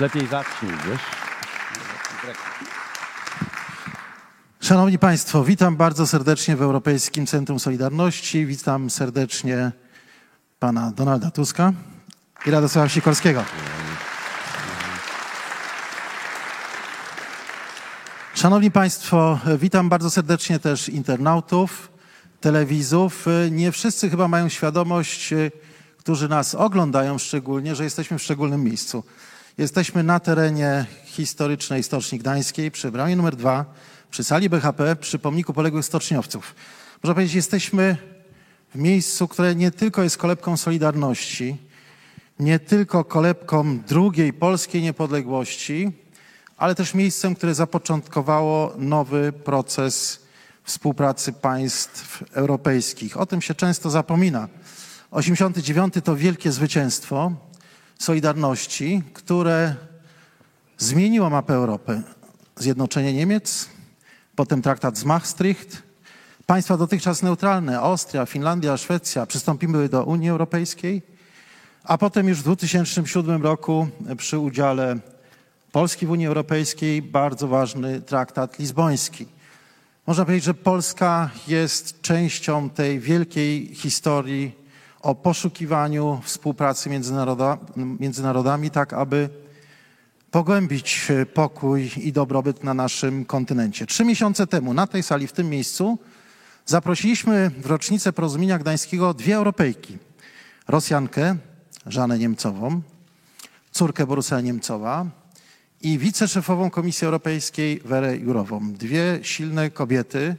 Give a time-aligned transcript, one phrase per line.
[0.00, 1.00] Lepiej zacznij, wiesz?
[4.60, 8.46] Szanowni Państwo, witam bardzo serdecznie w Europejskim Centrum Solidarności.
[8.46, 9.72] Witam serdecznie
[10.58, 11.72] pana Donalda Tuska
[12.46, 13.44] i Radosława Sikorskiego.
[18.34, 21.92] Szanowni Państwo, witam bardzo serdecznie też internautów,
[22.40, 23.26] telewizów.
[23.50, 25.34] Nie wszyscy chyba mają świadomość,
[25.96, 29.04] którzy nas oglądają szczególnie, że jesteśmy w szczególnym miejscu.
[29.58, 33.64] Jesteśmy na terenie historycznej Stoczni Gdańskiej przy bramie numer dwa,
[34.10, 36.54] przy sali BHP, przy pomniku poległych stoczniowców.
[37.02, 37.96] Można powiedzieć, jesteśmy
[38.74, 41.56] w miejscu, które nie tylko jest kolebką Solidarności,
[42.40, 45.92] nie tylko kolebką drugiej polskiej niepodległości,
[46.56, 50.22] ale też miejscem, które zapoczątkowało nowy proces
[50.64, 53.16] współpracy państw europejskich.
[53.16, 54.48] O tym się często zapomina.
[55.10, 57.47] 89 to wielkie zwycięstwo
[57.98, 59.74] Solidarności, które
[60.78, 62.02] zmieniło mapę Europy.
[62.56, 63.68] Zjednoczenie Niemiec,
[64.36, 65.82] potem traktat z Maastricht.
[66.46, 71.02] Państwa dotychczas neutralne, Austria, Finlandia, Szwecja, przystąpiły do Unii Europejskiej,
[71.84, 74.98] a potem już w 2007 roku przy udziale
[75.72, 79.26] Polski w Unii Europejskiej bardzo ważny traktat lizboński.
[80.06, 84.67] Można powiedzieć, że Polska jest częścią tej wielkiej historii
[85.00, 89.28] o poszukiwaniu współpracy międzynaroda, między narodami, tak aby
[90.30, 93.86] pogłębić pokój i dobrobyt na naszym kontynencie.
[93.86, 95.98] Trzy miesiące temu na tej sali, w tym miejscu,
[96.66, 99.98] zaprosiliśmy w rocznicę porozumienia gdańskiego dwie Europejki.
[100.68, 101.36] Rosjankę,
[101.86, 102.80] Żanę Niemcową,
[103.72, 105.06] córkę Borusa Niemcowa
[105.82, 108.72] i wiceszefową Komisji Europejskiej Werę Jurową.
[108.72, 110.36] Dwie silne kobiety,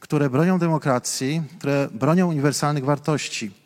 [0.00, 3.63] które bronią demokracji, które bronią uniwersalnych wartości.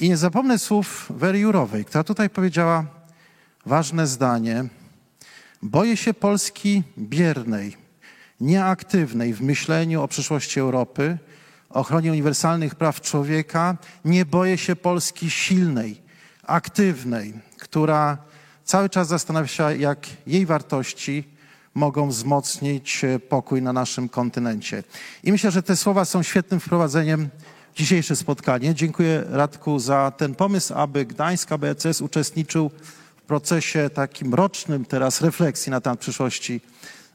[0.00, 2.84] I nie zapomnę słów Wery Jurowej, która tutaj powiedziała
[3.66, 4.64] ważne zdanie.
[5.62, 7.76] Boję się Polski biernej,
[8.40, 11.18] nieaktywnej w myśleniu o przyszłości Europy,
[11.70, 13.76] ochronie uniwersalnych praw człowieka.
[14.04, 16.02] Nie boję się Polski silnej,
[16.42, 18.18] aktywnej, która
[18.64, 21.24] cały czas zastanawia się, jak jej wartości
[21.74, 24.82] mogą wzmocnić pokój na naszym kontynencie.
[25.24, 27.28] I myślę, że te słowa są świetnym wprowadzeniem
[27.76, 28.74] dzisiejsze spotkanie.
[28.74, 32.70] Dziękuję Radku za ten pomysł, aby Gdańsk ABCS uczestniczył
[33.16, 36.60] w procesie takim rocznym teraz refleksji na temat przyszłości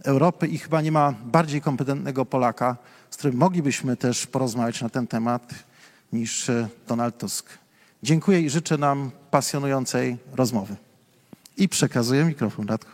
[0.03, 2.77] Europy i chyba nie ma bardziej kompetentnego Polaka,
[3.09, 5.53] z którym moglibyśmy też porozmawiać na ten temat
[6.13, 6.51] niż
[6.87, 7.49] Donald Tusk.
[8.03, 10.75] Dziękuję i życzę nam pasjonującej rozmowy.
[11.57, 12.91] I przekazuję mikrofon Radku.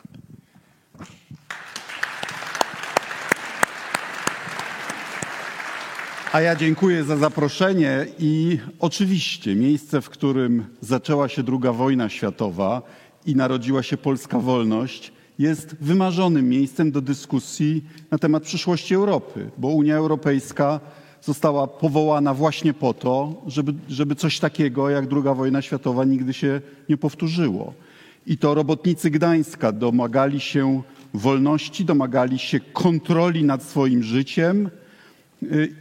[6.34, 12.82] A ja dziękuję za zaproszenie i oczywiście miejsce, w którym zaczęła się II wojna światowa
[13.26, 19.68] i narodziła się polska wolność, jest wymarzonym miejscem do dyskusji na temat przyszłości Europy, bo
[19.68, 20.80] Unia Europejska
[21.22, 26.62] została powołana właśnie po to, żeby, żeby coś takiego jak II wojna światowa nigdy się
[26.90, 27.74] nie powtórzyło.
[28.28, 30.82] I to robotnicy Gdańska domagali się
[31.14, 34.70] wolności, domagali się kontroli nad swoim życiem,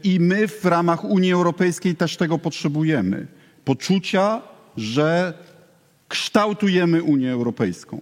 [0.04, 3.26] i my w ramach Unii Europejskiej też tego potrzebujemy.
[3.64, 4.42] Poczucia,
[4.76, 5.34] że
[6.08, 8.00] kształtujemy Unię Europejską.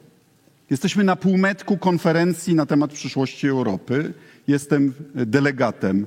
[0.70, 4.12] Jesteśmy na półmetku konferencji na temat przyszłości Europy.
[4.48, 6.06] Jestem delegatem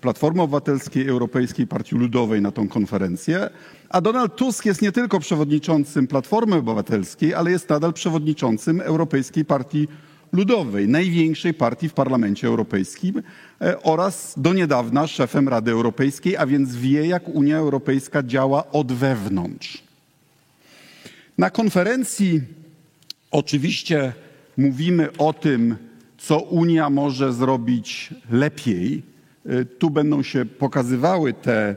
[0.00, 3.50] Platformy Obywatelskiej Europejskiej Partii Ludowej na tą konferencję,
[3.88, 9.78] a Donald Tusk jest nie tylko przewodniczącym Platformy Obywatelskiej, ale jest nadal przewodniczącym Europejskiej Partii
[9.80, 10.09] Ludowej,
[10.86, 13.22] największej partii w Parlamencie Europejskim
[13.82, 19.82] oraz do niedawna szefem Rady Europejskiej, a więc wie, jak Unia Europejska działa od wewnątrz.
[21.38, 22.40] Na konferencji
[23.30, 24.12] oczywiście
[24.56, 25.76] mówimy o tym,
[26.18, 29.02] co Unia może zrobić lepiej.
[29.78, 31.76] Tu będą się pokazywały te,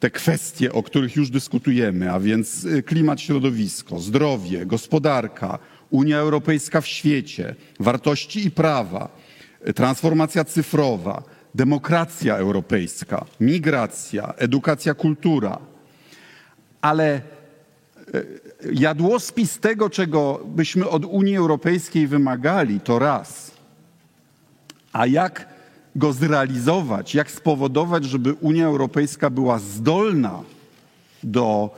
[0.00, 5.58] te kwestie, o których już dyskutujemy, a więc klimat, środowisko, zdrowie, gospodarka,
[5.92, 9.08] Unia Europejska w świecie, wartości i prawa,
[9.74, 11.22] transformacja cyfrowa,
[11.54, 15.58] demokracja europejska, migracja, edukacja, kultura.
[16.80, 17.20] Ale
[18.72, 23.50] jadłospis tego, czego byśmy od Unii Europejskiej wymagali, to raz.
[24.92, 25.48] A jak
[25.96, 30.42] go zrealizować, jak spowodować, żeby Unia Europejska była zdolna
[31.22, 31.70] do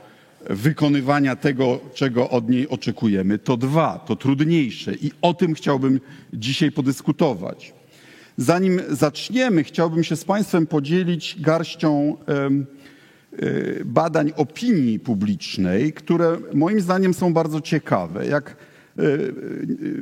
[0.51, 3.39] wykonywania tego, czego od niej oczekujemy.
[3.39, 6.01] To dwa, to trudniejsze i o tym chciałbym
[6.33, 7.73] dzisiaj podyskutować.
[8.37, 12.17] Zanim zaczniemy, chciałbym się z Państwem podzielić garścią
[13.85, 18.27] badań opinii publicznej, które moim zdaniem są bardzo ciekawe.
[18.27, 18.57] Jak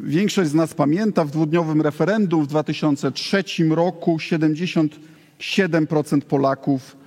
[0.02, 7.01] Większość z nas pamięta w dwudniowym referendum w 2003 roku 77% Polaków e,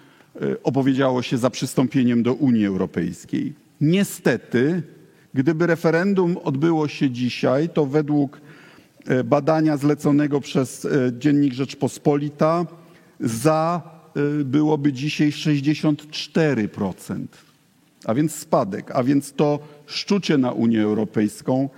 [0.63, 3.53] opowiedziało się za przystąpieniem do Unii Europejskiej.
[3.81, 4.83] Niestety,
[5.33, 8.41] gdyby referendum odbyło się dzisiaj, to według
[9.07, 10.89] e, badania zleconego przez e,
[11.19, 12.65] Dziennik Rzeczpospolita
[13.19, 13.95] za
[14.45, 17.25] byłoby dzisiaj 64%,
[18.05, 21.69] a więc spadek, a więc to szczucie na Unię Europejską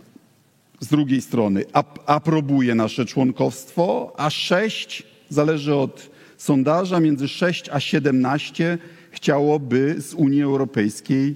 [0.80, 1.64] z drugiej strony
[2.06, 8.78] aprobuje nasze członkowstwo, a 6, zależy od sondaża, między 6 a 17
[9.12, 11.36] chciałoby z Unii Europejskiej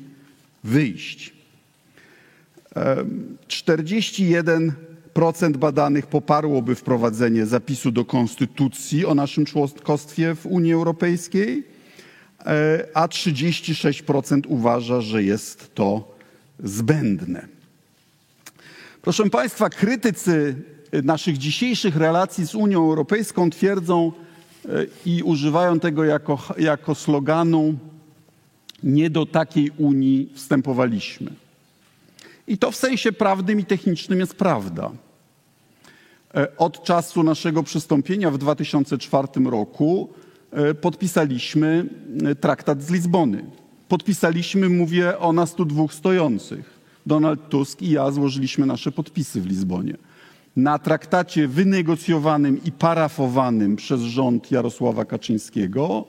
[0.63, 1.33] wyjść.
[3.47, 4.71] 41%
[5.57, 11.63] badanych poparłoby wprowadzenie zapisu do konstytucji o naszym członkostwie w Unii Europejskiej,
[12.45, 16.17] e, a 36% uważa, że jest to
[16.63, 17.52] zbędne.
[19.03, 20.55] Proszę Państwa, krytycy
[21.03, 24.11] naszych dzisiejszych relacji z Unią Europejską twierdzą
[24.65, 24.69] e,
[25.05, 27.75] i używają tego jako, jako sloganu:
[28.83, 31.31] Nie do takiej Unii wstępowaliśmy.
[32.47, 34.91] I to w sensie prawnym i technicznym jest prawda.
[36.35, 40.09] E, od czasu naszego przystąpienia w 2004 roku
[40.51, 41.85] e, podpisaliśmy
[42.41, 43.45] traktat z Lizbony.
[43.87, 46.82] Podpisaliśmy, mówię o nas tu dwóch stojących.
[47.05, 49.97] Donald Tusk i ja złożyliśmy nasze podpisy w Lizbonie.
[50.55, 56.05] Na traktacie wynegocjowanym i parafowanym przez rząd Jarosława Kaczyńskiego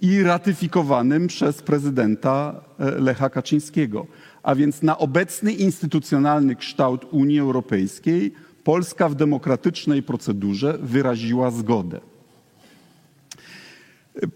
[0.00, 4.06] i ratyfikowanym przez prezydenta e, Lecha Kaczyńskiego.
[4.42, 8.32] A więc na obecny instytucjonalny kształt Unii Europejskiej
[8.64, 12.00] Polska w demokratycznej procedurze wyraziła zgodę.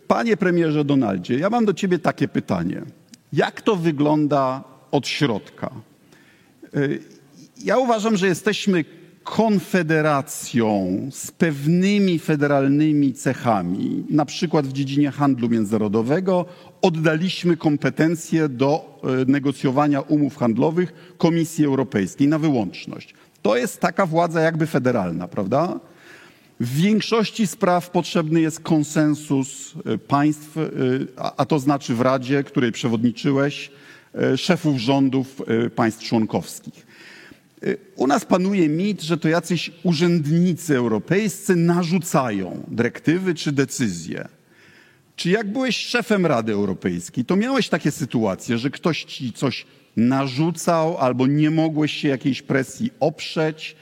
[0.08, 2.82] Panie premierze Donaldzie, ja mam do ciebie takie pytanie.
[3.32, 4.64] Jak to wygląda
[4.94, 5.70] od środka.
[6.76, 7.00] Y,
[7.64, 8.84] ja uważam, że jesteśmy
[9.24, 16.46] konfederacją z pewnymi federalnymi cechami, na przykład w dziedzinie handlu międzynarodowego,
[16.82, 23.14] oddaliśmy kompetencje do y, negocjowania umów handlowych Komisji Europejskiej na wyłączność.
[23.42, 25.80] To jest taka władza jakby federalna, prawda?
[26.60, 30.58] W większości spraw potrzebny jest konsensus y, państw,
[31.36, 33.83] a to znaczy w Radzie, której przewodniczyłeś, E,
[34.36, 36.86] szefów rządów e, państw członkowskich.
[37.62, 44.28] E, u nas panuje mit, że to jacyś urzędnicy europejscy narzucają dyrektywy czy decyzje.
[45.16, 49.66] Czy jak byłeś szefem Rady Europejskiej, to miałeś takie sytuacje, że ktoś ci coś
[49.96, 53.76] narzucał albo nie mogłeś się jakiejś presji oprzeć?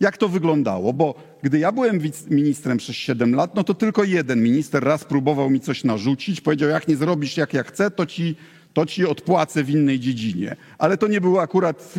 [0.00, 0.92] Jak to wyglądało?
[0.92, 5.50] Bo gdy ja byłem ministrem przez 7 lat, no to tylko jeden minister raz próbował
[5.50, 8.36] mi coś narzucić, powiedział, jak nie zrobisz jak ja chcę, to ci
[8.76, 10.56] to ci odpłacę w innej dziedzinie.
[10.78, 11.94] Ale to nie był akurat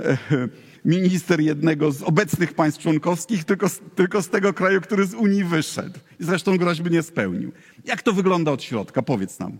[0.00, 0.16] e, e,
[0.84, 5.98] minister jednego z obecnych państw członkowskich, tylko, tylko z tego kraju, który z Unii wyszedł.
[6.20, 7.52] I zresztą groźby nie spełnił.
[7.84, 9.02] Jak to wygląda od środka?
[9.02, 9.58] Powiedz nam.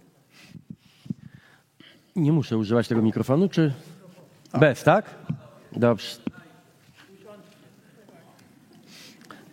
[2.16, 3.72] Nie muszę używać tego mikrofonu, czy
[4.60, 5.14] bez, tak?
[5.72, 6.16] Dobrze.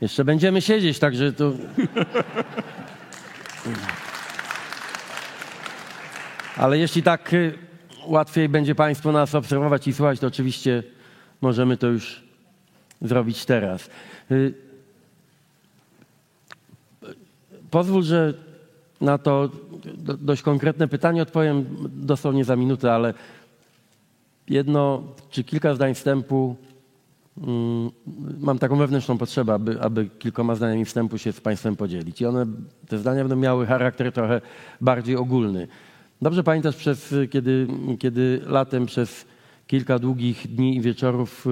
[0.01, 1.53] Jeszcze będziemy siedzieć, także to.
[6.57, 7.53] Ale jeśli tak y,
[8.05, 10.83] łatwiej będzie Państwu nas obserwować i słuchać, to oczywiście
[11.41, 12.23] możemy to już
[13.01, 13.89] zrobić teraz.
[14.31, 14.53] Y,
[17.71, 18.33] pozwól, że
[19.01, 19.49] na to
[20.19, 23.13] dość konkretne pytanie odpowiem dosłownie za minutę, ale
[24.49, 26.55] jedno czy kilka zdań wstępu.
[27.37, 27.91] Mm,
[28.39, 32.21] mam taką wewnętrzną potrzebę, aby, aby kilkoma zdaniami wstępu się z Państwem podzielić.
[32.21, 32.45] I one,
[32.87, 34.41] te zdania będą miały charakter trochę
[34.81, 35.67] bardziej ogólny.
[36.23, 37.67] Dobrze pamiętasz, przez, kiedy,
[37.99, 39.25] kiedy latem przez
[39.67, 41.45] kilka długich dni i wieczorów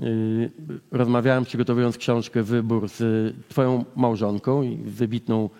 [0.00, 0.50] yy,
[0.90, 5.50] rozmawiałem, przygotowując książkę Wybór z twoją małżonką, wybitną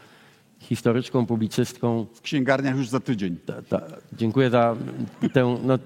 [0.60, 2.06] historyczką, publicystką.
[2.14, 3.36] W księgarniach już za tydzień.
[3.46, 3.80] Ta, ta,
[4.12, 4.76] dziękuję za
[5.32, 5.78] tę, no,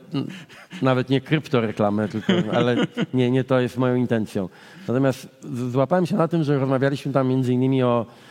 [0.83, 2.77] nawet nie kryptoreklamę, tylko, ale
[3.15, 4.49] nie, nie to jest moją intencją.
[4.89, 5.29] Natomiast
[5.71, 8.28] złapałem się na tym, że rozmawialiśmy tam między innymi o Y,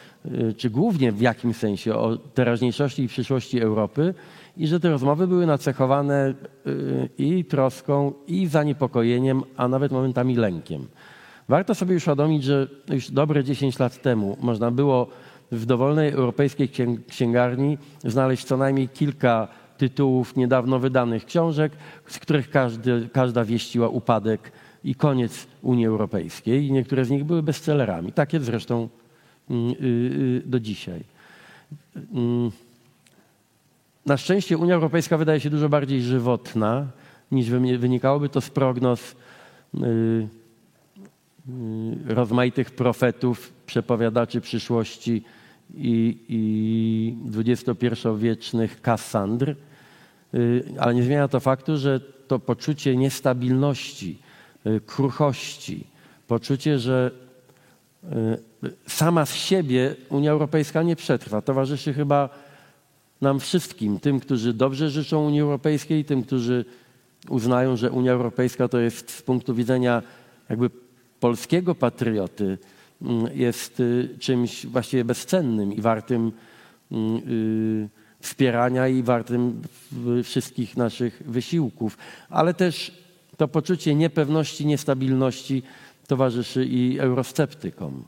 [0.58, 4.14] czy głównie w jakim sensie o teraźniejszości i przyszłości Europy
[4.58, 6.34] i że te rozmowy były nacechowane
[6.68, 10.88] y, i troską, i zaniepokojeniem, a nawet momentami lękiem.
[11.48, 15.08] Warto sobie uświadomić, że już dobre 10 lat temu można było
[15.52, 16.70] w dowolnej europejskiej
[17.08, 21.72] księgarni znaleźć co najmniej kilka tytułów niedawno wydanych książek,
[22.08, 24.52] z których każdy, każda wieściła upadek
[24.84, 26.66] i koniec Unii Europejskiej.
[26.66, 28.12] I niektóre z nich były bestsellerami.
[28.12, 29.07] Takie zresztą y, y,
[30.46, 31.04] do dzisiaj.
[32.14, 32.52] Mm.
[34.06, 36.88] Na szczęście Unia Europejska wydaje się dużo bardziej żywotna,
[37.32, 39.16] niż wynikałoby to z prognoz
[39.76, 40.28] y,
[42.08, 45.24] rozmaitych profetów, przepowiadaczy przyszłości
[45.76, 49.56] i, i XXI-wiecznych Kassandr.
[50.80, 54.20] Ale nie zmienia to faktu, że to poczucie niestabilności,
[54.68, 55.88] Y, kruchości,
[56.28, 57.27] poczucie, że y,
[58.88, 61.42] sama z siebie Unia Europejska nie przetrwa.
[61.42, 62.30] Towarzyszy chyba
[63.22, 66.66] nam wszystkim, tym, którzy dobrze życzą Unii Europejskiej, tym, którzy
[67.30, 70.04] uznają, że Unia Europejska to jest z punktu widzenia
[70.50, 70.70] jakby
[71.20, 72.58] polskiego patrioty,
[73.02, 76.32] mm, jest y, czymś właściwie bezcennym i wartym
[76.92, 79.62] mm, wspierania i wartym
[80.24, 81.98] wszystkich naszych wysiłków,
[82.30, 82.92] ale też
[83.38, 85.64] to poczucie niepewności, niestabilności
[86.08, 88.04] towarzyszy i eurosceptykom.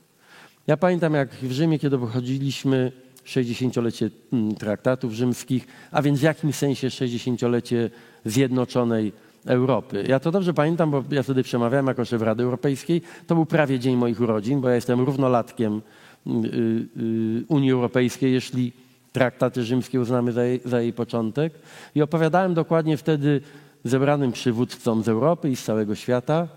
[0.68, 2.92] Ja pamiętam, jak w Rzymie, kiedy obchodziliśmy
[3.26, 7.90] 60-lecie mm, traktatów rzymskich, a więc w jakimś sensie 60-lecie
[8.26, 9.14] Zjednoczonej
[9.46, 10.06] Europy.
[10.08, 13.02] Ja to dobrze pamiętam, bo ja wtedy przemawiałem jako szef Rady Europejskiej.
[13.28, 15.82] To był prawie dzień moich urodzin, bo ja jestem równolatkiem
[16.28, 18.74] mm, y, y, Unii Europejskiej, jeśli
[19.12, 21.54] traktaty rzymskie uznamy za jej, za jej początek.
[21.96, 23.42] I opowiadałem dokładnie wtedy
[23.84, 26.48] zebranym przywódcom z Europy i z całego świata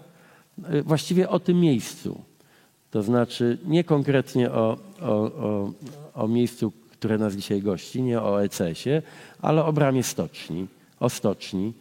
[0.85, 2.21] właściwie o tym miejscu.
[2.91, 5.73] To znaczy nie konkretnie o, o, o,
[6.15, 9.03] o miejscu, które nas dzisiaj gości, nie o ECS-ie,
[9.43, 10.67] ale o bramie stoczni,
[11.01, 11.73] o stoczni.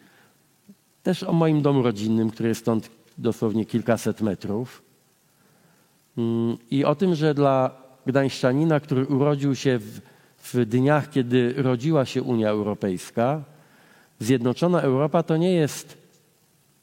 [1.03, 4.81] Też o moim domu rodzinnym, który jest stąd dosłownie kilkaset metrów.
[6.17, 7.71] Mm, I o tym, że dla
[8.05, 10.01] gdańszczanina, który urodził się w,
[10.37, 13.43] w dniach, kiedy rodziła się Unia Europejska,
[14.21, 15.97] Zjednoczona Europa to nie jest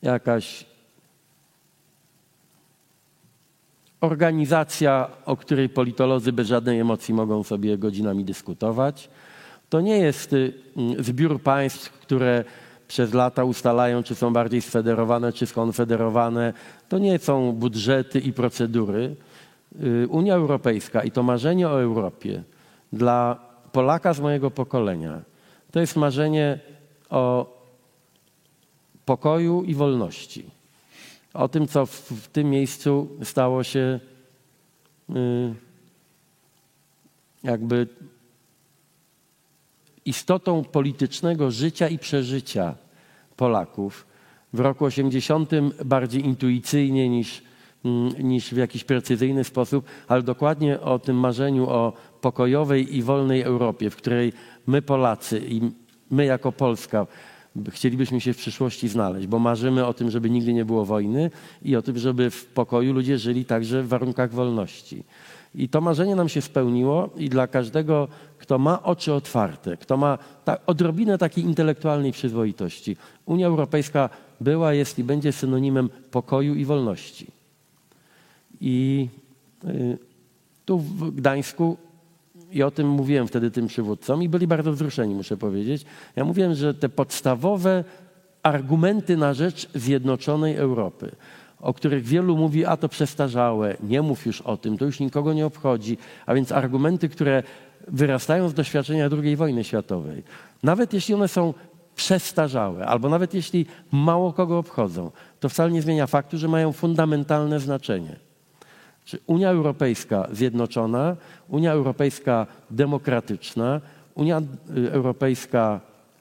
[0.03, 0.67] jakaś
[4.01, 9.11] organizacja, o której politolodzy bez żadnej emocji mogą sobie godzinami dyskutować.
[9.69, 10.53] To nie jest y,
[10.99, 12.45] zbiór państw, które
[12.89, 16.53] przez lata ustalają, czy są bardziej sfederowane, czy skonfederowane.
[16.89, 19.17] To nie są budżety i procedury.
[19.83, 22.43] Y, Unia Europejska i to marzenie o Europie
[22.93, 25.21] dla Polaka z mojego pokolenia
[25.71, 26.59] to jest marzenie
[27.11, 27.57] o
[29.05, 30.51] pokoju i wolności.
[31.39, 34.01] O tym, co w, w tym miejscu stało się
[35.11, 35.55] y,
[37.43, 37.87] jakby
[40.05, 42.75] istotą politycznego życia i przeżycia
[43.37, 44.07] Polaków.
[44.53, 45.51] W roku 80
[45.85, 47.43] bardziej intuicyjnie niż,
[47.85, 53.43] mm, niż w jakiś precyzyjny sposób, ale dokładnie o tym marzeniu o pokojowej i wolnej
[53.43, 54.33] Europie, w której
[54.67, 55.61] my Polacy i
[56.11, 57.07] my jako Polska
[57.71, 61.31] chcielibyśmy się w przyszłości znaleźć, bo marzymy o tym, żeby nigdy nie było wojny
[61.63, 65.05] i o tym, żeby w pokoju ludzie żyli także w warunkach wolności.
[65.55, 70.19] I to marzenie nam się spełniło i dla każdego, kto ma oczy otwarte, kto ma
[70.45, 72.97] ta, odrobinę takiej intelektualnej przyzwoitości,
[73.27, 74.11] Unia Europejska
[74.41, 77.27] była, jest i będzie synonimem pokoju i wolności.
[78.61, 79.09] I
[79.65, 79.99] y,
[80.65, 81.77] tu w Gdańsku
[82.51, 85.85] i o tym mówiłem wtedy tym przywódcom i byli bardzo wzruszeni, muszę powiedzieć.
[86.17, 87.85] Ja mówiłem, że te podstawowe
[88.43, 91.11] argumenty na rzecz zjednoczonej Europy,
[91.61, 95.33] o których wielu mówi, a to przestarzałe, nie mów już o tym, to już nikogo
[95.33, 97.43] nie obchodzi, a więc argumenty, które
[97.89, 100.23] wyrastają z doświadczenia II wojny światowej,
[100.63, 101.55] nawet jeśli one są
[101.97, 107.61] przestarzałe, albo nawet jeśli mało kogo obchodzą, to wcale nie zmienia faktu, że mają fundamentalne
[107.61, 108.28] znaczenie.
[109.09, 111.17] Czy Unia Europejska zjednoczona,
[111.49, 113.81] Unia Europejska demokratyczna,
[114.15, 114.43] Unia
[114.77, 115.81] y, Europejska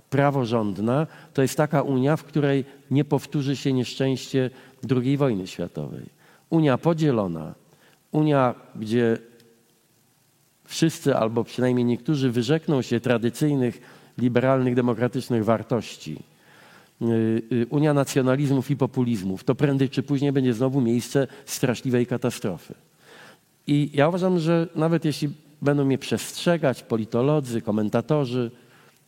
[0.09, 4.49] praworządna to jest taka Unia, w której nie powtórzy się nieszczęście
[4.91, 6.05] II wojny światowej.
[6.49, 7.53] Unia podzielona,
[8.11, 9.17] Unia, gdzie
[10.65, 13.81] wszyscy albo przynajmniej niektórzy wyrzekną się tradycyjnych,
[14.17, 16.23] liberalnych, demokratycznych wartości
[17.69, 22.73] Unia nacjonalizmów i populizmów, to prędzej czy później będzie znowu miejsce straszliwej katastrofy.
[23.67, 25.29] I ja uważam, że nawet jeśli
[25.61, 28.51] będą mnie przestrzegać politolodzy, komentatorzy,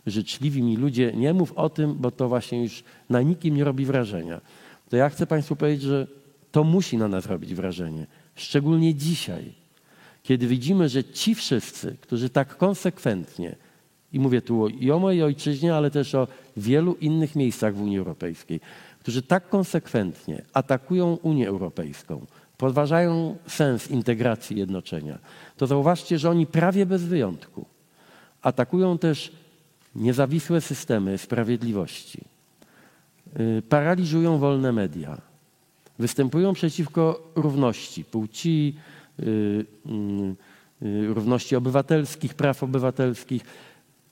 [0.08, 3.86] życzliwi mi ludzie, nie mów o tym, bo to właśnie już na nikim nie robi
[3.86, 4.42] wrażenia.
[4.90, 6.08] To ja chcę Państwu powiedzieć, że
[6.52, 8.06] to musi na nas robić wrażenie.
[8.36, 9.54] Szczególnie dzisiaj,
[10.24, 13.56] kiedy widzimy, że ci wszyscy, którzy tak konsekwentnie
[14.14, 17.98] I mówię tu i o mojej ojczyźnie, ale też o wielu innych miejscach w Unii
[17.98, 18.60] Europejskiej,
[19.00, 22.26] którzy tak konsekwentnie atakują Unię Europejską,
[22.58, 25.20] podważają sens integracji jednoczenia,
[25.58, 27.66] to zauważcie, że oni prawie bez wyjątku
[28.42, 29.32] atakują też
[29.96, 32.22] niezawisłe systemy sprawiedliwości,
[33.40, 35.18] y, paraliżują wolne media,
[36.00, 38.76] występują przeciwko równości płci,
[39.20, 39.66] y,
[40.82, 43.44] y, równości obywatelskich, praw obywatelskich.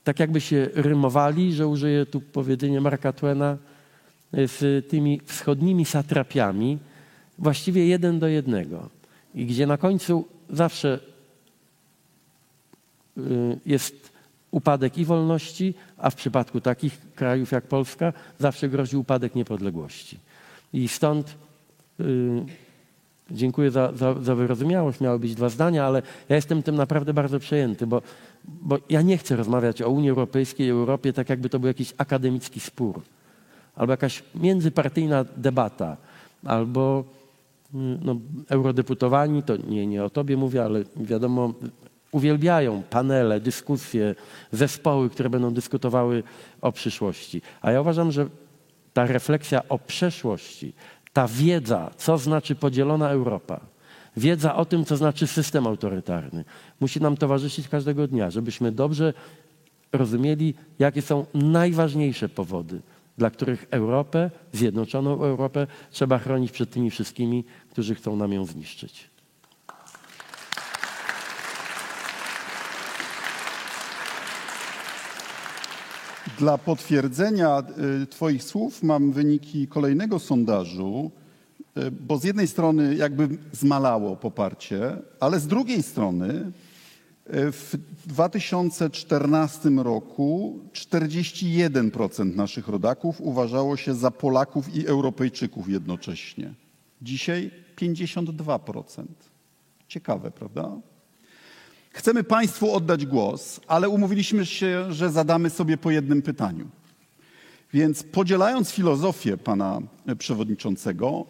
[0.08, 3.56] Tak jakby się rymowali, że użyję tu powiedzenia Marka Twena,
[4.32, 6.78] z tymi wschodnimi satrapiami,
[7.38, 8.88] właściwie jeden do jednego.
[9.34, 11.00] I gdzie na końcu zawsze
[13.66, 14.12] jest
[14.50, 20.18] upadek i wolności, a w przypadku takich krajów jak Polska zawsze grozi upadek niepodległości.
[20.72, 21.34] I stąd
[21.98, 22.44] yy,
[23.30, 27.38] dziękuję za, za, za wyrozumiałość, miały być dwa zdania, ale ja jestem tym naprawdę bardzo
[27.38, 28.02] przejęty, bo,
[28.48, 31.94] bo ja nie chcę rozmawiać o Unii Europejskiej i Europie tak, jakby to był jakiś
[31.98, 33.02] akademicki spór,
[33.76, 35.96] albo jakaś międzypartyjna debata,
[36.44, 37.04] albo
[37.72, 38.16] no,
[38.48, 41.54] eurodeputowani, to nie, nie o tobie mówię, ale wiadomo,
[42.12, 44.14] uwielbiają panele, dyskusje,
[44.52, 46.22] zespoły, które będą dyskutowały
[46.60, 47.42] o przyszłości.
[47.62, 48.26] A ja uważam, że
[48.92, 50.72] ta refleksja o przeszłości,
[51.12, 53.60] ta wiedza, co znaczy podzielona Europa,
[54.16, 56.44] wiedza o tym, co znaczy system autorytarny,
[56.80, 59.14] musi nam towarzyszyć każdego dnia, żebyśmy dobrze
[59.92, 62.80] rozumieli, jakie są najważniejsze powody,
[63.18, 69.10] dla których Europę, zjednoczoną Europę, trzeba chronić przed tymi wszystkimi, którzy chcą nam ją zniszczyć.
[76.38, 77.62] Dla potwierdzenia
[78.02, 81.10] y, Twoich słów mam wyniki kolejnego sondażu,
[81.78, 86.52] y, bo z jednej strony jakby zmalało poparcie, ale z drugiej strony
[87.32, 96.54] w 2014 roku 41% naszych rodaków uważało się za Polaków i Europejczyków jednocześnie.
[97.02, 99.04] Dzisiaj 52%.
[99.88, 100.76] Ciekawe, prawda?
[101.90, 106.68] Chcemy Państwu oddać głos, ale umówiliśmy się, że zadamy sobie po jednym pytaniu.
[107.72, 109.80] Więc podzielając filozofię pana
[110.18, 111.26] przewodniczącego,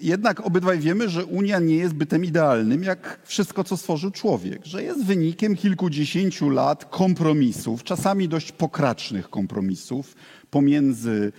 [0.00, 4.82] jednak obydwaj wiemy, że Unia nie jest bytem idealnym, jak wszystko, co stworzył człowiek, że
[4.82, 10.14] jest wynikiem kilkudziesięciu lat kompromisów, czasami dość pokracznych kompromisów
[10.50, 11.32] pomiędzy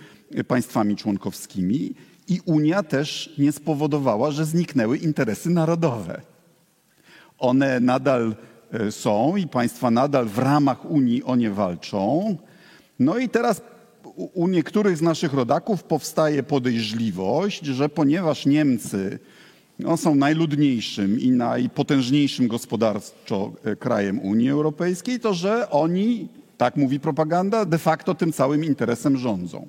[0.48, 1.94] państwami członkowskimi
[2.28, 6.20] i Unia też nie spowodowała, że zniknęły interesy narodowe.
[7.38, 8.36] One nadal
[8.72, 12.36] e, są i państwa nadal w ramach Unii o nie walczą.
[12.98, 13.62] No i teraz
[14.18, 19.18] u niektórych z naszych rodaków powstaje podejrzliwość, że ponieważ Niemcy
[19.78, 27.00] no, są najludniejszym i najpotężniejszym gospodarczo e, krajem Unii Europejskiej, to że oni, tak mówi
[27.00, 29.66] propaganda, de facto tym całym interesem rządzą.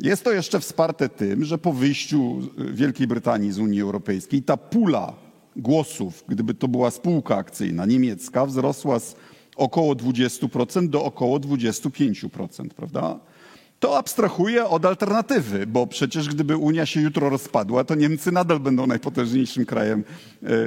[0.00, 2.40] Jest to jeszcze wsparte tym, że po wyjściu
[2.72, 5.12] Wielkiej Brytanii z Unii Europejskiej ta pula
[5.56, 9.16] głosów, gdyby to była spółka akcyjna niemiecka, wzrosła z
[9.56, 13.18] około 20% do około 25%, prawda?
[13.80, 18.86] To abstrahuje od alternatywy, bo przecież gdyby Unia się jutro rozpadła, to Niemcy nadal będą
[18.86, 20.04] najpotężniejszym krajem e,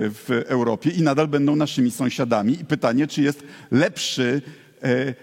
[0.10, 2.54] w Europie i nadal będą naszymi sąsiadami.
[2.54, 4.42] I pytanie, czy jest lepszy
[4.84, 5.14] e, e,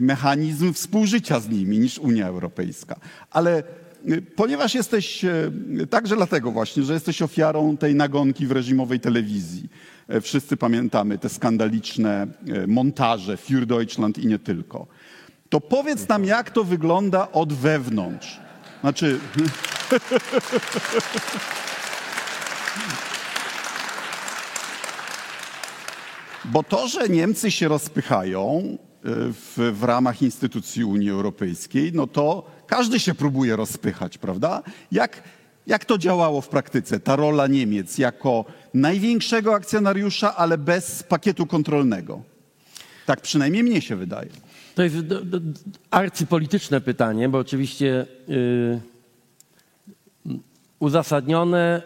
[0.00, 2.96] mechanizm współżycia z nimi niż Unia Europejska.
[3.30, 3.62] Ale
[4.36, 5.24] ponieważ jesteś,
[5.90, 9.68] także dlatego właśnie, że jesteś ofiarą tej nagonki w reżimowej telewizji.
[10.22, 12.26] Wszyscy pamiętamy te skandaliczne
[12.66, 14.86] montaże Für Deutschland i nie tylko.
[15.50, 18.40] To powiedz nam, jak to wygląda od wewnątrz.
[18.80, 19.18] Znaczy...
[26.44, 28.62] Bo to, że Niemcy się rozpychają
[29.04, 34.62] w, w ramach instytucji Unii Europejskiej, no to każdy się próbuje rozpychać, prawda?
[34.92, 35.22] Jak,
[35.66, 37.00] jak to działało w praktyce?
[37.00, 42.22] Ta rola Niemiec jako największego akcjonariusza, ale bez pakietu kontrolnego.
[43.06, 44.30] Tak przynajmniej mnie się wydaje.
[44.74, 45.38] To jest do, do,
[45.90, 48.80] arcypolityczne pytanie, bo oczywiście yy,
[50.78, 51.82] uzasadnione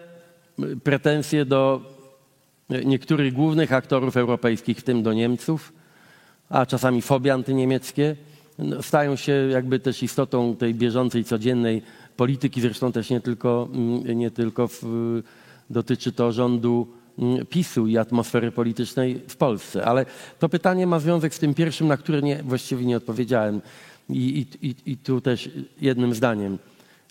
[0.85, 1.81] pretensje do
[2.85, 5.73] niektórych głównych aktorów europejskich, w tym do Niemców,
[6.49, 8.16] a czasami fobie antyniemieckie,
[8.59, 11.83] no, stają się jakby też istotą tej bieżącej, codziennej
[12.16, 12.61] polityki.
[12.61, 14.83] Zresztą też nie tylko, mm, nie tylko w,
[15.70, 16.88] dotyczy to rządu
[17.50, 19.85] PiSu i atmosfery politycznej w Polsce.
[19.85, 20.07] Ale
[20.38, 23.61] to pytanie ma związek z tym pierwszym, na które nie, właściwie nie odpowiedziałem.
[24.09, 25.50] I, i, I tu też
[25.81, 26.59] jednym zdaniem.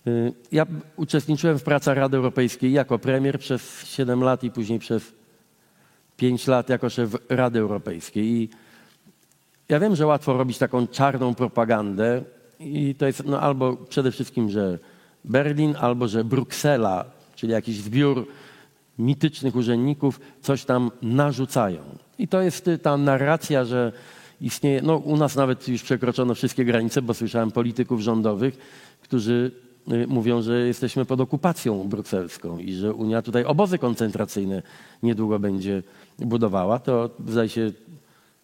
[0.07, 5.11] Y, ja uczestniczyłem w pracach Rady Europejskiej jako premier przez 7 lat i później przez
[6.17, 8.25] 5 lat jako szef Rady Europejskiej.
[8.25, 8.49] I
[9.69, 12.23] ja wiem, że łatwo robić taką czarną propagandę
[12.59, 14.79] i to jest no, albo przede wszystkim, że
[15.25, 18.27] Berlin, albo że Bruksela, czyli jakiś zbiór
[18.99, 21.81] mitycznych urzędników, coś tam narzucają.
[22.19, 23.91] I to jest y, ta narracja, że
[24.41, 28.57] istnieje, no u nas nawet już przekroczono wszystkie granice, bo słyszałem polityków rządowych,
[29.01, 29.51] którzy
[29.91, 34.61] y, mówią, że jesteśmy pod okupacją brukselską i że Unia tutaj obozy koncentracyjne
[35.03, 35.83] niedługo będzie
[36.19, 36.79] budowała.
[36.79, 37.71] To zdaje się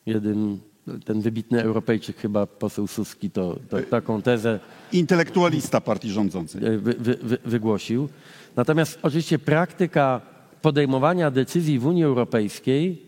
[0.05, 0.59] jeden,
[1.05, 4.59] ten wybitny Europejczyk, chyba poseł Suski, to, to taką tezę
[4.91, 6.61] Intelektualista partii rządzącej.
[6.61, 8.09] wy, wy, wy, wygłosił.
[8.55, 10.21] Natomiast oczywiście praktyka
[10.61, 13.01] podejmowania decyzji w Unii Europejskiej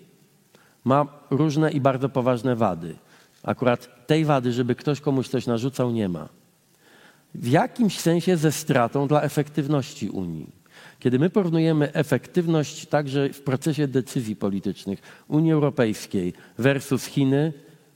[0.83, 2.95] ma różne i bardzo poważne wady.
[3.43, 6.29] Akurat tej wady, żeby ktoś komuś coś narzucał, nie ma.
[7.35, 10.61] W jakimś sensie ze stratą dla efektywności Unii.
[10.99, 17.53] Kiedy my porównujemy efektywność także w procesie decyzji politycznych Unii Europejskiej versus Chiny,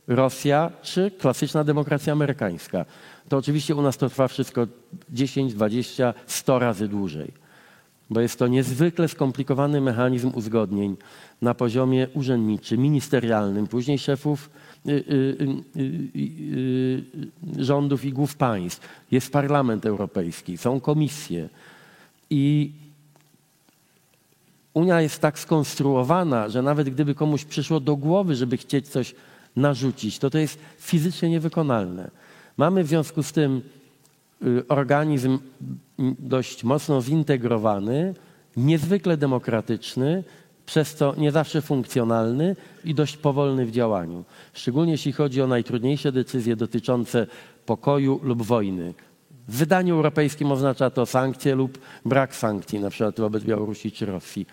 [0.08, 2.86] Rosja czy klasyczna demokracja amerykańska,
[3.30, 4.68] to oczywiście u nas to trwa wszystko
[5.10, 7.45] 10, 20, 100 razy dłużej.
[8.10, 10.96] Bo jest to niezwykle skomplikowany mechanizm uzgodnień
[11.42, 14.50] na poziomie urzędniczym, ministerialnym, później szefów
[14.88, 15.38] y, y,
[17.58, 18.88] y, rządów i głów państw.
[19.12, 21.50] Jest Parlament Europejski, są komisje.
[22.30, 22.72] I
[24.76, 29.16] Unia jest tak skonstruowana, że nawet gdyby komuś przyszło do głowy, żeby chcieć coś
[29.56, 32.12] narzucić, to to jest fizycznie niewykonalne.
[32.58, 33.62] Mamy w związku z tym
[34.68, 35.40] organizm
[36.00, 38.14] m, dość mocno zintegrowany,
[38.58, 40.24] niezwykle demokratyczny,
[40.66, 44.24] przez co nie zawsze funkcjonalny i dość powolny w działaniu.
[44.54, 47.28] Szczególnie jeśli chodzi o najtrudniejsze decyzje dotyczące
[47.66, 48.94] pokoju lub wojny.
[49.48, 54.46] W wydaniu europejskim oznacza to sankcje lub brak sankcji, na przykład wobec Białorusi czy Rosji.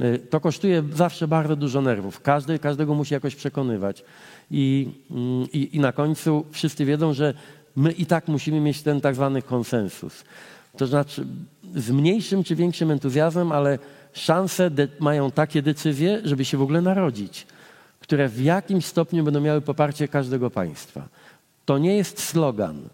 [0.00, 2.20] Y, To kosztuje zawsze bardzo dużo nerwów.
[2.20, 4.04] Każdy, każdego musi jakoś przekonywać.
[4.50, 7.34] I, mm, i, I na końcu wszyscy wiedzą, że
[7.76, 10.24] my i tak musimy mieć ten tak zwany konsensus.
[10.76, 11.26] To znaczy
[11.76, 13.78] z mniejszym czy większym entuzjazmem, ale
[14.12, 17.46] szanse mają takie decyzje, żeby się w ogóle narodzić,
[18.00, 21.08] które w jakimś stopniu będą miały poparcie każdego państwa.
[21.64, 22.88] To nie jest slogan,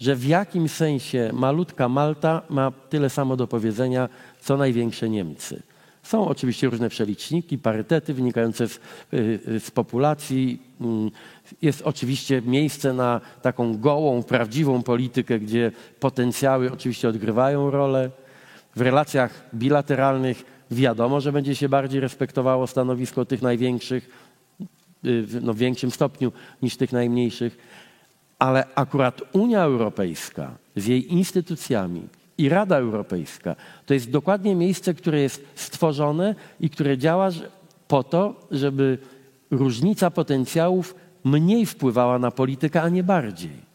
[0.00, 4.08] że w jakim sensie malutka Malta ma tyle samo do powiedzenia,
[4.40, 5.62] co największe Niemcy.
[6.12, 10.62] Są oczywiście różne przeliczniki, parytety wynikające z, y, y, z populacji.
[10.80, 11.10] Mm,
[11.62, 18.10] Jest oczywiście miejsce na taką gołą, prawdziwą politykę, gdzie potencjały oczywiście odgrywają rolę.
[18.76, 24.10] W relacjach bilateralnych wiadomo, że będzie się bardziej respektowało stanowisko tych największych,
[25.04, 27.58] y, no, w większym stopniu niż tych najmniejszych.
[28.38, 32.02] Ale akurat Unia Europejska z jej instytucjami
[32.42, 37.30] i Rada Europejska to jest dokładnie miejsce, które jest stworzone i które działa
[37.88, 38.98] po to, żeby
[39.50, 43.72] różnica potencjałów mniej wpływała na politykę, a nie bardziej.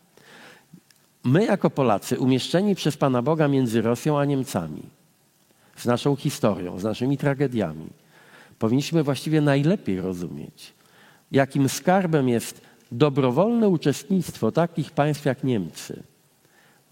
[1.24, 4.84] My, jako Polacy, umieszczeni przez Pana Boga między Rosją a Niemcami,
[5.76, 7.88] z naszą historią, z naszymi tragediami,
[8.60, 10.74] powinniśmy właściwie najlepiej rozumieć,
[11.32, 16.04] jakim skarbem jest dobrowolne uczestnictwo takich państw jak Niemcy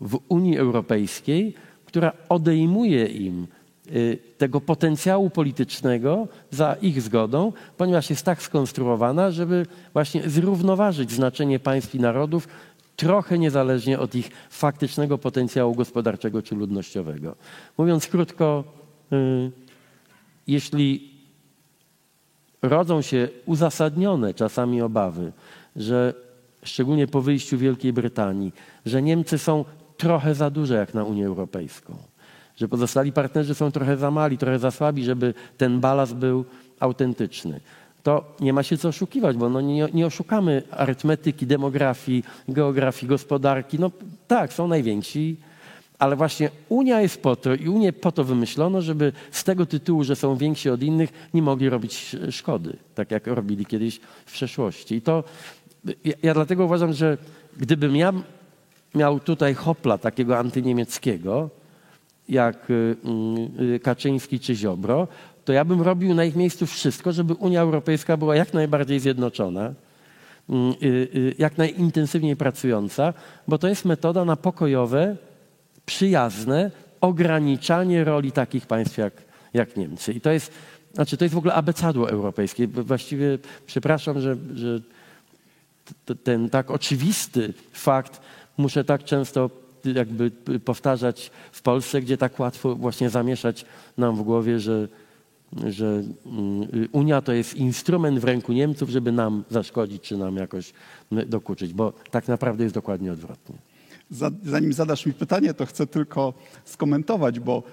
[0.02, 1.54] w Unii Europejskiej,
[1.86, 3.48] która odejmuje im
[3.88, 11.60] y, tego potencjału politycznego za ich zgodą, ponieważ jest tak skonstruowana, żeby właśnie zrównoważyć znaczenie
[11.60, 12.48] państw i narodów
[12.96, 17.36] trochę niezależnie od ich faktycznego potencjału gospodarczego czy ludnościowego.
[17.78, 18.64] Mówiąc krótko,
[19.14, 19.52] y,
[20.48, 21.16] jeśli
[22.62, 25.32] rodzą się uzasadnione czasami obawy,
[25.76, 26.14] że
[26.64, 28.52] szczególnie po wyjściu Wielkiej Brytanii,
[28.86, 29.66] że Niemcy są
[29.98, 31.98] trochę za duże jak na Unię Europejską,
[32.58, 36.46] że pozostali partnerzy są trochę za mali, trochę za słabi, żeby ten balast był
[36.80, 37.60] autentyczny.
[38.04, 43.80] To nie ma się co oszukiwać, bo no nie, nie oszukamy arytmetyki, demografii, geografii, gospodarki.
[43.80, 43.92] No
[44.28, 45.38] tak, są najwięksi,
[46.00, 50.04] ale właśnie Unia jest po to i Unię po to wymyślono, żeby z tego tytułu,
[50.04, 54.96] że są więksi od innych, nie mogli robić szkody, tak jak robili kiedyś w przeszłości.
[54.96, 55.24] I to
[56.06, 57.18] ja, ja dlatego uważam, że
[57.58, 58.14] gdybym ja
[58.96, 61.50] miał tutaj hopla takiego antyniemieckiego,
[62.30, 62.96] jak y,
[63.76, 65.08] y, Kaczyński czy Ziobro,
[65.46, 69.74] to ja bym robił na ich miejscu wszystko, żeby Unia Europejska była jak najbardziej zjednoczona,
[70.50, 73.14] y, y, jak najintensywniej pracująca,
[73.48, 75.18] bo to jest metoda na pokojowe,
[75.86, 79.14] przyjazne ograniczanie roli takich państw jak,
[79.54, 80.14] jak Niemcy.
[80.14, 80.52] I to jest,
[80.94, 82.68] znaczy to jest w ogóle abecadło europejskie.
[82.68, 84.80] Właściwie przepraszam, że, że
[86.24, 88.22] ten tak oczywisty fakt
[88.58, 89.50] muszę tak często
[89.86, 90.32] jakby
[90.66, 93.66] powtarzać w Polsce, gdzie tak łatwo właśnie zamieszać
[93.98, 94.88] nam w głowie, że
[95.68, 95.86] że
[96.26, 100.74] mm, Unia to jest instrument w ręku Niemców, żeby nam zaszkodzić czy nam jakoś
[101.14, 103.56] y, dokuczyć, bo tak naprawdę jest dokładnie odwrotnie.
[104.10, 106.34] Za- Zanim zadasz mi pytanie, to chcę tylko
[106.66, 107.64] skomentować, bo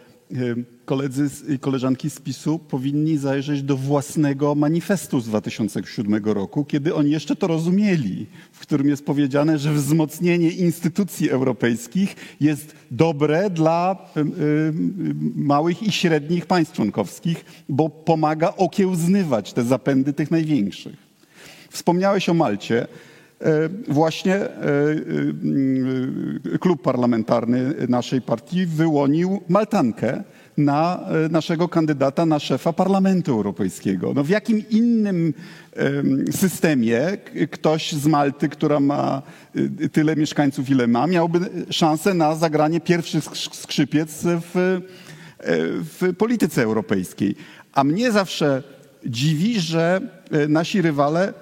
[0.84, 6.94] koledzy z- i koleżanki z PiSu powinni zajrzeć do własnego manifestu z 2007 roku, kiedy
[6.94, 13.96] oni jeszcze to rozumieli, w którym jest powiedziane, że wzmocnienie instytucji europejskich jest dobre dla
[14.16, 14.24] y, y,
[15.36, 20.96] małych i średnich państw członkowskich, bo pomaga okiełznywać te zapędy tych największych.
[21.70, 22.86] Wspomniałeś o Malcie.
[23.42, 24.48] E, Właśnie e,
[26.54, 30.22] e, klub parlamentarny naszej partii wyłonił Maltankę
[30.56, 31.00] na
[31.30, 34.12] naszego kandydata na szefa Parlamentu Europejskiego.
[34.14, 35.34] No w jakim innym
[35.72, 37.00] em, systemie
[37.50, 39.22] ktoś z Malty, która ma
[39.92, 44.80] tyle mieszkańców, ile ma, miałby szansę na zagranie pierwszych skrz- skrzypiec w,
[46.00, 47.34] w polityce europejskiej.
[47.72, 48.62] A mnie zawsze
[49.06, 50.00] dziwi, że
[50.48, 51.32] nasi rywale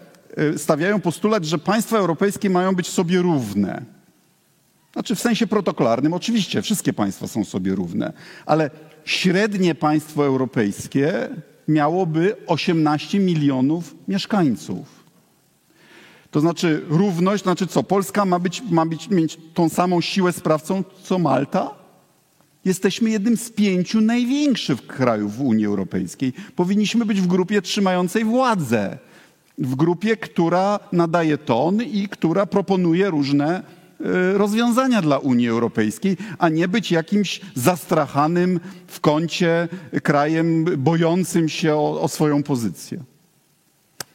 [0.56, 3.84] stawiają postulat, że państwa europejskie mają być sobie równe.
[4.92, 8.12] Znaczy w sensie protokolarnym oczywiście wszystkie państwa są sobie równe,
[8.46, 8.70] ale
[9.04, 11.28] średnie państwo europejskie
[11.68, 15.00] miałoby 18 milionów mieszkańców.
[16.30, 17.82] To znaczy równość, znaczy co?
[17.82, 21.70] Polska ma, być, ma być, mieć tą samą siłę sprawcą co Malta?
[22.64, 26.32] Jesteśmy jednym z pięciu największych krajów w Unii Europejskiej.
[26.56, 28.98] Powinniśmy być w grupie trzymającej władzę.
[29.60, 33.62] W grupie, która nadaje ton i która proponuje różne e,
[34.38, 39.68] rozwiązania dla Unii Europejskiej, a nie być jakimś zastrachanym w kącie
[40.02, 43.09] krajem bojącym się o, o swoją pozycję.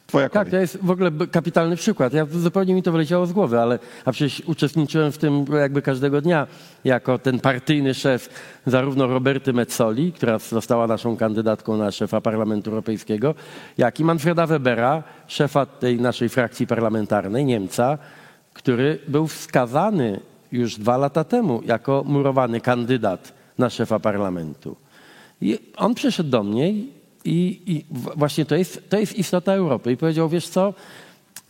[0.06, 0.44] Twoja kolej.
[0.44, 2.12] Tak, to jest w ogóle kapitalny przykład.
[2.12, 6.20] Ja zupełnie mi to wyleciało z głowy, ale a przecież uczestniczyłem w tym jakby każdego
[6.20, 6.46] dnia
[6.84, 8.28] jako ten partyjny szef
[8.66, 13.34] zarówno Roberty Metzoli, która została naszą kandydatką na szefa Parlamentu Europejskiego,
[13.78, 17.98] jak i Manfreda Webera, szefa tej naszej frakcji parlamentarnej, Niemca,
[18.52, 20.20] który był wskazany
[20.52, 24.76] już dwa lata temu jako murowany kandydat na szefa parlamentu.
[25.40, 26.72] I on przyszedł do mnie
[27.26, 27.84] i, i
[28.16, 29.92] właśnie to jest, to jest istota Europy.
[29.92, 30.74] I powiedział, wiesz co,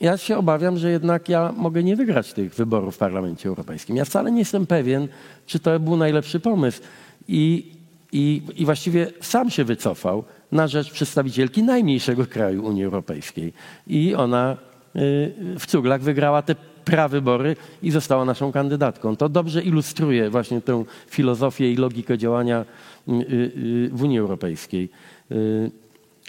[0.01, 3.97] ja się obawiam, że jednak ja mogę nie wygrać tych wyborów w Parlamencie Europejskim.
[3.97, 5.09] Ja wcale nie jestem pewien,
[5.47, 6.81] czy to był najlepszy pomysł.
[7.29, 7.73] I,
[8.13, 13.53] i, i właściwie sam się wycofał na rzecz przedstawicielki najmniejszego kraju Unii Europejskiej.
[13.87, 14.57] I ona
[14.97, 19.17] y, w cuglach wygrała te prawybory i została naszą kandydatką.
[19.17, 22.65] To dobrze ilustruje właśnie tę filozofię i logikę działania
[23.09, 24.91] y, y, w Unii Europejskiej.
[25.33, 25.71] Y,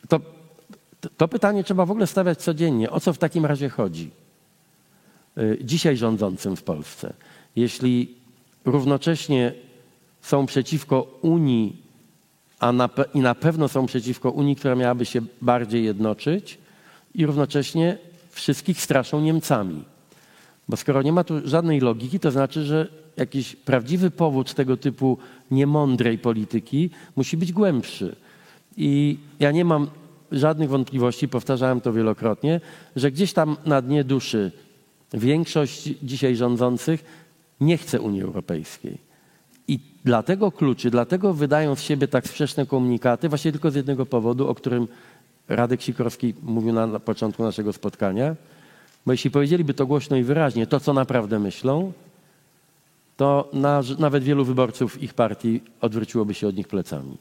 [0.07, 0.19] To,
[1.17, 2.91] to pytanie trzeba w ogóle stawiać codziennie.
[2.91, 4.11] O co w takim razie chodzi
[5.37, 7.13] y, dzisiaj rządzącym w Polsce?
[7.55, 8.15] Jeśli
[8.65, 9.53] równocześnie
[10.21, 11.81] są przeciwko Unii,
[12.59, 16.57] a na, i na pewno są przeciwko Unii, która miałaby się bardziej jednoczyć,
[17.15, 17.97] i równocześnie
[18.29, 19.83] wszystkich straszą Niemcami.
[20.69, 25.17] Bo skoro nie ma tu żadnej logiki, to znaczy, że jakiś prawdziwy powód tego typu
[25.51, 28.15] niemądrej polityki musi być głębszy.
[28.77, 29.87] I ja nie mam
[30.31, 32.61] żadnych wątpliwości, powtarzałem to wielokrotnie,
[32.95, 34.51] że gdzieś tam na dnie duszy
[35.13, 37.05] większość dzisiaj rządzących
[37.61, 38.97] nie chce Unii Europejskiej.
[39.67, 44.47] I dlatego kluczy, dlatego wydają z siebie tak sprzeczne komunikaty, właśnie tylko z jednego powodu,
[44.47, 44.87] o którym
[45.49, 48.35] Radek Sikorski mówił na, na początku naszego spotkania.
[49.05, 51.93] Bo jeśli powiedzieliby to głośno i wyraźnie, to co naprawdę myślą,
[53.17, 57.17] to na, nawet wielu wyborców ich partii odwróciłoby się od nich plecami.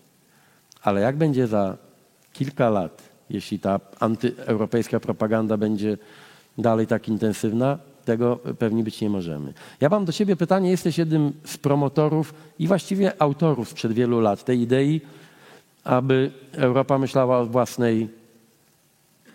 [0.83, 1.77] Ale jak będzie za
[2.33, 5.99] kilka lat, jeśli ta antyeuropejska propaganda będzie
[6.59, 9.53] dalej tak intensywna, tego pewni być nie możemy.
[9.81, 14.45] Ja mam do ciebie pytanie, jesteś jednym z promotorów i właściwie autorów sprzed wielu lat
[14.45, 15.01] tej idei,
[15.85, 18.09] aby Europa myślała o własnej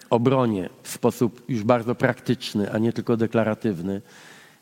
[0.10, 4.02] obronie w sposób już bardzo praktyczny, a nie tylko deklaratywny.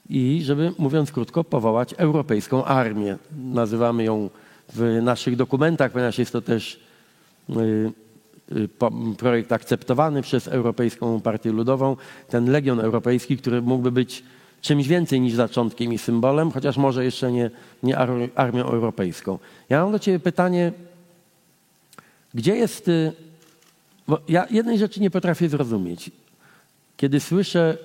[0.09, 3.17] I żeby, mówiąc krótko, powołać Europejską Armię.
[3.37, 4.29] Nazywamy ją
[4.73, 6.79] w naszych dokumentach, ponieważ jest to też
[7.49, 7.91] y,
[8.55, 8.69] y,
[9.17, 11.97] projekt akceptowany przez Europejską Partię Ludową,
[12.29, 14.23] ten Legion Europejski, który mógłby być
[14.61, 17.51] czymś więcej niż zaczątkiem i symbolem, chociaż może jeszcze nie,
[17.83, 19.39] nie ar- armią europejską.
[19.69, 20.71] Ja mam do Ciebie pytanie,
[22.33, 22.87] gdzie jest...
[22.87, 23.11] y,
[24.07, 26.11] Bo ja jednej rzeczy nie potrafię zrozumieć.
[26.97, 27.77] Kiedy słyszę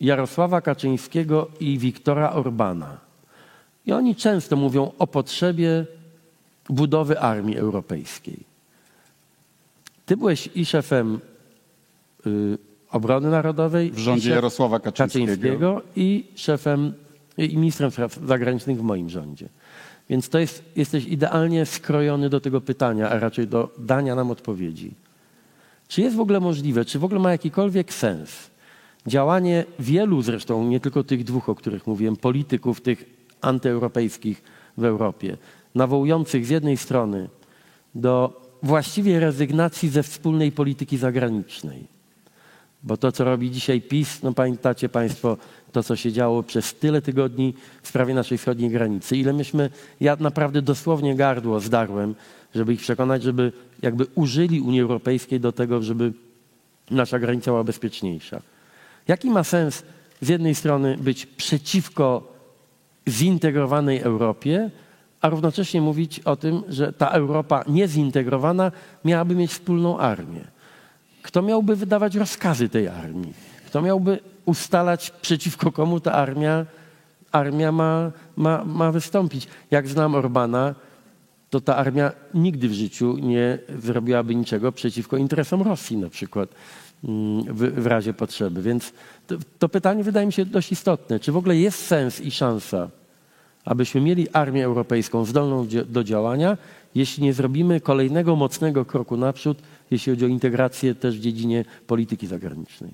[0.00, 2.98] Jarosława Kaczyńskiego i Wiktora Orbana,
[3.90, 5.86] i oni często mówią o potrzebie
[6.68, 8.38] budowy armii europejskiej.
[10.06, 11.20] Ty byłeś i szefem
[12.26, 12.58] y,
[12.90, 15.26] obrony narodowej, W rządzie Jarosława Kaczyńskiego.
[15.26, 16.92] Kaczyńskiego i szefem
[17.38, 19.48] i ministrem spraw zagranicznych w moim rządzie.
[20.10, 24.94] Więc to jest, jesteś idealnie skrojony do tego pytania, a raczej do dania nam odpowiedzi.
[25.88, 28.50] Czy jest w ogóle możliwe, czy w ogóle ma jakikolwiek sens
[29.06, 34.42] działanie wielu zresztą, nie tylko tych dwóch, o których mówiłem, polityków tych antyeuropejskich
[34.76, 35.36] w Europie,
[35.74, 37.28] nawołujących z jednej strony
[37.94, 42.00] do właściwie rezygnacji ze wspólnej polityki zagranicznej.
[42.82, 45.36] Bo to, co robi dzisiaj PiS, no pamiętacie Państwo
[45.72, 49.16] to, co się działo przez tyle tygodni w sprawie naszej wschodniej granicy.
[49.16, 52.14] Ile myśmy, ja naprawdę dosłownie gardło zdarłem,
[52.54, 56.12] żeby ich przekonać, żeby jakby użyli Unii Europejskiej do tego, żeby
[56.90, 58.42] nasza granica była bezpieczniejsza.
[59.08, 59.82] Jaki ma sens
[60.20, 62.29] z jednej strony być przeciwko
[63.10, 64.70] zintegrowanej Europie,
[65.20, 68.72] a równocześnie mówić o tym, że ta Europa niezintegrowana
[69.04, 70.44] miałaby mieć wspólną armię.
[71.22, 73.32] Kto miałby wydawać rozkazy tej armii?
[73.66, 76.66] Kto miałby ustalać, przeciwko komu ta armia,
[77.32, 79.48] armia ma, ma, ma wystąpić?
[79.70, 80.74] Jak znam Orbana,
[81.50, 86.48] to ta armia nigdy w życiu nie zrobiłaby niczego przeciwko interesom Rosji na przykład
[87.04, 88.62] mm, w, w razie potrzeby.
[88.62, 88.92] Więc
[89.26, 91.20] to, to pytanie wydaje mi się dość istotne.
[91.20, 92.88] Czy w ogóle jest sens i szansa,
[93.70, 96.58] abyśmy mieli armię europejską zdolną do działania,
[96.94, 99.58] jeśli nie zrobimy kolejnego mocnego kroku naprzód,
[99.90, 102.90] jeśli chodzi o integrację też w dziedzinie polityki zagranicznej?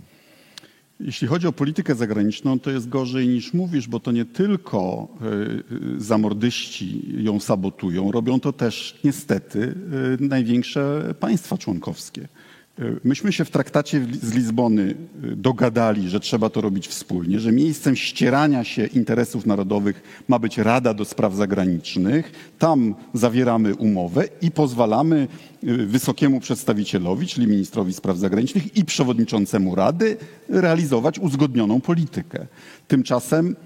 [1.00, 5.08] Jeśli chodzi o politykę zagraniczną, to jest gorzej niż mówisz, bo to nie tylko
[5.96, 9.74] y, zamordyści ją sabotują, robią to też niestety
[10.20, 12.28] y, największe państwa członkowskie.
[13.04, 17.96] Myśmy się w traktacie z Lizbony y, dogadali, że trzeba to robić wspólnie, że miejscem
[17.96, 22.32] ścierania się interesów narodowych ma być Rada do Spraw Zagranicznych.
[22.58, 25.28] Tam zawieramy umowę i pozwalamy
[25.64, 30.16] y, wysokiemu przedstawicielowi, czyli ministrowi spraw zagranicznych i przewodniczącemu Rady
[30.48, 32.46] realizować uzgodnioną politykę.
[32.88, 33.56] Tymczasem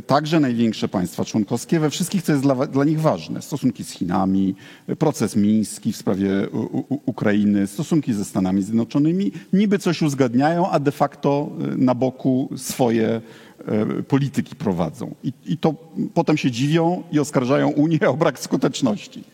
[0.00, 3.42] także największe państwa członkowskie we wszystkich, co jest dla, dla nich ważne.
[3.42, 4.54] Stosunki z Chinami,
[4.98, 6.58] proces miński w sprawie u,
[6.94, 12.48] u, Ukrainy, stosunki ze Stanami Zjednoczonymi, niby coś uzgadniają, a de facto e, na boku
[12.56, 15.14] swoje e, polityki prowadzą.
[15.24, 15.74] I, I to
[16.14, 19.24] potem się dziwią i oskarżają Unię o brak skuteczności.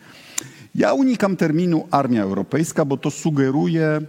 [0.74, 4.00] Ja unikam terminu armia europejska, bo to sugeruje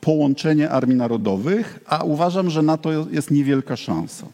[0.00, 4.26] połączenie armii narodowych, a uważam, że na to jest niewielka szansa.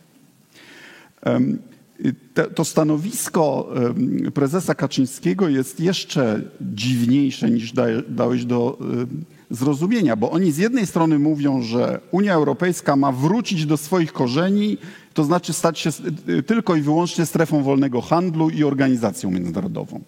[2.55, 3.69] To stanowisko
[4.35, 7.73] prezesa Kaczyńskiego jest jeszcze dziwniejsze niż
[8.09, 8.79] dałeś do
[9.51, 14.79] zrozumienia, bo oni z jednej strony mówią, że Unia Europejska ma wrócić do swoich korzeni,
[15.15, 15.91] to znaczy stać się
[16.47, 20.01] tylko i wyłącznie strefą wolnego handlu i organizacją międzynarodową.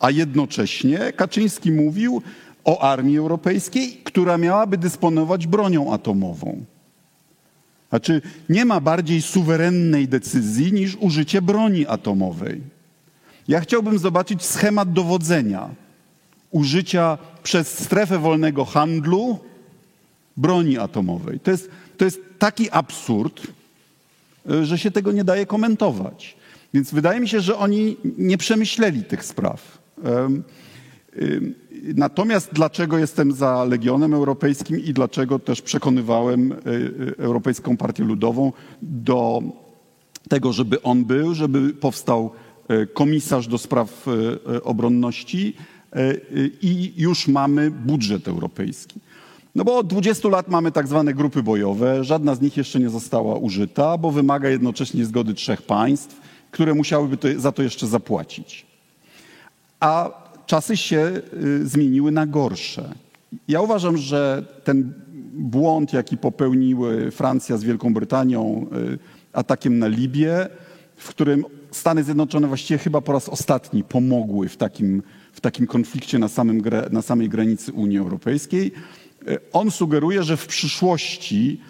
[0.00, 2.22] A jednocześnie Kaczyński mówił
[2.64, 6.64] o armii europejskiej, która miałaby dysponować bronią atomową.
[7.88, 12.60] Znaczy, nie ma bardziej suwerennej decyzji niż użycie broni atomowej.
[13.48, 15.70] Ja chciałbym zobaczyć schemat dowodzenia
[16.50, 19.38] użycia przez strefę wolnego handlu
[20.36, 21.40] broni atomowej.
[21.40, 23.46] To jest, to jest taki absurd,
[24.62, 26.36] że się tego nie daje komentować.
[26.74, 29.78] Więc wydaje mi się, że oni nie przemyśleli tych spraw.
[31.94, 36.58] Natomiast dlaczego jestem za Legionem Europejskim i dlaczego też przekonywałem e, e,
[37.18, 39.42] Europejską Partię Ludową do
[40.28, 42.30] tego, żeby on był, żeby powstał
[42.68, 44.06] e, komisarz do spraw
[44.62, 45.56] obronności
[46.62, 49.00] i już mamy budżet europejski.
[49.54, 52.90] No bo od 20 lat mamy tak zwane grupy bojowe, żadna z nich jeszcze nie
[52.90, 56.20] została użyta, bo wymaga jednocześnie zgody trzech państw,
[56.50, 58.66] które musiałyby za to jeszcze zapłacić.
[59.80, 61.12] A czasy się
[61.44, 62.94] y, zmieniły na gorsze.
[63.48, 64.92] Ja uważam, że ten
[65.32, 68.98] błąd, jaki popełniły Francja z Wielką Brytanią y,
[69.32, 70.48] atakiem na Libię,
[70.96, 76.18] w którym Stany Zjednoczone właściwie chyba po raz ostatni pomogły w takim, w takim konflikcie
[76.18, 78.72] na, samym, na samej granicy Unii Europejskiej,
[79.28, 81.60] y, on sugeruje, że w przyszłości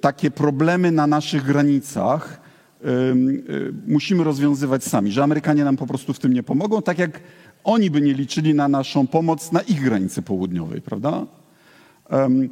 [0.00, 2.40] takie problemy na naszych granicach
[3.86, 7.20] musimy rozwiązywać sami, że Amerykanie nam po prostu w tym nie pomogą, tak jak
[7.66, 11.26] oni by nie liczyli na naszą pomoc na ich granicy południowej, prawda?
[12.10, 12.48] Um,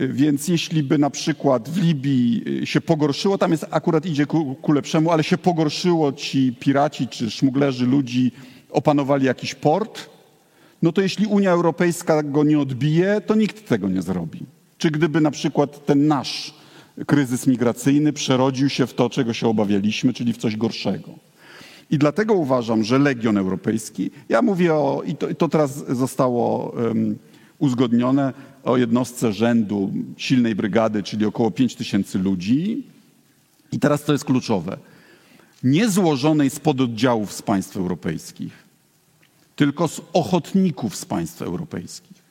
[0.00, 4.54] więc jeśli by na przykład w Libii y, się pogorszyło, tam jest akurat idzie ku,
[4.54, 8.32] ku, lepszemu, ale się pogorszyło, ci piraci czy szmuglerzy ludzi
[8.70, 10.10] opanowali jakiś port,
[10.82, 14.40] no to jeśli Unia Europejska go nie odbije, to nikt tego nie zrobi.
[14.78, 16.54] Czy gdyby na przykład ten nasz
[17.06, 21.31] kryzys migracyjny przerodził się w to, czego się obawialiśmy, czyli w coś gorszego.
[21.90, 27.18] I dlatego uważam, że Legion Europejski, ja mówię o, i to, to teraz zostało um,
[27.58, 28.32] uzgodnione,
[28.64, 32.86] o jednostce rzędu silnej brygady, czyli około 5 tysięcy ludzi.
[33.72, 34.78] I teraz to jest kluczowe.
[35.64, 38.52] Nie złożonej z pododdziałów z państw europejskich,
[39.56, 42.22] tylko z ochotników z państw europejskich.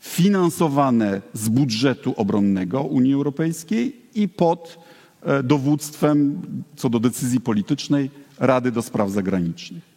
[0.00, 4.78] Finansowane z budżetu obronnego Unii Europejskiej i pod
[5.22, 6.42] e, dowództwem,
[6.76, 8.10] co do decyzji politycznej,
[8.40, 9.90] Rady do Spraw Zagranicznych.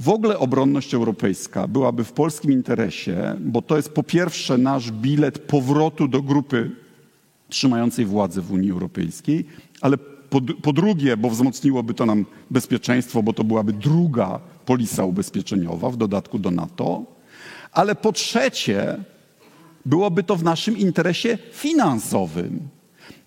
[0.00, 5.38] W ogóle obronność europejska byłaby w polskim interesie, bo to jest po pierwsze nasz bilet
[5.38, 6.70] powrotu do grupy
[7.48, 9.46] trzymającej władzę w Unii Europejskiej,
[9.80, 9.98] ale
[10.30, 15.96] po, po, drugie, bo wzmocniłoby to nam bezpieczeństwo, bo to byłaby druga polisa ubezpieczeniowa w
[15.96, 17.04] dodatku do NATO,
[17.72, 18.96] ale po trzecie,
[19.86, 22.68] byłoby to w naszym interesie finansowym.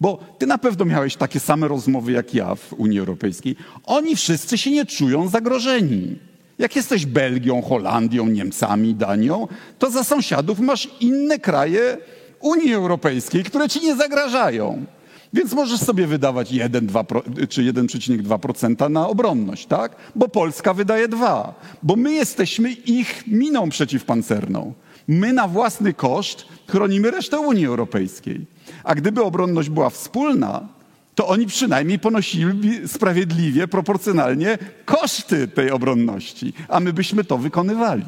[0.01, 3.55] Bo ty na pewno miałeś takie same rozmowy jak ja w Unii Europejskiej.
[3.85, 6.15] Oni wszyscy się nie czują zagrożeni.
[6.59, 9.47] Jak jesteś Belgią, Holandią, Niemcami, Danią,
[9.79, 11.97] to za sąsiadów masz inne kraje
[12.39, 14.85] Unii Europejskiej, które ci nie zagrażają.
[15.33, 17.05] Więc możesz sobie wydawać 1, 2,
[17.49, 19.95] czy 1,2% na obronność, tak?
[20.15, 24.73] Bo Polska wydaje 2, bo my jesteśmy ich miną przeciwpancerną.
[25.07, 28.45] My na własny koszt chronimy resztę Unii Europejskiej.
[28.83, 30.67] A gdyby obronność była wspólna,
[31.15, 38.05] to oni przynajmniej ponosili sprawiedliwie, proporcjonalnie koszty tej obronności, a my byśmy to wykonywali.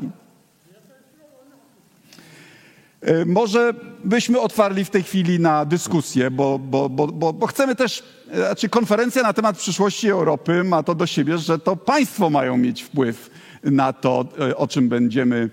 [3.02, 8.04] E, może byśmy otwarli w tej chwili na dyskusję, bo, bo, bo, bo, chcemy też,
[8.32, 12.58] e, znaczy konferencja na temat przyszłości Europy ma to do siebie, że to państwo mają
[12.58, 13.30] mieć wpływ
[13.64, 15.50] na to, e, o czym będziemy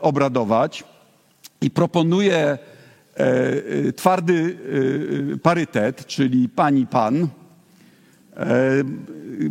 [0.00, 0.84] obradować.
[1.64, 2.58] I proponuję
[3.96, 4.58] twardy
[5.42, 7.28] parytet, czyli pani, pan.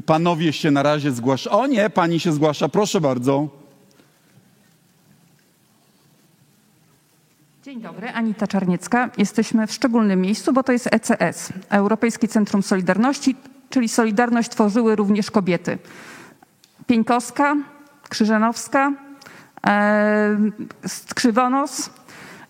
[0.06, 1.58] Panowie się na razie zgłaszają.
[1.60, 3.48] O nie, pani się zgłasza, proszę bardzo.
[7.64, 9.10] Dzień dobry, Anita Czarniecka.
[9.18, 13.36] Jesteśmy w szczególnym miejscu, bo to jest ECS, Europejskie Centrum Solidarności,
[13.70, 15.78] czyli Solidarność tworzyły również kobiety.
[16.88, 17.56] Pieńkowska,
[18.10, 18.94] Krzyżanowska,
[19.68, 20.38] e,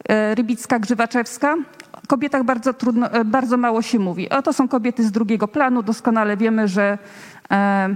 [0.09, 1.55] E, Rybicka, Grzywaczewska.
[1.91, 4.29] O kobietach bardzo, trudno, e, bardzo mało się mówi.
[4.29, 5.83] O, to są kobiety z drugiego planu.
[5.83, 6.97] Doskonale wiemy, że
[7.51, 7.95] e,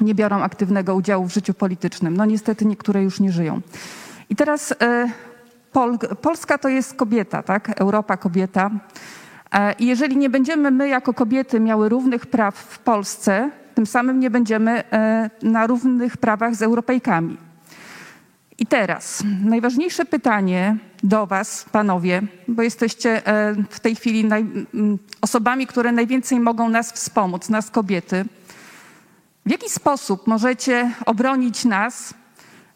[0.00, 2.16] nie biorą aktywnego udziału w życiu politycznym.
[2.16, 3.60] No niestety niektóre już nie żyją.
[4.30, 4.74] I teraz
[5.72, 7.80] Pol Polska to jest kobieta, tak?
[7.80, 8.70] Europa kobieta.
[9.78, 14.30] I jeżeli nie będziemy my jako kobiety miały równych praw w Polsce, tym samym nie
[14.30, 14.84] będziemy
[15.42, 17.36] na równych prawach z Europejkami.
[18.58, 24.46] I teraz najważniejsze pytanie do Was, panowie, bo jesteście e, w tej chwili naj,
[25.20, 28.24] osobami, które najwięcej mogą nas wspomóc, nas kobiety.
[29.46, 32.14] W jaki sposób możecie obronić nas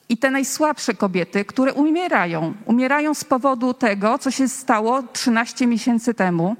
[0.08, 2.54] i te najsłabsze kobiety, które umierają.
[2.64, 6.56] Umierają z powodu tego, co się stało 13 miesięcy temu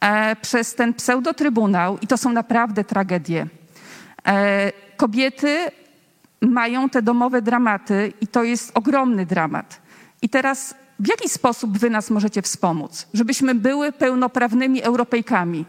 [0.00, 3.46] e, przez ten pseudotrybunał i to są naprawdę tragedie.
[4.26, 5.70] E, kobiety
[6.40, 9.80] mają te domowe dramaty i to jest ogromny dramat.
[10.22, 15.64] I teraz w jaki sposób wy nas możecie wspomóc, żebyśmy były pełnoprawnymi Europejkami?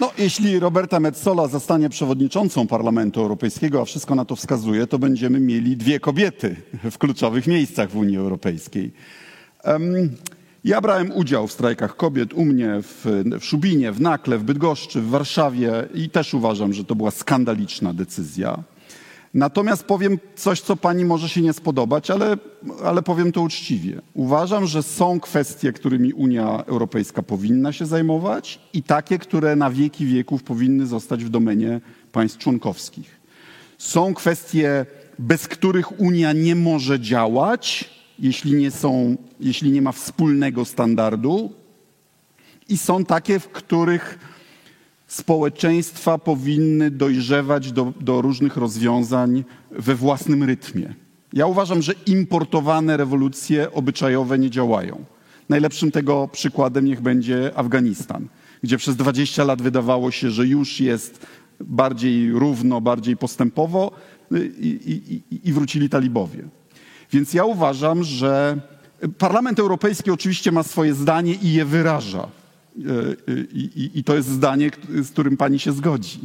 [0.00, 5.40] No, jeśli Roberta Metsola zostanie przewodniczącą Parlamentu Europejskiego, a wszystko na to wskazuje, to będziemy
[5.40, 6.56] mieli dwie kobiety
[6.90, 8.92] w kluczowych miejscach w Unii Europejskiej.
[9.64, 10.16] Um,
[10.64, 15.00] ja brałem udział w strajkach kobiet u mnie w, w Szubinie, w Nakle, w Bydgoszczy,
[15.00, 18.62] w Warszawie i też uważam, że to była skandaliczna decyzja.
[19.34, 22.36] Natomiast powiem coś, co pani może się nie spodobać, ale,
[22.84, 24.00] ale powiem to uczciwie.
[24.14, 30.06] Uważam, że są kwestie, którymi Unia Europejska powinna się zajmować i takie, które na wieki
[30.06, 31.80] wieków powinny zostać w domenie
[32.12, 33.20] państw członkowskich.
[33.78, 34.86] Są kwestie,
[35.18, 41.52] bez których Unia nie może działać, jeśli nie, są, jeśli nie ma wspólnego standardu,
[42.68, 44.18] i są takie, w których
[45.06, 50.94] społeczeństwa powinny dojrzewać do, do różnych rozwiązań we własnym rytmie.
[51.32, 55.04] Ja uważam, że importowane rewolucje obyczajowe nie działają.
[55.48, 58.28] Najlepszym tego przykładem niech będzie Afganistan,
[58.62, 61.26] gdzie przez 20 lat wydawało się, że już jest
[61.60, 63.92] bardziej równo, bardziej postępowo
[64.60, 66.44] i, i, i wrócili talibowie.
[67.12, 68.60] Więc ja uważam, że
[69.18, 72.28] Parlament Europejski oczywiście ma swoje zdanie i je wyraża.
[73.94, 74.70] I, to jest zdanie,
[75.02, 76.20] z którym pani się zgodzi.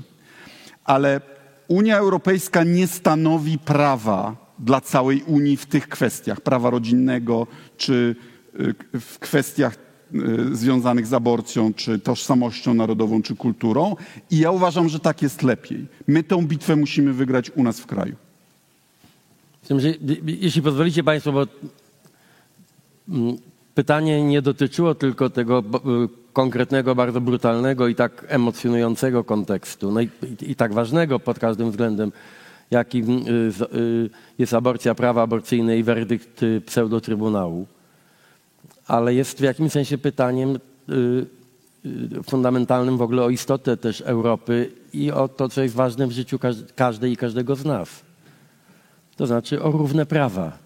[0.83, 1.21] Ale
[1.67, 7.47] Unia Europejska nie stanowi prawa dla całej Unii w tych kwestiach prawa rodzinnego,
[7.77, 8.15] czy
[8.93, 13.95] e, w kwestiach e, związanych z aborcją, czy tożsamością narodową, czy kulturą.
[14.31, 15.87] I ja uważam, że tak jest lepiej.
[16.07, 18.15] My tę bitwę musimy wygrać u nas w kraju.
[20.25, 21.47] Jeśli pozwolicie Państwo, bo
[23.09, 23.37] mm,
[23.75, 25.63] pytanie nie dotyczyło tylko tego
[26.33, 30.09] konkretnego, bardzo brutalnego i tak emocjonującego kontekstu, no i,
[30.41, 32.11] i, tak ważnego pod każdym względem,
[32.71, 37.67] jakim y, y, jest aborcja, prawa aborcyjne i werdykt pseudotrybunału.
[38.87, 40.59] Ale jest w jakimś sensie pytaniem
[40.89, 41.25] y,
[42.23, 46.39] fundamentalnym w ogóle o istotę też Europy i o to, co jest ważne w życiu
[46.39, 47.89] każ- każdej i każdego z nas.
[49.15, 50.57] To znaczy o równe prawa,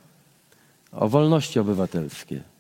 [0.91, 2.52] o wolności obywatelskie.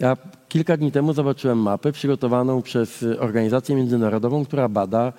[0.00, 0.16] Ja
[0.48, 5.12] kilka dni temu zobaczyłem mapę przygotowaną przez y, organizację międzynarodową, która bada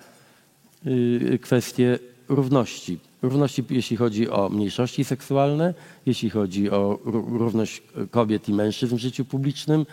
[0.88, 2.99] y, kwestie równości.
[3.21, 5.73] Równości, jeśli chodzi o mniejszości seksualne,
[6.05, 9.86] jeśli chodzi o ró- równość kobiet i mężczyzn w życiu publicznym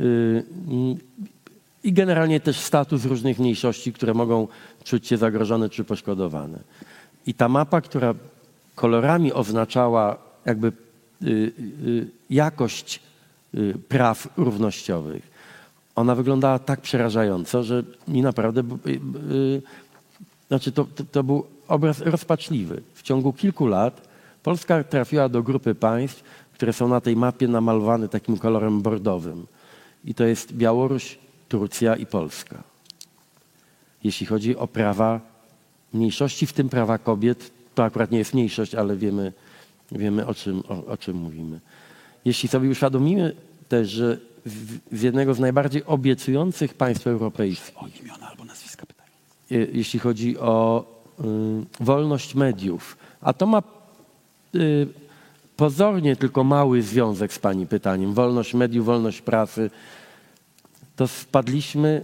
[0.00, 0.44] y,
[1.84, 4.48] i generalnie też status różnych mniejszości, które mogą
[4.84, 6.58] czuć się zagrożone czy poszkodowane.
[7.26, 8.14] I ta mapa, która
[8.74, 10.16] kolorami oznaczała
[10.46, 10.72] jakby
[12.30, 13.07] jakość
[13.88, 15.30] praw równościowych,
[15.94, 18.90] ona wyglądała tak przerażająco, że mi naprawdę y,
[19.32, 19.62] y,
[20.48, 22.82] znaczy to, to, to był obraz rozpaczliwy.
[22.94, 24.08] W ciągu kilku lat
[24.42, 26.22] Polska trafiła do grupy państw,
[26.54, 29.46] które są na tej mapie namalowane takim kolorem bordowym.
[30.04, 31.18] I to jest Białoruś,
[31.48, 32.62] Turcja i Polska.
[34.04, 35.20] Jeśli chodzi o prawa
[35.92, 39.32] mniejszości, w tym prawa kobiet, to akurat nie jest mniejszość, ale wiemy,
[39.92, 41.60] wiemy o, czym, o, o czym mówimy.
[42.28, 43.34] Jeśli sobie uświadomimy
[43.68, 44.18] też, że
[44.92, 49.10] z, jednego z najbardziej obiecujących państw europejskich, O imiona albo nazwiska pytają.
[49.50, 50.84] je- jeśli chodzi o
[51.20, 51.24] y,
[51.84, 52.96] wolność mediów.
[53.20, 53.62] A to ma
[54.54, 54.88] y,
[55.56, 58.14] pozornie tylko mały związek z Pani pytaniem.
[58.14, 59.70] Wolność mediów, wolność prasy.
[60.96, 62.02] To spadliśmy,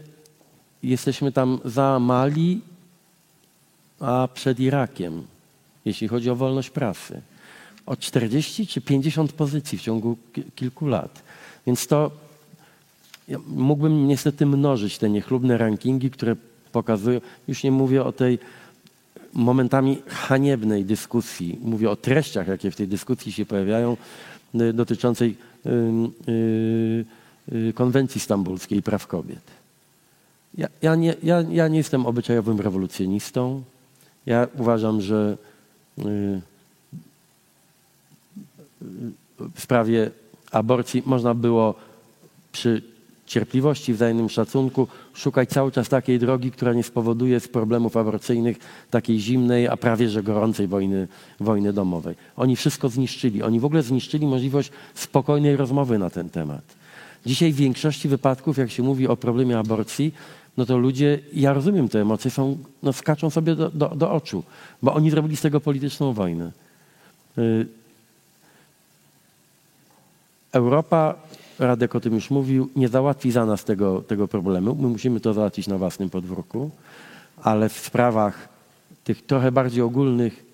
[0.83, 2.61] jesteśmy tam za Mali,
[4.01, 5.27] a przed Irakiem,
[5.85, 7.21] jeśli chodzi o wolność prasy.
[7.87, 11.23] O 40 czy 50 pozycji w ciągu ki- kilku lat.
[11.67, 12.11] Więc to
[13.29, 16.37] ja mógłbym niestety mnożyć te niechlubne rankingi, które
[16.73, 18.39] pokazują, już nie mówię o tej
[19.33, 23.97] momentami haniebnej dyskusji, mówię o treściach, jakie w tej dyskusji się pojawiają,
[24.55, 25.71] y, dotyczącej y,
[27.53, 29.43] y, konwencji stambulskiej i praw kobiet.
[30.59, 33.63] Ja, ja, nie, ja, ja nie jestem obyczajowym rewolucjonistą.
[34.27, 35.37] Ja uważam, że
[39.55, 40.11] w sprawie
[40.51, 41.75] aborcji można było
[42.53, 42.83] przy
[43.27, 48.57] cierpliwości, wzajemnym szacunku szukać cały czas takiej drogi, która nie spowoduje z problemów aborcyjnych
[48.91, 51.09] takiej zimnej, a prawie że gorącej wojny,
[51.41, 52.15] wojny domowej.
[52.37, 53.43] Oni wszystko zniszczyli.
[53.43, 56.65] Oni w ogóle zniszczyli możliwość spokojnej rozmowy na ten temat.
[57.27, 60.15] Dzisiaj w większości wypadków, jak się mówi o problemie aborcji,
[60.57, 64.43] no to ludzie, ja rozumiem te emocje, są, no skaczą sobie do, do, do oczu,
[64.83, 66.53] bo oni zrobili z tego polityczną wojnę.
[67.39, 67.67] Y,
[70.55, 71.15] Europa,
[71.59, 74.75] Radek o tym już mówił, nie załatwi za nas tego, tego problemu.
[74.75, 76.71] My musimy to załatwić na własnym podwórku,
[77.43, 78.49] ale w sprawach
[79.05, 80.45] tych trochę bardziej ogólnych,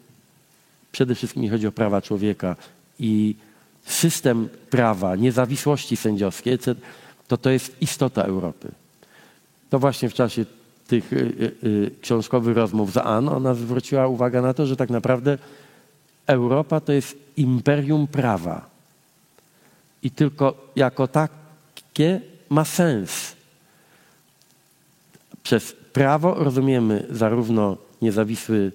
[0.92, 2.56] przede wszystkim chodzi o prawa człowieka
[2.98, 3.34] i
[3.84, 6.58] system prawa, niezawisłości sędziowskiej,
[7.28, 8.72] to to jest istota Europy.
[9.70, 10.44] To właśnie w czasie
[10.86, 14.90] tych y, y, y, książkowych rozmów z Ann ona zwróciła uwagę na to, że tak
[14.90, 15.38] naprawdę
[16.26, 18.69] Europa to jest imperium prawa.
[20.02, 23.36] I tylko jako takie ma sens.
[25.42, 28.72] Przez prawo rozumiemy zarówno niezawisły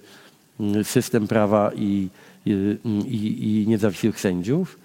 [0.60, 2.08] mm, system prawa i,
[2.46, 4.78] i, i, i niezawisłych sędziów,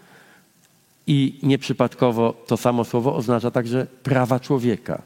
[1.08, 5.02] i nieprzypadkowo to samo słowo oznacza także prawa człowieka.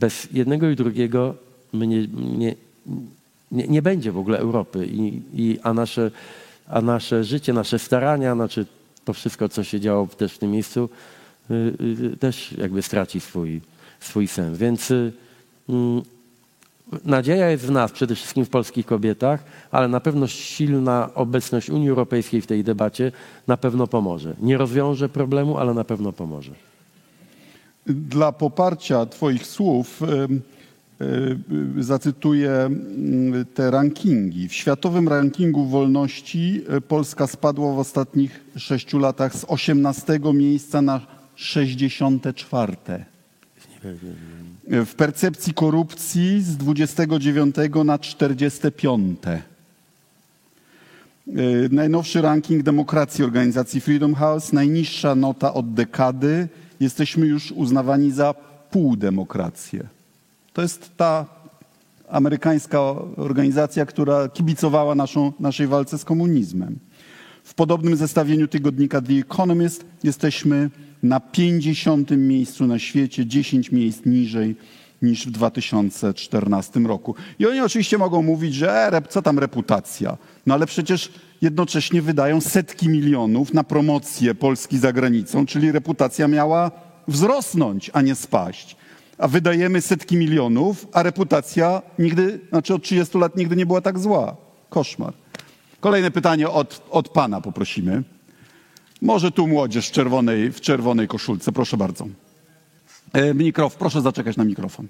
[0.00, 1.34] Bez jednego i drugiego
[1.72, 2.54] nie, nie,
[3.52, 6.10] nie, nie będzie w ogóle Europy, I, i, a, nasze,
[6.66, 8.66] a nasze życie, nasze starania, znaczy
[9.08, 10.88] to wszystko, co się działo też w tym miejscu,
[11.50, 11.54] y,
[12.12, 13.60] y, też jakby straci swój,
[14.00, 14.58] swój sens.
[14.58, 15.12] Więc y,
[15.68, 16.02] mm,
[17.04, 21.90] nadzieja jest w nas, przede wszystkim w polskich kobietach, ale na pewno silna obecność Unii
[21.90, 23.12] Europejskiej w tej debacie
[23.46, 24.34] na pewno pomoże.
[24.40, 26.52] Nie rozwiąże problemu, ale na pewno pomoże.
[27.86, 30.28] Dla poparcia Twoich słów e,
[31.78, 34.48] zacytuję mm, te rankingi.
[34.48, 41.00] W światowym rankingu wolności e, Polska spadła w ostatnich sześciu latach z 18 miejsca na
[41.34, 42.76] 64.
[44.70, 49.18] W percepcji korupcji z 29 na 45.
[49.26, 49.40] E,
[51.70, 56.48] Najnowszy ranking demokracji organizacji Freedom House, najniższa nota od dekady.
[56.80, 58.34] Jesteśmy już uznawani za
[58.70, 59.97] półdemokrację.
[60.58, 61.26] To jest ta
[62.08, 62.80] amerykańska
[63.16, 66.78] organizacja, która kibicowała naszą, naszej walce z komunizmem.
[67.44, 70.70] W podobnym zestawieniu tygodnika The Economist jesteśmy
[71.02, 74.56] na 50 miejscu na świecie, 10 miejsc niżej
[75.02, 77.14] niż w 2014 roku.
[77.38, 80.16] I oni oczywiście mogą mówić, że e, co tam reputacja?
[80.46, 86.70] No ale przecież jednocześnie wydają setki milionów na promocję Polski za granicą, czyli reputacja miała
[87.08, 88.77] wzrosnąć, a nie spaść.
[89.18, 93.98] A wydajemy setki milionów, a reputacja nigdy, znaczy od 30 lat nigdy nie była tak
[93.98, 94.36] zła.
[94.70, 95.12] Koszmar.
[95.80, 98.02] Kolejne pytanie od, od pana poprosimy.
[99.02, 102.08] Może tu młodzież w czerwonej, w czerwonej koszulce, proszę bardzo.
[103.12, 104.88] E, mikrof, proszę zaczekać na mikrofon.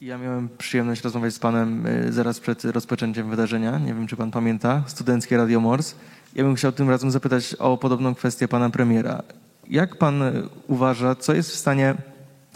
[0.00, 3.78] Ja miałem przyjemność rozmawiać z panem y, zaraz przed rozpoczęciem wydarzenia.
[3.78, 4.84] Nie wiem, czy pan pamięta.
[4.86, 5.94] Studenckie Radio Mors.
[6.34, 9.22] Ja bym chciał tym razem zapytać o podobną kwestię pana premiera.
[9.70, 10.22] Jak pan
[10.66, 11.94] uważa, co jest w stanie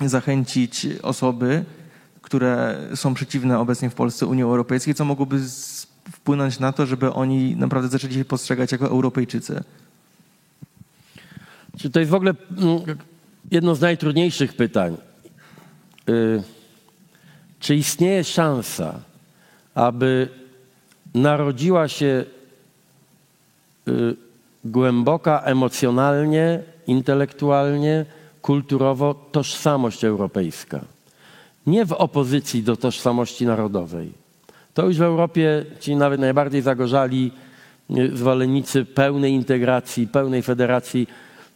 [0.00, 1.64] zachęcić osoby,
[2.22, 5.40] które są przeciwne obecnie w Polsce Unii Europejskiej, co mogłoby
[6.12, 9.64] wpłynąć na to, żeby oni naprawdę zaczęli się postrzegać jako Europejczycy?
[11.78, 12.80] Czy to jest w ogóle mm,
[13.50, 14.96] jedno z najtrudniejszych pytań?
[16.08, 16.42] Y,
[17.60, 19.00] Czy istnieje szansa,
[19.74, 20.28] aby
[21.14, 22.24] narodziła się
[24.64, 28.06] głęboka emocjonalnie, intelektualnie,
[28.42, 30.80] kulturowo tożsamość europejska?
[31.66, 34.12] Nie w opozycji do tożsamości narodowej.
[34.74, 37.32] To już w Europie ci nawet najbardziej zagorzali
[37.90, 41.06] y, zwolennicy pełnej integracji, pełnej federacji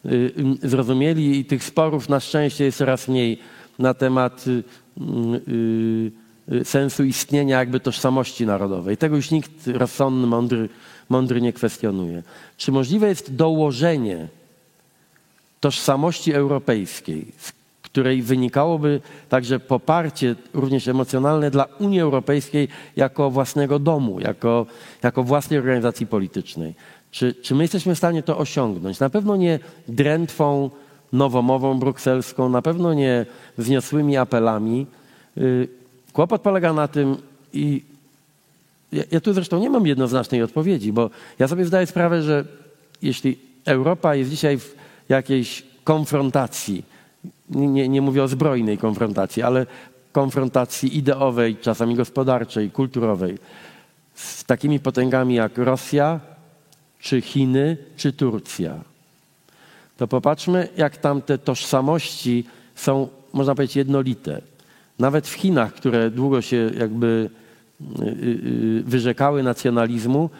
[0.06, 0.32] y,
[0.64, 3.38] y, zrozumieli i tych sporów na szczęście jest coraz mniej
[3.78, 4.62] na temat y, y,
[5.48, 6.12] y,
[6.64, 8.96] sensu istnienia jakby tożsamości narodowej.
[8.96, 10.68] Tego już nikt rozsądny, mądry,
[11.08, 12.22] mądry nie kwestionuje.
[12.56, 14.28] Czy możliwe jest dołożenie
[15.60, 24.20] tożsamości europejskiej, z której wynikałoby także poparcie również emocjonalne dla Unii Europejskiej jako własnego domu,
[24.20, 24.66] jako,
[25.02, 26.74] jako własnej organizacji politycznej.
[27.10, 29.00] Czy, czy my jesteśmy w stanie to osiągnąć?
[29.00, 30.70] Na pewno nie drętwą
[31.12, 33.26] nowomową brukselską, na pewno nie
[33.58, 34.86] wzniosłymi apelami.
[36.18, 37.16] Kłopot polega na tym
[37.52, 37.82] i
[38.92, 42.44] ja, ja tu zresztą nie mam jednoznacznej odpowiedzi, bo ja sobie zdaję sprawę, że
[43.02, 44.74] jeśli Europa jest dzisiaj w
[45.08, 46.84] jakiejś konfrontacji,
[47.50, 49.66] nie, nie mówię o zbrojnej konfrontacji, ale
[50.12, 53.38] konfrontacji ideowej, czasami gospodarczej, kulturowej,
[54.14, 56.20] z takimi potęgami jak Rosja,
[56.98, 58.80] czy Chiny, czy Turcja,
[59.96, 62.44] to popatrzmy, jak tam te tożsamości
[62.74, 64.57] są, można powiedzieć, jednolite.
[64.98, 67.30] Nawet w Chinach, które długo się jakby
[67.80, 70.30] y, y, wyrzekały nacjonalizmu,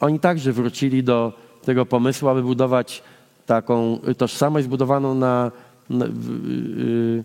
[0.00, 1.32] oni także wrócili do
[1.64, 3.02] tego pomysłu, aby budować
[3.46, 5.50] taką tożsamość zbudowaną na,
[5.90, 7.24] na y, y,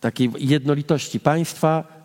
[0.00, 2.00] takiej jednolitości państwa,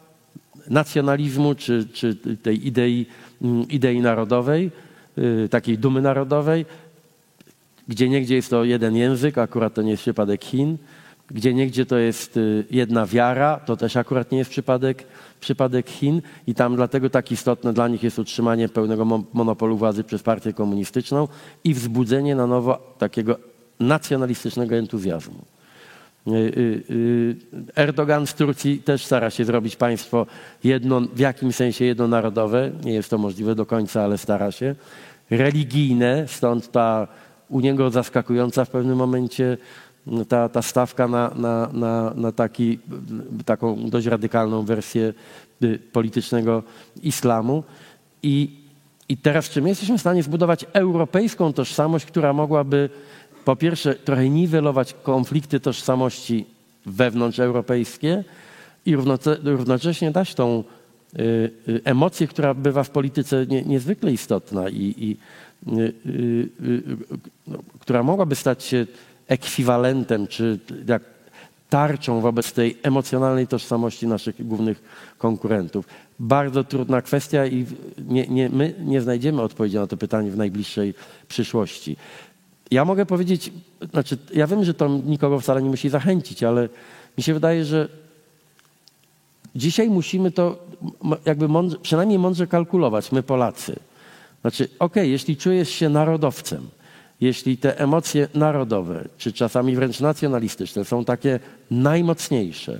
[0.69, 3.05] nacjonalizmu czy, czy tej idei,
[3.41, 4.71] mm, idei narodowej,
[5.17, 6.65] y, takiej dumy narodowej,
[7.87, 10.77] gdzie niegdzie jest to jeden język, akurat to nie jest przypadek Chin,
[11.31, 15.07] gdzie niegdzie to jest y, jedna wiara, to też akurat nie jest przypadek,
[15.39, 20.03] przypadek Chin i tam dlatego tak istotne dla nich jest utrzymanie pełnego mo- monopolu władzy
[20.03, 21.27] przez partię komunistyczną
[21.63, 23.37] i wzbudzenie na nowo takiego
[23.79, 25.41] nacjonalistycznego entuzjazmu.
[26.27, 26.31] Y,
[26.89, 27.35] y,
[27.75, 30.25] Erdogan z Turcji też stara się zrobić państwo
[30.63, 32.71] jedno, w jakimś sensie jednonarodowe.
[32.83, 34.75] Nie jest to możliwe do końca, ale stara się.
[35.29, 37.07] Religijne, stąd ta
[37.49, 39.57] u niego zaskakująca w pewnym momencie
[40.27, 42.79] ta, ta stawka na, na, na, na taki,
[43.45, 45.13] taką dość radykalną wersję
[45.63, 46.63] y, politycznego
[47.03, 47.63] islamu.
[48.23, 48.49] I,
[49.09, 52.89] I teraz, czy my jesteśmy w stanie zbudować europejską tożsamość, która mogłaby
[53.45, 56.45] po pierwsze trochę niwelować konflikty tożsamości
[56.85, 58.23] wewnątrzeuropejskie
[58.85, 58.95] i
[59.43, 60.63] równocześnie dać tą
[61.19, 61.21] y,
[61.69, 65.17] y, emocję, która bywa w polityce nie, niezwykle istotna i, i
[65.77, 66.97] y, y, y,
[67.79, 68.85] która mogłaby stać się
[69.27, 71.03] ekwiwalentem czy jak
[71.69, 74.83] tarczą wobec tej emocjonalnej tożsamości naszych głównych
[75.17, 75.85] konkurentów.
[76.19, 77.65] Bardzo trudna kwestia i
[78.07, 80.93] nie, nie, my nie znajdziemy odpowiedzi na to pytanie w najbliższej
[81.27, 81.97] przyszłości.
[82.71, 83.51] Ja mogę powiedzieć,
[83.91, 86.69] znaczy, ja wiem, że to nikogo wcale nie musi zachęcić, ale
[87.17, 87.87] mi się wydaje, że
[89.55, 90.65] dzisiaj musimy to
[91.25, 93.75] jakby mądrze, przynajmniej mądrze kalkulować, my Polacy.
[94.41, 96.67] Znaczy, okej, jeśli czujesz się narodowcem,
[97.21, 101.39] jeśli te emocje narodowe, czy czasami wręcz nacjonalistyczne są takie
[101.71, 102.79] najmocniejsze,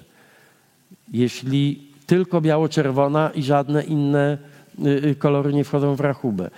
[1.14, 4.38] jeśli tylko biało-czerwona i żadne inne
[4.86, 6.50] y, y, kolory nie wchodzą w rachubę,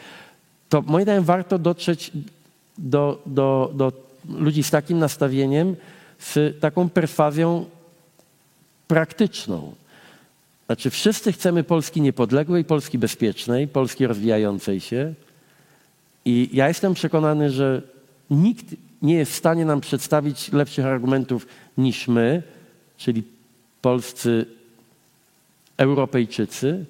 [0.70, 2.12] to moim zdaniem warto dotrzeć
[2.78, 3.92] do, do, do
[4.30, 5.76] ludzi z takim nastawieniem,
[6.20, 7.66] z taką perswazją
[8.88, 9.76] praktyczną.
[10.66, 15.14] Znaczy, wszyscy chcemy Polski niepodległej, Polski bezpiecznej, Polski rozwijającej się.
[16.28, 17.82] I ja jestem przekonany, że
[18.30, 18.66] nikt
[19.02, 21.48] nie jest w stanie nam przedstawić lepszych argumentów
[21.78, 22.44] niż my,
[22.98, 23.24] czyli
[23.82, 24.46] polscy
[25.78, 26.86] Europejczycy,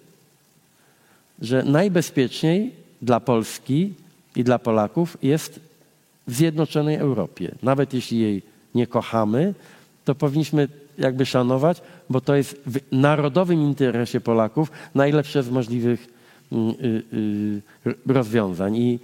[1.41, 2.71] że najbezpieczniej
[3.01, 3.93] dla Polski
[4.35, 5.59] i dla Polaków jest
[6.27, 7.55] w zjednoczonej Europie.
[7.63, 8.41] Nawet jeśli jej
[8.75, 9.53] nie kochamy,
[10.05, 10.67] to powinniśmy
[10.97, 16.07] jakby szanować, bo to jest w narodowym interesie Polaków najlepsze z możliwych
[16.51, 17.03] mm, y,
[17.87, 18.77] y, rozwiązań.
[18.77, 18.99] I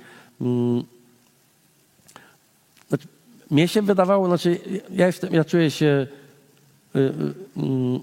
[2.89, 3.07] znaczy,
[3.51, 6.07] mnie się wydawało, znaczy ja, jestem, ja czuję się
[6.95, 7.13] y,
[7.57, 7.99] mm,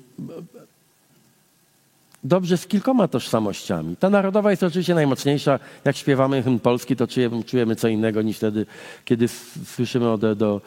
[2.25, 3.97] dobrze z kilkoma tożsamościami.
[3.97, 5.59] Ta narodowa jest oczywiście najmocniejsza.
[5.85, 8.67] Jak śpiewamy hymn polski, to czujemy, czujemy co innego niż wtedy,
[9.05, 9.29] kiedy
[9.65, 10.61] słyszymy ode do,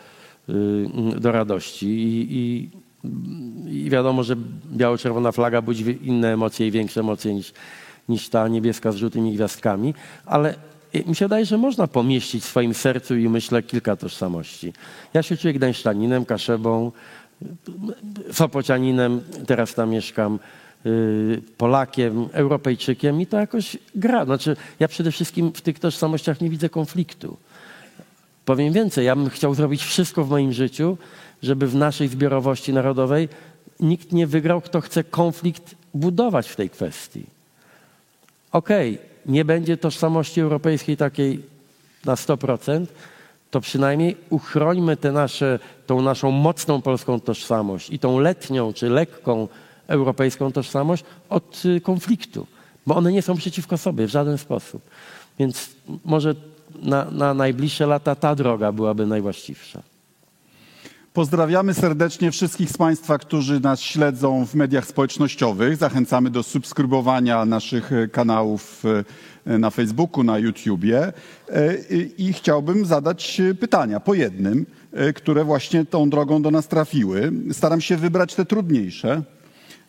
[1.20, 1.88] do radości.
[1.88, 2.70] I, i,
[3.86, 4.36] I, wiadomo, że
[4.74, 7.54] biało-czerwona flaga budzi inne emocje i większe emocje niż,
[8.10, 9.94] niż ta niebieska z żółtymi gwiazdkami,
[10.26, 10.56] ale
[11.06, 14.74] mi się wydaje, że można pomieścić w swoim sercu i myślę kilka tożsamości.
[15.14, 16.92] Ja się czuję gdańszczaninem, kaszebą,
[18.32, 20.40] sopocianinem, teraz tam mieszkam,
[20.86, 24.26] Y, Polakiem, Europejczykiem i to jakoś gra.
[24.26, 27.38] Znaczy, ja przede wszystkim w tych tożsamościach nie widzę konfliktu.
[28.46, 30.98] Powiem więcej, ja bym chciał zrobić wszystko w moim życiu,
[31.44, 33.30] żeby w naszej zbiorowości narodowej
[33.80, 37.26] nikt nie wygrał, kto chce konflikt budować w tej kwestii.
[38.52, 41.44] Okej, okay, nie będzie tożsamości europejskiej takiej
[42.06, 42.86] na 100%,
[43.52, 49.48] to przynajmniej uchrońmy tę nasze, tą naszą mocną polską tożsamość i tą letnią czy lekką
[49.88, 52.48] europejską tożsamość od y, konfliktu,
[52.88, 54.82] bo one nie są przeciwko sobie w żaden sposób.
[55.40, 55.70] Więc
[56.06, 56.36] może
[56.82, 59.93] na, na najbliższe lata ta droga byłaby najwłaściwsza.
[61.14, 65.78] Pozdrawiamy serdecznie wszystkich z Państwa, którzy nas śledzą w mediach społecznościowych.
[65.78, 68.84] Zachęcamy do subskrybowania naszych e, kanałów
[69.46, 71.14] e, na Facebooku, na YouTubie.
[71.50, 71.76] E,
[72.18, 74.66] I chciałbym zadać pytania po jednym,
[75.16, 77.32] które właśnie tą drogą do nas trafiły.
[77.52, 79.22] Staram się wybrać te trudniejsze.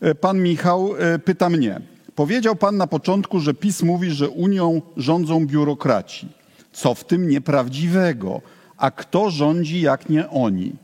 [0.01, 1.81] E, pan Michał e, pyta mnie.
[2.15, 6.29] Powiedział pan na początku, że PiS mówi, że Unią rządzą biurokraci.
[6.73, 8.41] Co w tym nieprawdziwego?
[8.77, 10.84] A kto rządzi, jak nie oni?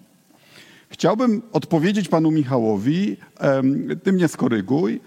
[0.90, 3.16] Chciałbym odpowiedzieć panu Michałowi,
[4.02, 5.00] ty mnie skoryguj,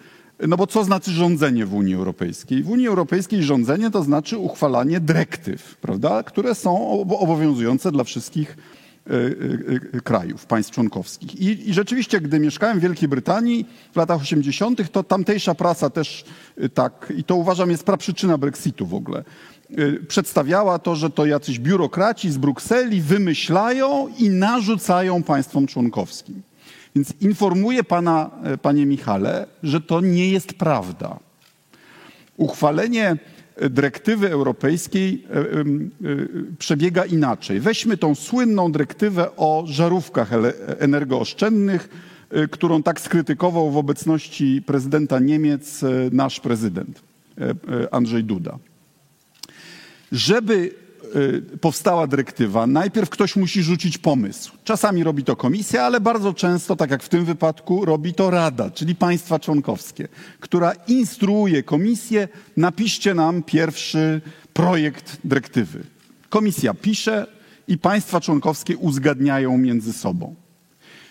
[0.47, 2.63] no bo co znaczy rządzenie w Unii Europejskiej?
[2.63, 8.57] W Unii Europejskiej rządzenie to znaczy uchwalanie dyrektyw, prawda, które są obowiązujące dla wszystkich
[9.09, 11.35] E, e, e, krajów, państw członkowskich.
[11.35, 16.25] I, I, rzeczywiście, gdy mieszkałem w Wielkiej Brytanii w latach 80., to tamtejsza prasa też
[16.73, 19.23] tak, i to uważam jest praprzyczyna Brexitu w ogóle,
[20.07, 26.41] przedstawiała to, że to jacyś biurokraci z Brukseli wymyślają i narzucają państwom członkowskim.
[26.95, 31.19] Więc informuję pana, panie Michale, że to nie jest prawda.
[32.37, 33.17] Uchwalenie
[33.69, 35.27] dyrektywy europejskiej
[36.59, 37.59] przebiega inaczej.
[37.59, 40.31] Weźmy tą słynną dyrektywę o żarówkach
[40.79, 41.89] energooszczędnych,
[42.51, 47.01] którą tak skrytykował w obecności prezydenta Niemiec nasz prezydent
[47.91, 48.57] Andrzej Duda.
[50.13, 50.83] Żeby
[51.15, 54.51] Y, powstała dyrektywa, najpierw ktoś musi rzucić pomysł.
[54.63, 58.71] Czasami robi to komisja, ale bardzo często, tak jak w tym wypadku, robi to Rada,
[58.71, 60.07] czyli państwa członkowskie,
[60.39, 64.21] która instruuje komisję, napiszcie nam pierwszy
[64.53, 65.83] projekt dyrektywy.
[66.29, 67.27] Komisja pisze
[67.67, 70.35] i państwa członkowskie uzgadniają między sobą.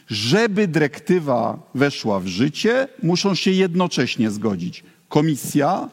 [0.07, 5.89] Żeby dyrektywa weszła w życie, muszą się jednocześnie zgodzić komisja,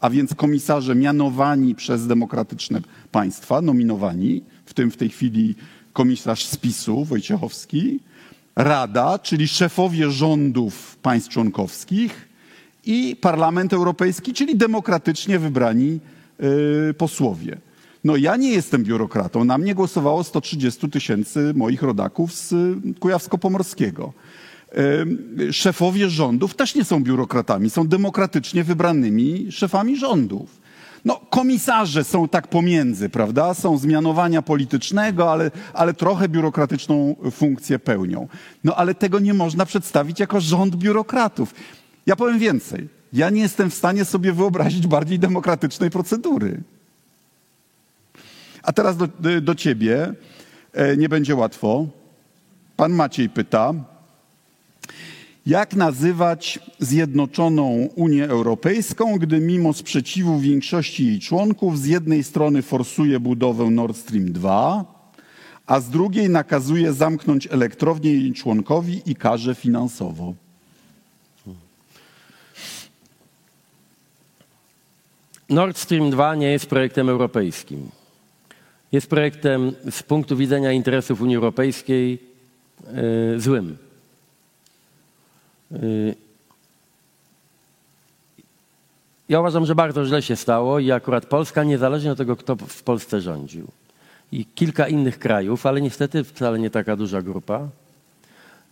[0.00, 2.80] a więc komisarze mianowani przez demokratyczne
[3.12, 5.54] państwa, nominowani, w tym w tej chwili
[5.92, 8.00] komisarz spisu Wojciechowski,
[8.56, 12.28] Rada, czyli szefowie rządów państw członkowskich
[12.86, 16.00] i Parlament Europejski, czyli demokratycznie wybrani
[16.38, 17.58] yy, posłowie.
[18.04, 19.44] No ja nie jestem biurokratą.
[19.44, 22.54] Na mnie głosowało 130 tysięcy moich rodaków z
[23.00, 24.12] Kujawsko-Pomorskiego
[25.52, 30.60] szefowie rządów też nie są biurokratami, są demokratycznie wybranymi szefami rządów.
[31.04, 33.54] No, komisarze są tak pomiędzy, prawda?
[33.54, 38.28] Są zmianowania politycznego, ale, ale trochę biurokratyczną funkcję pełnią.
[38.64, 41.54] No, ale tego nie można przedstawić jako rząd biurokratów.
[42.06, 42.88] Ja powiem więcej.
[43.12, 46.62] Ja nie jestem w stanie sobie wyobrazić bardziej demokratycznej procedury.
[48.62, 49.08] A teraz do,
[49.42, 50.14] do ciebie.
[50.72, 51.86] E, nie będzie łatwo.
[52.76, 53.74] Pan Maciej pyta,
[55.50, 63.20] jak nazywać Zjednoczoną Unię Europejską, gdy mimo sprzeciwu większości jej członków z jednej strony forsuje
[63.20, 64.84] budowę Nord Stream 2,
[65.66, 70.34] a z drugiej nakazuje zamknąć elektrownię jej członkowi i karze finansowo?
[75.48, 77.90] Nord Stream 2 nie jest projektem europejskim.
[78.92, 82.18] Jest projektem z punktu widzenia interesów Unii Europejskiej
[83.32, 83.89] yy, złym.
[89.28, 92.82] Ja uważam, że bardzo źle się stało i akurat Polska, niezależnie od tego, kto w
[92.82, 93.66] Polsce rządził,
[94.32, 97.68] i kilka innych krajów, ale niestety wcale nie taka duża grupa,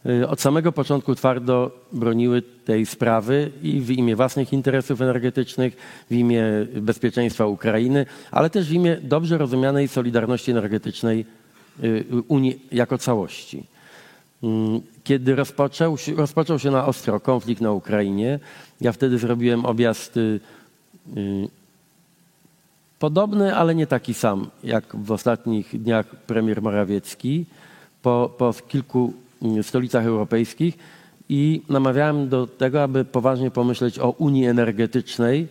[0.07, 5.77] y, od samego początku twardo broniły tej sprawy i w imię własnych interesów energetycznych,
[6.11, 6.45] w imię
[6.75, 11.27] bezpieczeństwa Ukrainy, ale też w imię dobrze rozumianej solidarności energetycznej
[11.85, 13.65] y, Unii jako całości.
[15.05, 18.39] Kiedy rozpoczął się, rozpoczął się na ostro konflikt na Ukrainie,
[18.81, 20.41] ja wtedy zrobiłem objazd y,
[21.17, 21.49] y,
[22.99, 27.47] podobny, ale nie taki sam, jak w ostatnich dniach premier Morawiecki
[28.03, 29.13] po, po kilku
[29.43, 30.79] mm, stolicach europejskich
[31.29, 35.49] i namawiałem do tego, aby poważnie pomyśleć o Unii Energetycznej,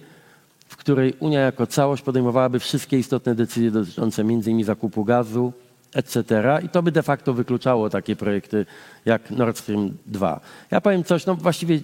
[0.68, 4.64] w której Unia jako całość podejmowałaby wszystkie istotne decyzje dotyczące m.in.
[4.64, 5.54] zakupu gazu,
[5.98, 6.18] etc.
[6.64, 8.66] I to by de facto wykluczało takie projekty
[9.06, 10.40] jak Nord Stream 2.
[10.72, 11.80] Ja powiem coś, no właściwie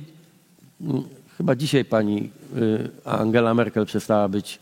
[0.82, 1.04] mm,
[1.38, 4.60] chyba dzisiaj pani y, Angela Merkel przestała być,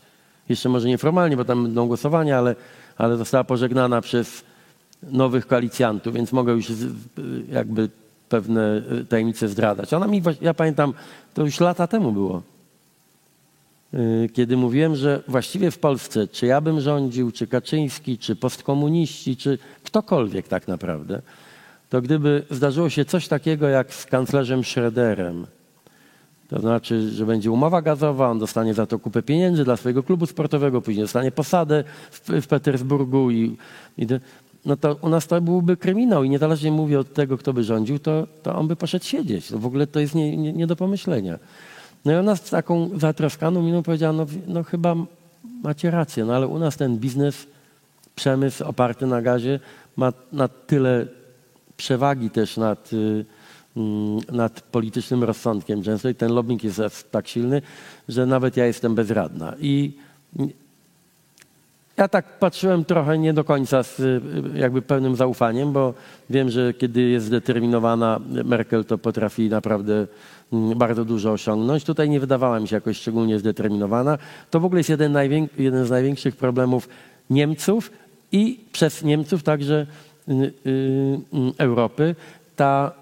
[0.48, 2.56] jeszcze może nieformalnie, bo tam będą głosowania, ale,
[2.98, 4.44] ale została pożegnana przez
[5.02, 6.74] nowych koalicjantów, więc mogę już y,
[7.48, 7.88] jakby
[8.28, 9.94] pewne y, tajemnice zdradzać.
[9.94, 10.94] Ona mi, ja pamiętam,
[11.34, 12.42] to już lata temu było,
[14.32, 19.58] kiedy mówiłem, że właściwie w Polsce, czy ja bym rządził, czy Kaczyński, czy postkomuniści, czy
[19.84, 21.22] ktokolwiek tak naprawdę,
[21.90, 25.44] to gdyby zdarzyło się coś takiego jak z kanclerzem Schröderem,
[26.48, 30.26] to znaczy, że będzie umowa gazowa, on dostanie za to kupę pieniędzy dla swojego klubu
[30.26, 33.56] sportowego, później dostanie posadę w, w Petersburgu i,
[33.98, 34.14] i to,
[34.64, 37.98] no to u nas to byłby kryminał i niezależnie mówię od tego, kto by rządził,
[37.98, 39.50] to, to on by poszedł siedzieć.
[39.50, 41.38] No w ogóle to jest nie, nie, nie do pomyślenia.
[42.04, 44.94] No i ona z taką zatroskaną miną powiedziała, no, no chyba
[45.62, 47.46] macie rację, no ale u nas ten biznes,
[48.14, 49.60] przemysł oparty na gazie
[49.96, 51.06] ma na tyle
[51.76, 53.24] przewagi też nad, y,
[53.76, 57.62] mm, nad politycznym rozsądkiem często i ten lobbying jest tak silny,
[58.08, 59.54] że nawet ja jestem bezradna.
[59.60, 59.96] I
[61.96, 64.20] ja tak patrzyłem trochę nie do końca z y,
[64.54, 65.94] jakby pełnym zaufaniem, bo
[66.30, 70.06] wiem, że kiedy jest zdeterminowana Merkel, to potrafi naprawdę
[70.52, 71.84] mm, bardzo dużo osiągnąć.
[71.84, 74.18] Tutaj nie wydawała mi się jakoś szczególnie zdeterminowana.
[74.50, 75.16] To w ogóle jest jeden,
[75.58, 76.88] jeden z największych problemów
[77.30, 77.90] Niemców
[78.32, 79.86] i przez Niemców także
[80.28, 82.14] y, y, y, Europy.
[82.56, 82.92] Ta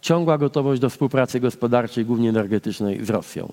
[0.00, 3.52] ciągła gotowość do współpracy gospodarczej, głównie energetycznej z Rosją.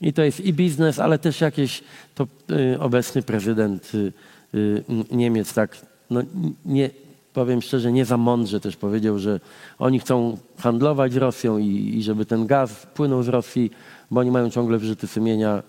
[0.00, 1.82] I to jest i biznes, ale też jakieś,
[2.14, 4.12] to y, obecny prezydent y,
[4.54, 5.76] y, Niemiec tak,
[6.10, 6.22] no
[6.64, 6.90] nie,
[7.32, 9.40] powiem szczerze, nie za mądrze też powiedział, że
[9.78, 13.70] oni chcą handlować z Rosją i, i żeby ten gaz płynął z Rosji,
[14.10, 15.62] bo oni mają ciągle wyrzuty sumienia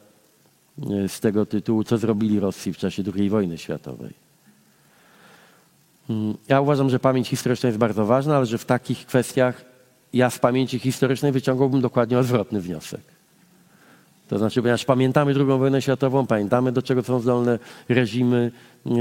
[1.07, 4.13] z tego tytułu, co zrobili Rosji w czasie II wojny światowej.
[6.09, 9.65] Mm, Ja uważam, że pamięć historyczna jest bardzo ważna, ale że w takich kwestiach
[10.13, 13.01] ja z pamięci historycznej wyciągałbym dokładnie odwrotny wniosek.
[14.31, 17.59] To znaczy, ponieważ pamiętamy II wojnę światową, pamiętamy do czego są zdolne
[17.89, 18.51] reżimy
[18.85, 18.95] y, y,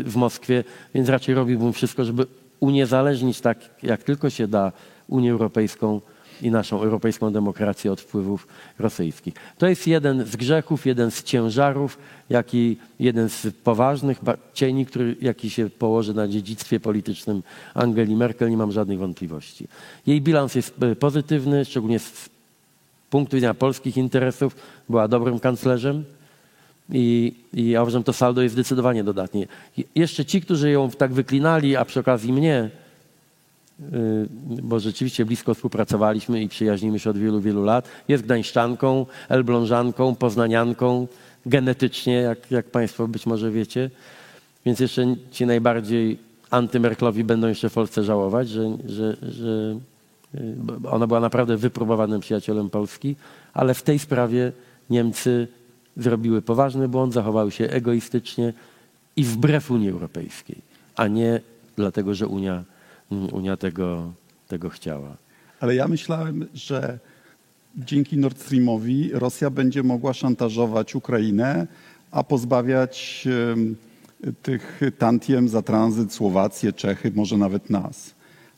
[0.00, 0.64] y, w Moskwie,
[0.94, 2.26] więc raczej robiłbym wszystko, żeby
[2.60, 4.72] uniezależnić tak jak tylko się da
[5.08, 6.00] Unię Europejską
[6.42, 8.46] i naszą europejską demokrację od wpływów
[8.78, 9.34] rosyjskich.
[9.58, 11.98] To jest jeden z grzechów, jeden z ciężarów,
[12.30, 14.20] jaki, jeden z poważnych
[14.54, 17.42] cieni, który, jaki się położy na dziedzictwie politycznym
[17.74, 19.68] Angeli Merkel, nie mam żadnych wątpliwości.
[20.06, 22.33] Jej bilans jest e, pozytywny, szczególnie z
[23.14, 24.56] punktu widzenia polskich interesów,
[24.88, 26.04] była dobrym kanclerzem
[26.90, 29.46] i, i ja uważam, to saldo jest zdecydowanie dodatnie.
[29.94, 32.70] Jeszcze ci, którzy ją tak wyklinali, a przy okazji mnie,
[33.80, 34.28] y,
[34.62, 41.06] bo rzeczywiście blisko współpracowaliśmy i przyjaźnimy się od wielu, wielu lat, jest gdańszczanką, elblążanką, poznanianką,
[41.46, 43.90] genetycznie, jak, jak Państwo być może wiecie.
[44.66, 46.18] Więc jeszcze ci najbardziej
[46.50, 49.78] antymerklowi będą jeszcze w Polsce żałować, że, że, że
[50.90, 53.16] ona była naprawdę wypróbowanym przyjacielem Polski,
[53.54, 54.52] ale w tej sprawie
[54.90, 55.48] Niemcy
[55.96, 58.52] zrobiły poważny błąd, zachowały się egoistycznie
[59.16, 60.56] i wbrew Unii Europejskiej,
[60.96, 61.40] a nie
[61.76, 62.64] dlatego, że Unia,
[63.10, 64.12] Unia tego,
[64.48, 65.16] tego chciała.
[65.60, 66.98] Ale ja myślałem, że
[67.76, 71.66] dzięki Nord Streamowi Rosja będzie mogła szantażować Ukrainę,
[72.10, 73.28] a pozbawiać
[74.42, 78.13] tych tantiem za tranzyt Słowację, Czechy, może nawet nas.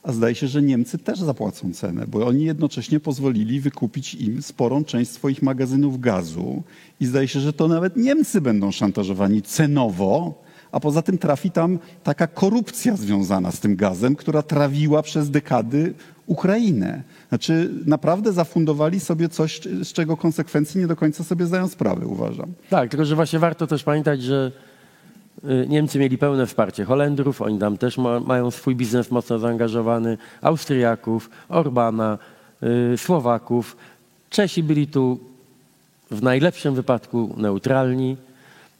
[0.07, 4.85] A zdaje się, że Niemcy też zapłacą cenę, bo oni jednocześnie pozwolili wykupić im sporą
[4.85, 6.63] część swoich magazynów gazu
[7.01, 10.43] i zdaje się, że to nawet Niemcy będą szantażowani cenowo,
[10.73, 15.95] a poza tym trafi tam taka korupcja związana z tym gazem, która trawiła przez dekady
[16.27, 17.03] Ukrainę.
[17.29, 22.53] Znaczy, naprawdę zafundowali sobie coś, z czego konsekwencji nie do końca sobie zdają sprawę, uważam.
[22.71, 24.53] Tak, tylko że właśnie warto też pamiętać, że
[25.69, 31.31] Niemcy mieli pełne wsparcie Holendrów, oni tam też ma, mają swój biznes mocno zaangażowany, Austriaków,
[31.49, 32.19] Orbana,
[32.95, 33.77] y, Słowaków.
[34.31, 35.19] Czesi byli tu
[36.11, 38.17] w najlepszym wypadku neutralni,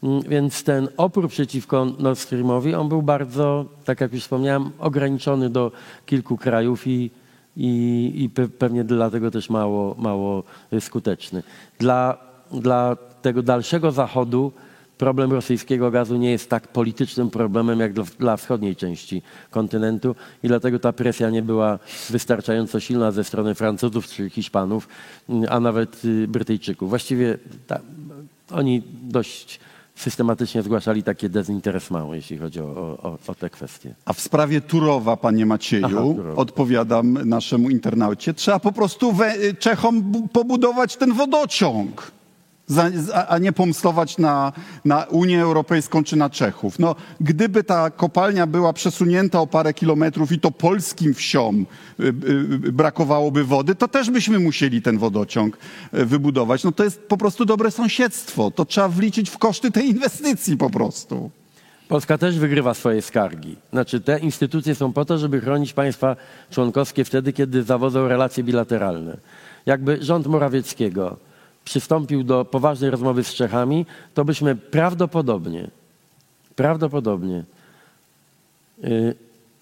[0.03, 5.49] Mm, więc ten opór przeciwko Nord Streamowi, on był bardzo, tak jak już wspomniałem, ograniczony
[5.49, 5.71] do
[6.05, 7.11] kilku krajów i,
[7.57, 10.43] i, i pe, pewnie dlatego też mało, mało
[10.79, 11.43] skuteczny.
[11.79, 12.17] Dla,
[12.51, 14.51] dla tego dalszego zachodu
[14.97, 19.21] problem rosyjskiego gazu nie jest tak politycznym problemem jak dla, dla, wschodniej części
[19.51, 21.79] kontynentu i dlatego ta presja nie była
[22.09, 24.87] wystarczająco silna ze strony Francuzów czy Hiszpanów,
[25.49, 26.89] a nawet y, Brytyjczyków.
[26.89, 27.37] Właściwie
[27.67, 27.79] ta,
[28.51, 29.59] oni dość
[29.95, 32.63] systematycznie zgłaszali takie dezinteresmą, jeśli chodzi o,
[33.03, 33.93] o, o te kwestie.
[34.05, 36.35] A w sprawie Turowa, panie Macieju, Aha, Turowa.
[36.35, 42.11] odpowiadam naszemu internaucie, trzeba po prostu we, Czechom bu- pobudować ten wodociąg,
[43.27, 44.53] a nie pomstować na,
[44.85, 46.79] na Unię Europejską czy na Czechów.
[46.79, 51.65] No, gdyby ta kopalnia była przesunięta o parę kilometrów i to polskim wsiom
[51.99, 52.13] y, y,
[52.71, 55.57] brakowałoby wody, to też byśmy musieli ten wodociąg
[55.93, 56.63] y, wybudować.
[56.63, 58.51] No to jest po prostu dobre sąsiedztwo.
[58.51, 61.31] To trzeba wliczyć w koszty tej inwestycji po prostu.
[61.87, 63.55] Polska też wygrywa swoje skargi.
[63.73, 66.15] Znaczy te instytucje są po to, żeby chronić państwa
[66.51, 69.17] członkowskie wtedy, kiedy zawodzą relacje bilateralne.
[69.65, 71.26] Jakby rząd Morawieckiego
[71.67, 75.67] przystąpił do poważnej rozmowy z Czechami, to byśmy prawdopodobnie,
[76.55, 77.43] prawdopodobnie
[78.83, 79.15] y,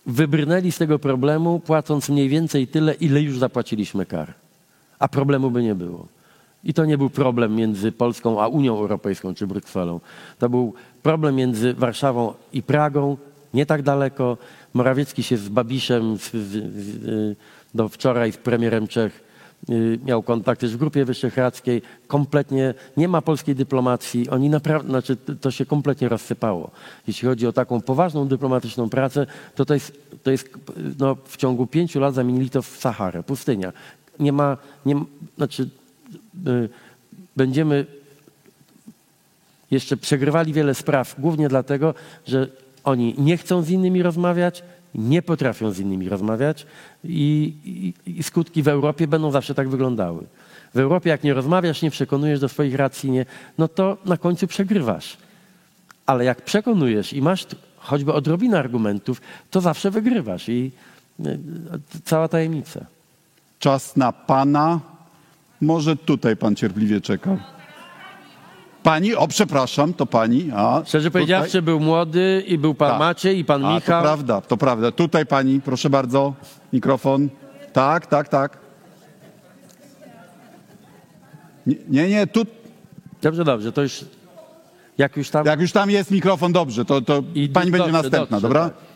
[0.05, 4.33] wybrnęli z tego problemu, płacąc mniej więcej tyle, ile już zapłaciliśmy kar.
[4.99, 6.07] A problemu by nie było.
[6.63, 9.99] I to nie był problem między Polską a Unią Europejską czy Brukselą.
[10.39, 13.17] To był problem między Warszawą i Pragą,
[13.53, 14.37] nie tak daleko.
[14.73, 17.35] Morawiecki się z Babiszem z, z, z, y,
[17.73, 19.24] do wczoraj z premierem Czech
[20.05, 21.82] miał kontakt też w Grupie Wyszehradzkiej.
[22.07, 24.30] Kompletnie nie ma polskiej dyplomacji.
[24.30, 26.72] Oni naprawdę, znaczy to się kompletnie rozsypało.
[27.07, 30.49] Jeśli chodzi o taką poważną dyplomatyczną pracę, to to jest, to jest
[30.99, 33.74] no, w ciągu pięciu lat zamienili to w Saharę, pustynia.
[34.20, 35.03] Nie ma, nie,
[35.38, 35.70] znaczy
[36.47, 36.70] y,
[37.36, 37.86] będziemy
[39.72, 41.93] jeszcze przegrywali wiele spraw, głównie dlatego,
[42.28, 42.47] że
[42.84, 44.63] oni nie chcą z innymi rozmawiać,
[44.95, 46.65] nie potrafią z innymi rozmawiać
[47.03, 47.53] i,
[48.05, 50.23] i, i skutki w Europie będą zawsze tak wyglądały.
[50.73, 53.25] W Europie, jak nie rozmawiasz, nie przekonujesz do swoich racji, nie,
[53.57, 55.17] no to na końcu przegrywasz.
[56.05, 57.45] Ale jak przekonujesz i masz
[57.77, 59.21] choćby odrobinę argumentów,
[59.51, 60.71] to zawsze wygrywasz i
[61.19, 61.39] y,
[62.03, 62.85] cała tajemnica.
[63.59, 64.79] Czas na pana.
[65.61, 67.54] Może tutaj pan cierpliwie czeka.
[68.86, 70.51] Pani, o przepraszam, to pani.
[70.55, 71.21] A, Szczerze tutaj.
[71.21, 72.99] powiedziawszy, był młody i był pan Tak.
[72.99, 74.01] Maciej i pan A, to Michał.
[74.01, 74.91] prawda, to prawda.
[74.91, 76.33] Tutaj pani, proszę bardzo,
[76.73, 77.29] mikrofon.
[77.73, 78.57] Tak, tak, tak.
[81.89, 82.45] Nie, nie, tu,
[83.21, 84.05] Dobrze, dobrze, to już
[84.97, 85.45] jak już tam...
[85.45, 88.69] jak już tam jest mikrofon, dobrze, to, to I pani będzie dobrze, następna, dobrze, dobra?
[88.69, 88.95] tak.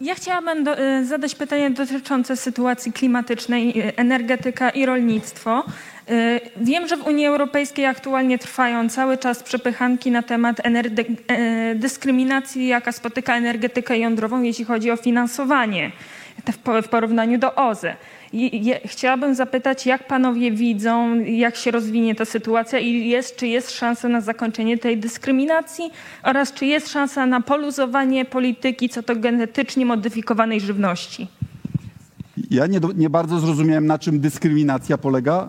[0.00, 5.64] Ja chciałabym do, y, zadać pytanie dotyczące sytuacji klimatycznej, y, energetyka i rolnictwo.
[6.10, 12.66] Y, Wiem, że w Unii Europejskiej aktualnie trwają cały czas przepychanki na temat e, dyskryminacji,
[12.68, 15.90] jaka spotyka energetykę jądrową, jeśli chodzi o finansowanie
[16.52, 17.96] w po- w porównaniu do OZE.
[18.32, 23.70] I- Chciałabym zapytać, jak panowie widzą, jak się rozwinie ta sytuacja i jest, czy jest
[23.70, 25.90] szansa na zakończenie tej dyskryminacji
[26.22, 31.28] oraz czy jest szansa na poluzowanie polityki co do genetycznie modyfikowanej żywności.
[32.50, 35.48] Ja nie, nie bardzo zrozumiałem, na czym dyskryminacja polega.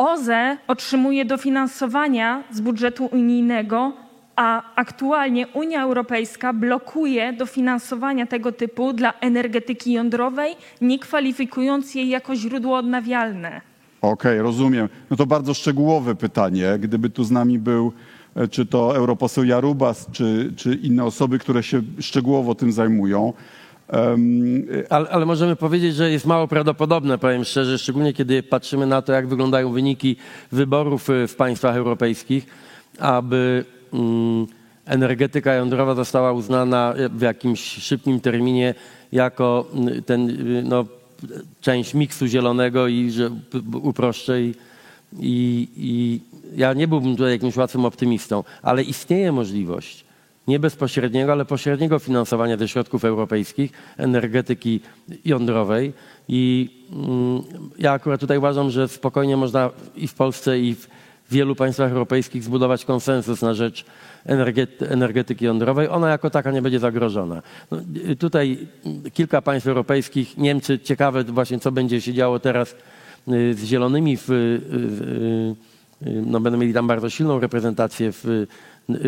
[0.00, 3.92] OZE otrzymuje dofinansowania z budżetu unijnego,
[4.36, 12.36] a aktualnie Unia Europejska blokuje dofinansowania tego typu dla energetyki jądrowej, nie kwalifikując jej jako
[12.36, 13.60] źródło odnawialne.
[14.02, 14.88] Okej, rozumiem.
[15.10, 16.78] No to bardzo szczegółowe pytanie.
[16.78, 17.92] Gdyby tu z nami był
[18.36, 23.32] e, czy to europoseł Jarubas, czy, czy inne osoby, które się szczegółowo tym zajmują.
[23.90, 29.02] Em, Ale, ale możemy powiedzieć, że jest mało prawdopodobne, powiem szczerze, szczególnie kiedy patrzymy na
[29.02, 30.16] to, jak wyglądają wyniki
[30.52, 32.46] wyborów y, w państwach europejskich,
[32.98, 34.46] aby mm,
[34.86, 38.74] energetyka jądrowa została uznana w jakimś szybkim terminie
[39.12, 40.84] jako mm, ten, y, no,
[41.60, 43.30] część miksu zielonego i że
[43.82, 44.54] uproszczę i,
[45.20, 46.20] i, i
[46.56, 50.09] ja nie byłbym tutaj jakimś łatwym optymistą, ale istnieje możliwość
[50.48, 54.80] nie bezpośredniego, ale pośredniego finansowania ze środków europejskich energetyki
[55.24, 55.92] jądrowej.
[56.28, 57.42] I mm,
[57.78, 60.88] ja akurat tutaj uważam, że spokojnie można i w Polsce, i w
[61.30, 63.84] wielu państwach europejskich zbudować konsensus na rzecz
[64.24, 67.42] energety, energetyki jądrowej, ona jako taka nie będzie zagrożona.
[67.70, 67.78] No,
[68.10, 68.68] y, tutaj
[69.06, 72.76] y, kilka państw europejskich, Niemcy, ciekawe właśnie co będzie się działo teraz
[73.28, 75.54] y, z zielonymi, w, y,
[76.06, 78.46] no będą mieli tam bardzo silną reprezentację w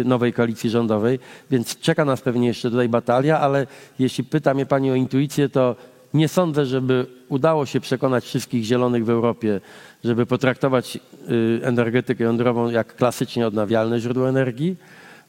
[0.05, 1.18] nowej koalicji rządowej,
[1.51, 3.66] więc czeka nas pewnie jeszcze tutaj batalia, ale
[3.99, 5.76] jeśli pyta mnie Pani o intuicję, to
[6.14, 9.61] nie sądzę, żeby udało się przekonać wszystkich zielonych w Europie,
[10.05, 14.76] żeby potraktować y, energetykę jądrową jak klasycznie odnawialne źródło energii,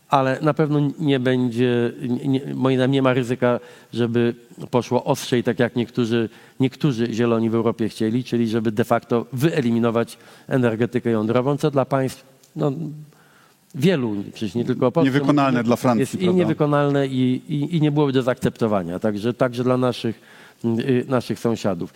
[0.10, 1.92] ale na pewno nie będzie,
[2.26, 3.60] nie, moim zdaniem nie ma ryzyka,
[3.94, 4.36] żeby
[4.72, 6.30] poszło ostrzej, tak jak niektórzy,
[6.60, 12.26] niektórzy zieloni w Europie chcieli, czyli żeby de facto wyeliminować energetykę jądrową, co dla państw
[12.56, 12.72] no,
[13.76, 15.14] wielu, przecież nie tylko Polsce.
[15.14, 19.00] Niewykonalne dla Francji, Jest i niewykonalne i, i, i nie byłoby do zaakceptowania.
[19.00, 20.22] Także, także dla naszych,
[20.66, 21.94] y, naszych sąsiadów.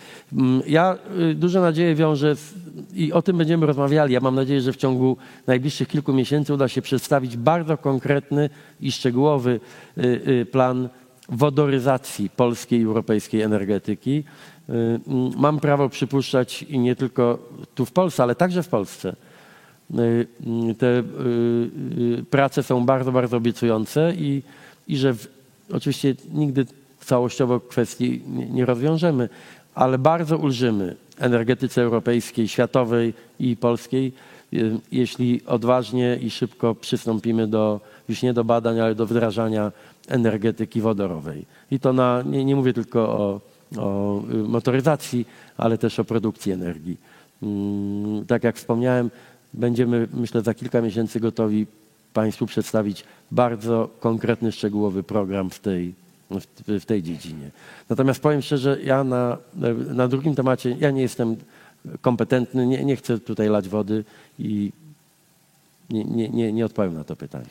[0.66, 0.98] Ja
[1.30, 2.54] y, duże nadzieje wiążę z,
[2.94, 4.14] i o tym będziemy rozmawiali.
[4.14, 5.16] Ja mam nadzieję, że w ciągu
[5.46, 8.50] najbliższych kilku miesięcy uda się przedstawić bardzo konkretny
[8.80, 9.60] i szczegółowy
[9.98, 10.88] y, plan
[11.28, 14.24] wodoryzacji polskiej i europejskiej energetyki.
[15.36, 17.38] Mam prawo przypuszczać i nie tylko
[17.74, 19.16] tu w Polsce, ale także w Polsce,
[20.78, 21.04] te y,
[22.18, 24.42] y, prace są bardzo, bardzo obiecujące i,
[24.88, 25.26] i że w,
[25.72, 26.66] oczywiście nigdy
[27.00, 29.28] całościowo kwestii nie, nie rozwiążemy,
[29.74, 34.12] ale bardzo ulżymy energetyce europejskiej, światowej i polskiej,
[34.52, 39.72] y, jeśli odważnie i szybko przystąpimy do, już nie do badań, ale do wdrażania
[40.08, 41.44] energetyki wodorowej.
[41.70, 43.40] I to na, nie, nie mówię tylko o,
[43.78, 45.26] o y, motoryzacji,
[45.56, 46.96] ale też o produkcji energii.
[47.42, 49.10] Mm, Tak jak wspomniałem,
[49.54, 51.66] będziemy, myślę, za kilka miesięcy gotowi
[52.12, 55.94] Państwu przedstawić bardzo konkretny, szczegółowy program w tej,
[56.80, 57.50] w, tej dziedzinie.
[57.88, 59.38] Natomiast powiem szczerze, ja na,
[59.94, 61.36] na drugim temacie, ja nie jestem
[62.00, 64.04] kompetentny, nie, nie chcę tutaj lać wody
[64.38, 64.72] i
[65.90, 67.46] nie, nie, nie, nie odpowiem na to pytanie.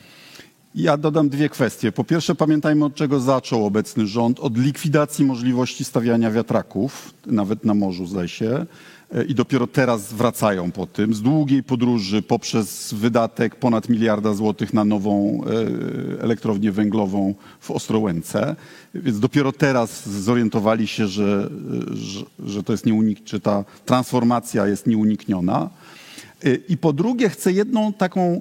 [0.74, 1.92] Ja dodam dwie kwestie.
[1.92, 4.40] Po pierwsze, pamiętajmy, od czego zaczął obecny rząd.
[4.40, 8.66] Od likwidacji możliwości stawiania wiatraków, nawet na morzu, zdaje się.
[9.14, 11.14] E, I dopiero teraz wracają po tym.
[11.14, 18.56] Z długiej podróży poprzez wydatek ponad miliarda złotych na nową e, elektrownię węglową w Ostrołęce.
[18.94, 21.50] Więc dopiero teraz zorientowali się, że,
[21.90, 25.70] że, że to jest nieunik, czy ta transformacja jest nieunikniona.
[26.68, 28.40] I po drugie, chcę jedną taką,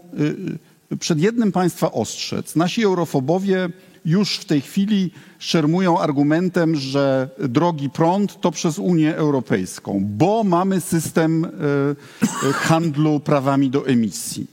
[0.99, 2.55] przed jednym państwa ostrzec.
[2.55, 3.69] Nasi eurofobowie
[4.07, 10.81] już w tej chwili szermują argumentem, że drogi prąd to przez Unię Europejską, bo mamy
[10.81, 11.49] system y,
[12.49, 14.47] y, handlu prawami do emisji.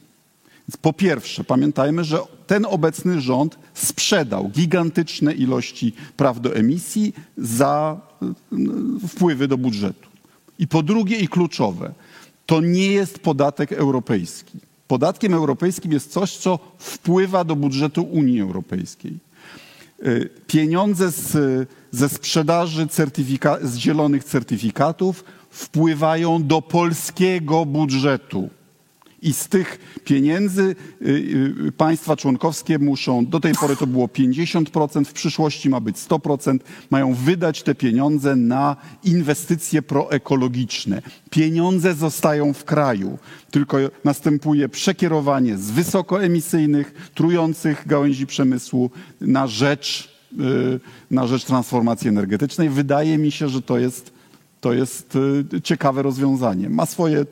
[0.83, 8.01] Po pierwsze, pamiętajmy, że ten obecny rząd sprzedał gigantyczne ilości praw do emisji za
[9.03, 10.09] y, wpływy do budżetu.
[10.59, 11.93] I po drugie, i kluczowe,
[12.47, 14.59] to nie jest podatek europejski.
[14.89, 19.19] Podatkiem europejskim jest coś, co wpływa do budżetu Unii Europejskiej.
[20.07, 21.37] Y, Pieniądze z,
[21.91, 22.87] ze sprzedaży
[23.63, 28.51] z zielonych certyfikatów wpływają do polskiego budżetu.
[29.25, 31.09] I z tych pieniędzy y,
[31.67, 36.59] y, państwa członkowskie muszą, do tej pory to było 50%, w przyszłości ma być 100%,
[36.91, 41.03] mają wydać te pieniądze na inwestycje proekologiczne.
[41.31, 43.19] Pieniądze zostają w kraju,
[43.51, 48.91] tylko następuje przekierowanie z wysokoemisyjnych, trujących gałęzi przemysłu
[49.21, 50.81] na rzecz, y,
[51.11, 52.69] na rzecz transformacji energetycznej.
[52.69, 54.14] Wydaje mi się, że to jest
[54.65, 55.17] to jest
[55.55, 56.69] y, ciekawe rozwiązanie.
[56.71, 57.27] Ma swoje y,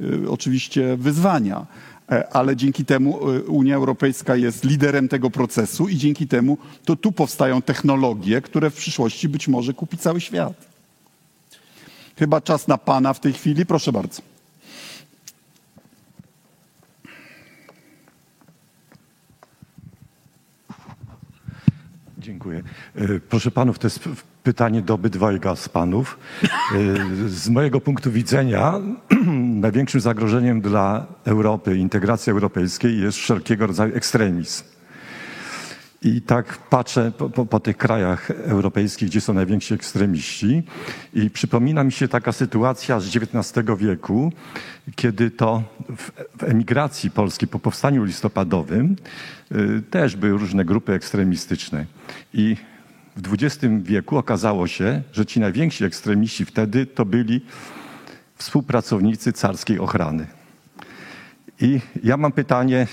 [0.00, 1.66] y, oczywiście wyzwania,
[2.10, 7.12] e, ale dzięki temu Unia Europejska jest liderem tego procesu i dzięki temu to tu
[7.12, 10.68] powstają technologie, które w przyszłości być może kupi cały świat.
[12.18, 13.66] Chyba czas na pana w tej chwili.
[13.66, 14.22] Proszę bardzo.
[22.18, 22.62] Dziękuję.
[22.94, 24.08] E, Proszę panów, to jest
[24.42, 26.18] pytanie do obydwojga z panów.
[26.44, 26.48] E,
[27.28, 28.74] Z mojego punktu widzenia
[29.66, 34.64] największym zagrożeniem dla Europy, integracji europejskiej jest wszelkiego rodzaju ekstremizm.
[36.02, 40.62] I tak patrzę po, po, po tych krajach europejskich, gdzie są najwięksi ekstremiści
[41.14, 44.32] i przypomina mi się taka sytuacja z XIX wieku,
[44.96, 45.62] kiedy to
[45.96, 48.96] w, w emigracji polskiej po powstaniu listopadowym
[49.52, 51.86] y, też były różne grupy ekstremistyczne.
[52.34, 52.56] I
[53.16, 57.40] w XX wieku okazało się, że ci najwięksi ekstremiści wtedy to byli
[58.34, 60.26] współpracownicy carskiej ochrany.
[61.60, 62.86] I ja mam pytanie,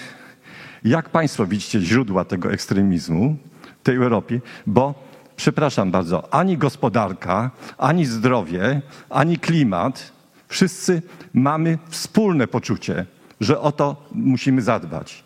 [0.83, 3.37] jak Państwo widzicie źródła tego ekstremizmu
[3.79, 4.41] w tej Europie?
[4.67, 10.11] Bo, przepraszam bardzo, ani gospodarka, ani zdrowie, ani klimat,
[10.47, 11.01] wszyscy
[11.33, 13.05] mamy wspólne poczucie,
[13.41, 15.23] że o to musimy zadbać.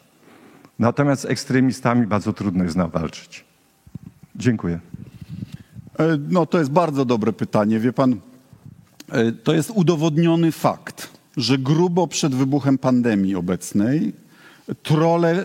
[0.80, 3.51] Natomiast z ekstremistami bardzo trudno jest nam walczyć.
[4.36, 4.80] Dziękuję.
[6.00, 7.80] E, No to jest bardzo dobre pytanie.
[7.80, 8.16] Wie pan,
[9.12, 14.14] e, to jest udowodniony fakt, że grubo przed wybuchem pandemii obecnej
[14.84, 15.44] trole e,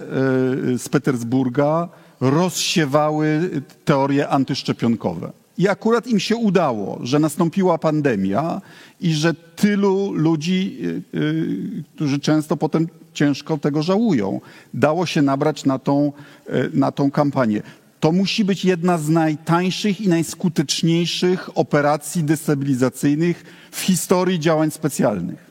[0.79, 1.89] z Petersburga
[2.21, 3.51] rozsiewały
[3.85, 5.33] teorie antyszczepionkowe.
[5.59, 8.61] I akurat im się udało, że nastąpiła pandemia
[9.01, 10.79] i że tylu ludzi,
[11.95, 14.41] którzy często potem ciężko tego żałują,
[14.75, 16.13] dało się nabrać na tą,
[16.73, 17.63] na tą kampanię.
[18.01, 25.51] To musi być jedna z najtańszych i najskuteczniejszych operacji destabilizacyjnych w historii działań specjalnych.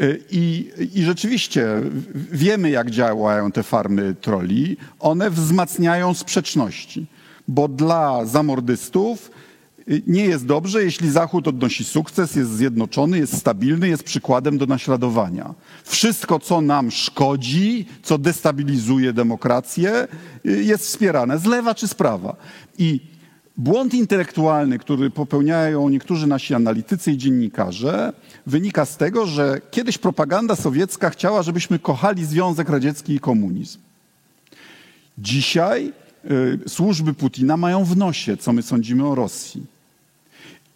[0.00, 1.66] Y, I, I rzeczywiście
[2.32, 4.76] wiemy, jak działają te farmy troli.
[5.00, 7.06] One wzmacniają sprzeczności,
[7.48, 9.30] bo dla zamordystów
[10.06, 15.54] nie jest dobrze, jeśli Zachód odnosi sukces, jest zjednoczony, jest stabilny, jest przykładem do naśladowania.
[15.84, 20.08] Wszystko, co nam szkodzi, co destabilizuje demokrację,
[20.46, 22.36] y, jest wspierane z lewa czy z prawa.
[22.78, 23.12] I
[23.56, 28.12] Błąd intelektualny, który popełniają niektórzy nasi analitycy i dziennikarze,
[28.46, 33.78] wynika z tego, że kiedyś propaganda sowiecka chciała, żebyśmy kochali Związek Radziecki i komunizm.
[35.18, 35.92] Dzisiaj y,
[36.66, 39.66] służby Putina mają w nosie, co my sądzimy o Rosji.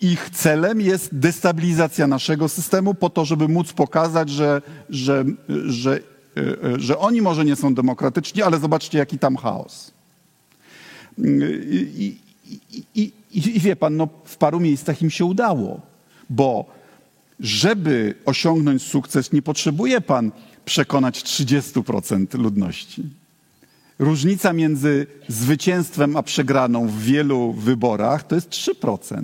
[0.01, 5.25] Ich celem jest destabilizacja naszego systemu po to, żeby móc pokazać, że, że,
[5.67, 6.41] że, y,
[6.77, 9.93] y, że oni może nie są demokratyczni, ale zobaczcie, jaki tam chaos.
[11.19, 12.17] Y, i,
[12.95, 15.81] i, i, I wie pan, no, w paru miejscach im się udało,
[16.31, 16.65] bo
[17.41, 20.33] żeby osiągnąć sukces, nie potrzebuje pan
[20.65, 23.03] przekonać 30% ludności.
[23.99, 29.23] Różnica między zwycięstwem a przegraną w wielu wyborach to jest 3%.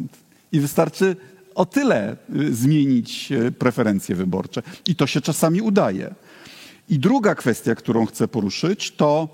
[0.53, 1.17] I wystarczy
[1.55, 4.63] o tyle y, zmienić y, preferencje wyborcze.
[4.87, 6.15] I to się czasami udaje.
[6.89, 9.29] I druga kwestia, którą chcę poruszyć, to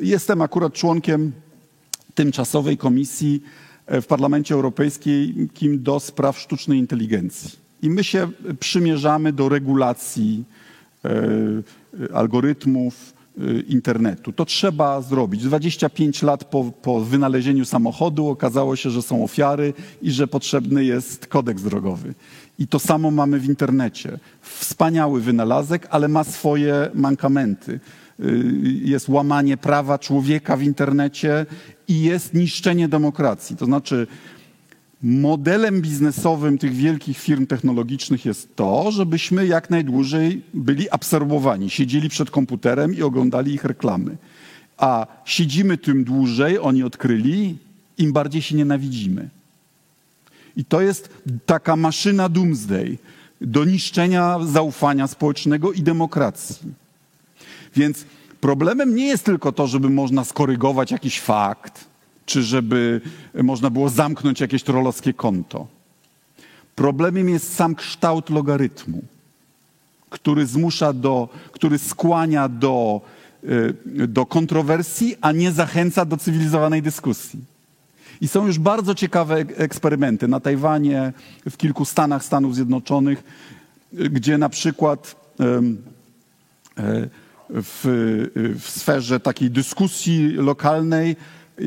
[0.00, 1.32] jestem akurat członkiem
[2.14, 3.42] tymczasowej komisji
[3.86, 5.48] e, w Parlamencie Europejskim
[5.82, 7.50] do spraw sztucznej inteligencji.
[7.82, 8.30] I my się
[8.60, 10.44] przymierzamy do regulacji
[11.04, 11.10] e,
[12.14, 13.13] algorytmów e,
[13.68, 14.32] internetu.
[14.32, 15.42] To trzeba zrobić.
[15.42, 21.26] 25 lat po, po wynalezieniu samochodu okazało się, że są ofiary i że potrzebny jest
[21.26, 22.14] kodeks drogowy.
[22.58, 24.18] I to samo mamy w internecie.
[24.40, 27.80] Wspaniały wynalazek, ale ma swoje mankamenty.
[28.20, 28.52] Y,
[28.84, 31.46] Jest łamanie prawa człowieka w internecie
[31.88, 33.56] i jest niszczenie demokracji.
[33.56, 34.06] To znaczy,
[35.04, 42.30] modelem biznesowym tych wielkich firm technologicznych jest to, żebyśmy jak najdłużej byli absorbowani, siedzieli przed
[42.30, 44.16] komputerem i oglądali ich reklamy.
[44.76, 47.58] A siedzimy tym dłużej, oni odkryli,
[47.98, 49.28] im bardziej się nienawidzimy.
[50.56, 51.08] I to jest
[51.46, 52.98] taka maszyna doomsday
[53.40, 56.72] do niszczenia zaufania społecznego i demokracji.
[57.76, 58.04] Więc
[58.40, 61.84] problemem nie jest tylko to, żeby można skorygować jakiś fakt,
[62.26, 63.00] czy żeby
[63.42, 65.66] można było zamknąć jakieś trollowskie konto.
[66.74, 69.02] Problemem jest sam kształt logarytmu,
[70.10, 73.00] który zmusza do, który skłania do,
[73.44, 73.74] y,
[74.08, 77.40] do kontrowersji, a nie zachęca do cywilizowanej dyskusji.
[78.20, 81.12] I są już bardzo ciekawe ek- eksperymenty na Tajwanie,
[81.50, 83.24] w kilku stanach Stanów Zjednoczonych,
[83.92, 85.62] gdzie na przykład e,
[87.48, 87.80] w,
[88.60, 91.16] w sferze takiej dyskusji lokalnej,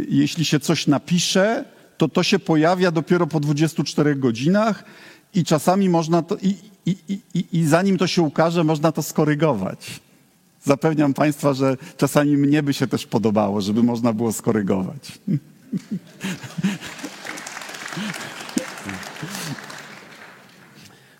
[0.10, 1.66] jeśli się coś napisze,
[1.98, 4.84] to to się pojawia dopiero po 24 godzinach
[5.34, 6.56] i czasami można to, i,
[6.86, 6.96] i,
[7.34, 10.00] i, i- zanim to się ukaże, można to skorygować.
[10.64, 15.20] Zapewniam Państwa, że czasami mnie by się też podobało, żeby można było skorygować.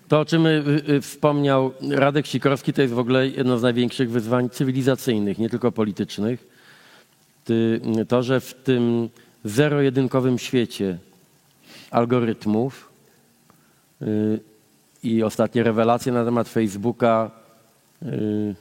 [0.08, 4.10] To, o czym y, y, wspomniał Radek Sikorski, to jest w ogóle jedno z największych
[4.10, 6.47] wyzwań cywilizacyjnych, nie tylko politycznych.
[7.48, 9.08] Ty, to, że w tym
[9.44, 10.98] zero-jedynkowym świecie
[11.90, 12.92] algorytmów
[14.02, 14.40] y,
[15.02, 17.30] i ostatnie rewelacje na temat Facebooka
[18.02, 18.54] y,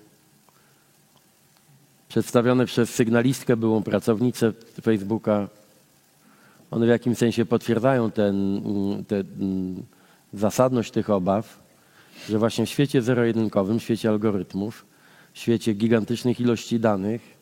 [2.10, 5.48] przedstawione przez sygnalistkę, byłą pracownicę Facebooka,
[6.72, 8.62] one w jakimś sensie potwierdzają ten,
[9.08, 9.24] te,
[10.34, 11.60] zasadność tych obaw,
[12.30, 14.86] że właśnie w świecie zero-jedynkowym, w świecie algorytmów,
[15.34, 17.37] w świecie gigantycznych ilości danych,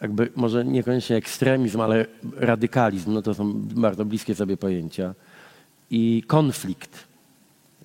[0.00, 2.06] jakby może niekoniecznie ekstremizm, ale
[2.36, 5.14] radykalizm, no to są bardzo bliskie sobie pojęcia,
[5.90, 7.10] i konflikt.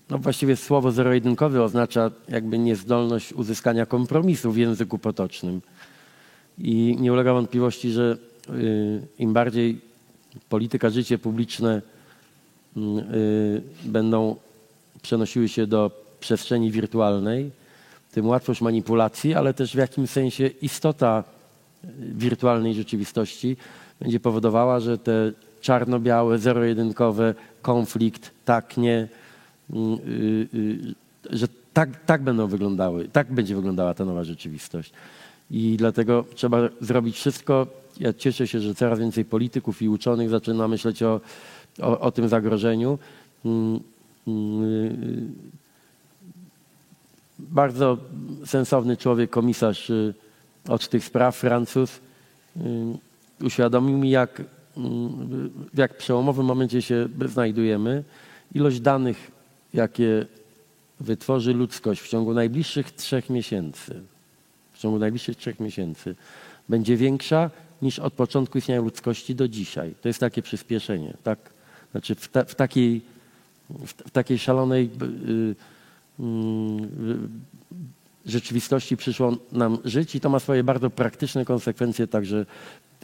[0.10, 5.62] No właściwie słowo zero-jedynkowy oznacza jakby niezdolność uzyskania kompromisu w języku potocznym.
[6.58, 8.18] I nie ulega wątpliwości, że
[8.50, 9.82] y, im bardziej
[10.50, 11.82] polityka, życie publiczne
[12.78, 12.82] y,
[13.86, 14.36] będą
[15.02, 17.52] przenosiły się do przestrzeni wirtualnej,
[18.16, 21.24] tym łatwość manipulacji, ale też w jakimś sensie istota
[21.84, 23.58] y, wirtualnej rzeczywistości
[24.00, 25.32] będzie powodowała, że te
[25.62, 29.08] czarno-białe, zero-jedynkowe, konflikt, tak, nie,
[29.70, 34.94] y, y, y, że tak, tak będą wyglądały, tak będzie wyglądała ta nowa rzeczywistość.
[35.52, 37.68] I dlatego trzeba zrobić wszystko.
[38.00, 41.22] Ja cieszę się, że coraz więcej polityków i uczonych zaczyna myśleć o,
[41.82, 43.00] o, o tym zagrożeniu.
[43.46, 43.80] Mm,
[47.40, 47.98] Bardzo
[48.45, 50.14] sensowny człowiek, komisarz y,
[50.68, 51.99] od tych spraw, Francuz,
[52.57, 52.62] y,
[53.41, 54.41] uświadomił mi, jak,
[54.78, 58.03] mm, w jak przełomowym momencie się znajdujemy.
[58.53, 59.32] Ilość danych,
[59.74, 60.26] jakie
[60.99, 64.02] wytworzy ludzkość w ciągu najbliższych trzech miesięcy,
[64.74, 66.16] w ciągu najbliższych trzech miesięcy,
[66.70, 67.49] będzie większa
[67.82, 69.95] niż od początku istnienia ludzkości do dzisiaj.
[70.02, 71.40] To jest takie przyspieszenie, tak?
[71.91, 73.02] Znaczy w, ta, w takiej,
[73.70, 75.56] w, w takiej szalonej y, y,
[78.26, 82.46] rzeczywistości przyszło nam żyć i to ma swoje bardzo praktyczne konsekwencje także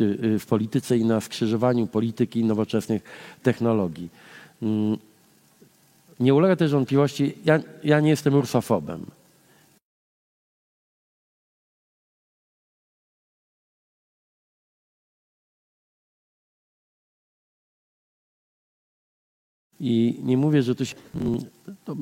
[0.02, 3.02] y, y, w polityce i na skrzyżowaniu polityki i nowoczesnych
[3.44, 4.10] technologii.
[4.62, 4.98] Mm,
[6.20, 9.06] Nie ulega też wątpliwości, ja, ja nie jestem rusofobem.
[19.80, 20.96] I nie mówię, że to się.
[21.16, 21.38] mm,
[21.86, 21.96] To,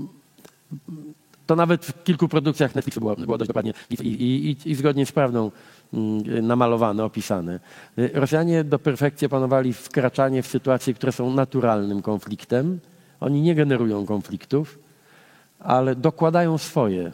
[1.49, 5.05] to nawet w kilku produkcjach Netflixu było, było dość dokładnie i, i, i, i zgodnie
[5.05, 5.51] z prawdą
[5.93, 7.59] mm, namalowane, opisane.
[8.13, 12.79] Rosjanie do perfekcji opanowali wkraczanie w sytuacje, które są naturalnym konfliktem.
[13.19, 14.79] Oni nie generują konfliktów,
[15.59, 17.11] ale dokładają swoje.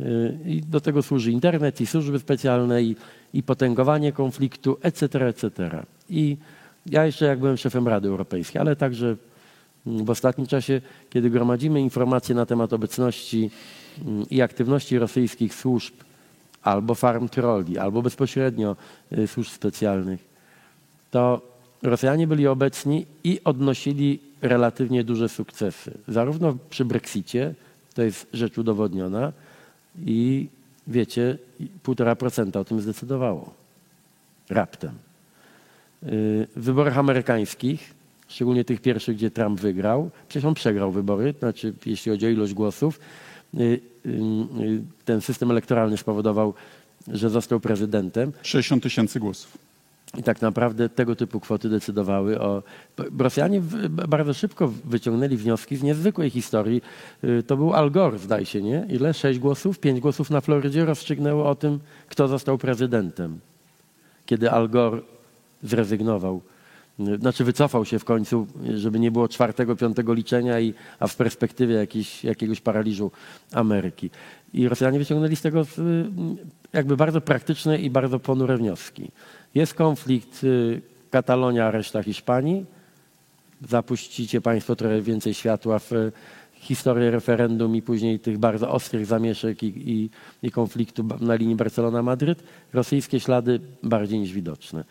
[0.00, 2.96] Y, I do tego służy internet i służby specjalne i,
[3.34, 5.82] i potęgowanie konfliktu, etc., etc.
[6.10, 6.36] I
[6.86, 9.16] ja jeszcze jak byłem szefem Rady Europejskiej, ale także
[9.86, 10.80] w ostatnim czasie,
[11.10, 13.50] kiedy gromadzimy informacje na temat obecności
[14.06, 15.94] mm, i aktywności rosyjskich służb,
[16.62, 18.76] albo farm trolli, albo bezpośrednio
[19.12, 20.24] y, służb specjalnych,
[21.10, 21.52] to
[21.82, 25.98] Rosjanie byli obecni i odnosili relatywnie duże sukcesy.
[26.08, 27.54] Zarówno przy Brexicie,
[27.94, 29.32] to jest rzecz udowodniona,
[30.06, 30.48] i
[30.86, 31.38] wiecie,
[31.84, 33.54] 1,5% o tym zdecydowało.
[34.50, 34.90] Raptem.
[36.02, 37.94] Y, W wyborach amerykańskich,
[38.32, 42.54] szczególnie tych pierwszych, gdzie Trump wygrał, przecież on przegrał wybory, znaczy jeśli chodzi o ilość
[42.54, 43.00] głosów,
[43.54, 46.54] y, y, y, ten system elektoralny spowodował,
[47.08, 48.32] że został prezydentem.
[48.42, 49.58] 60 tysięcy głosów.
[50.18, 52.62] I tak naprawdę tego typu kwoty decydowały o.
[53.18, 53.62] Rosjanie
[54.08, 56.82] bardzo szybko wyciągnęli wnioski z niezwykłej historii.
[57.46, 58.86] To był Al Gore, zdaje się, nie?
[58.88, 59.14] Ile?
[59.14, 59.78] Sześć głosów?
[59.78, 63.40] Pięć głosów na Florydzie rozstrzygnęło o tym, kto został prezydentem.
[64.26, 65.00] Kiedy Al Gore
[65.62, 66.40] zrezygnował.
[67.20, 71.74] Znaczy wycofał się w końcu, żeby nie było czwartego, piątego liczenia, i, a w perspektywie
[71.74, 73.10] jakiś, jakiegoś paraliżu
[73.52, 74.10] Ameryki.
[74.54, 75.66] I Rosjanie wyciągnęli z tego
[76.72, 79.10] jakby bardzo praktyczne i bardzo ponure wnioski.
[79.54, 80.80] Jest konflikt y,
[81.10, 82.66] Katalonia, reszta Hiszpanii.
[83.68, 85.90] Zapuścicie Państwo trochę więcej światła w
[86.54, 90.10] historię referendum i później tych bardzo ostrych zamieszek i, i,
[90.42, 92.42] i konfliktu na linii Barcelona-Madryt.
[92.72, 94.84] Rosyjskie ślady bardziej niż widoczne.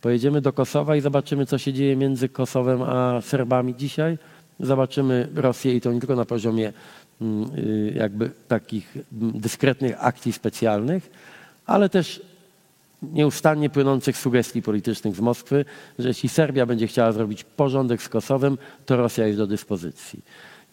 [0.00, 4.18] Pojedziemy do Kosowa i zobaczymy, co się dzieje między Kosowem a Serbami dzisiaj.
[4.60, 6.72] Zobaczymy Rosję i to nie tylko na poziomie
[7.20, 11.10] mm, y, jakby takich mm, dyskretnych akcji specjalnych,
[11.66, 12.22] ale też
[13.02, 15.64] nieustannie płynących sugestii politycznych z Moskwy,
[15.98, 20.22] że jeśli Serbia będzie chciała zrobić porządek z Kosowem, to Rosja jest do dyspozycji.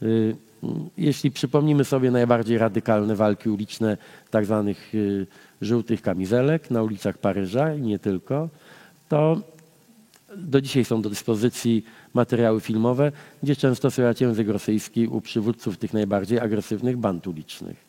[0.03, 3.97] Y, mm, Jeśli przypomnimy sobie najbardziej radykalne walki uliczne
[4.29, 5.27] tak zwanych y,
[5.61, 8.49] żółtych kamizelek na ulicach Paryża i nie tylko,
[9.09, 9.41] to
[10.37, 13.11] do dzisiaj są do dyspozycji materiały filmowe,
[13.43, 17.85] gdzie często słychać język rosyjski u przywódców tych najbardziej agresywnych band ulicznych.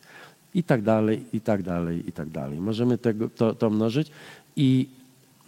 [0.55, 2.61] I tak dalej, i tak dalej, i tak dalej.
[2.61, 4.11] Możemy tego, to, to mnożyć
[4.57, 4.89] i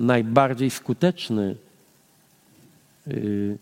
[0.00, 1.56] najbardziej skuteczny,
[3.06, 3.58] yy,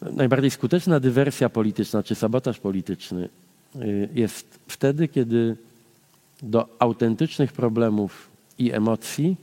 [0.00, 3.28] najbardziej skuteczna dywersja polityczna czy sabotaż polityczny
[3.74, 5.56] yy, jest wtedy, kiedy
[6.42, 8.28] do autentycznych problemów
[8.58, 9.36] i emocji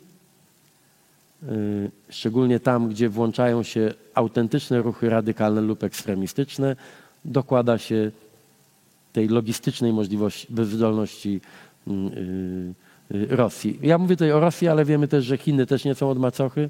[2.09, 6.75] szczególnie tam, gdzie włączają się autentyczne ruchy radykalne lub ekstremistyczne,
[7.25, 8.11] dokłada się
[9.13, 11.41] tej logistycznej możliwości, bezdolności
[11.87, 13.79] mm, y, y, Rosji.
[13.81, 16.69] Ja mówię tutaj o Rosji, ale wiemy też, że Chiny też nie są od macochy.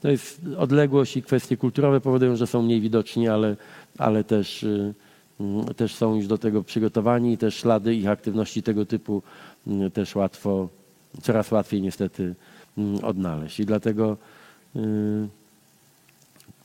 [0.00, 3.56] To jest odległość i kwestie kulturowe powodują, że są mniej widoczni, ale,
[3.98, 4.94] ale też, y,
[5.40, 9.22] mm, też są już do tego przygotowani i też ślady ich aktywności tego typu
[9.66, 10.68] mm, też łatwo,
[11.22, 12.34] coraz łatwiej niestety
[13.02, 13.60] odnaleźć.
[13.60, 14.16] I dlatego
[14.76, 14.80] y,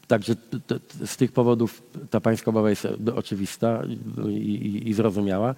[0.09, 0.35] Także
[1.05, 3.83] z tych powodów ta pańska obawa jest oczywista
[4.29, 5.55] i, zrozumiała.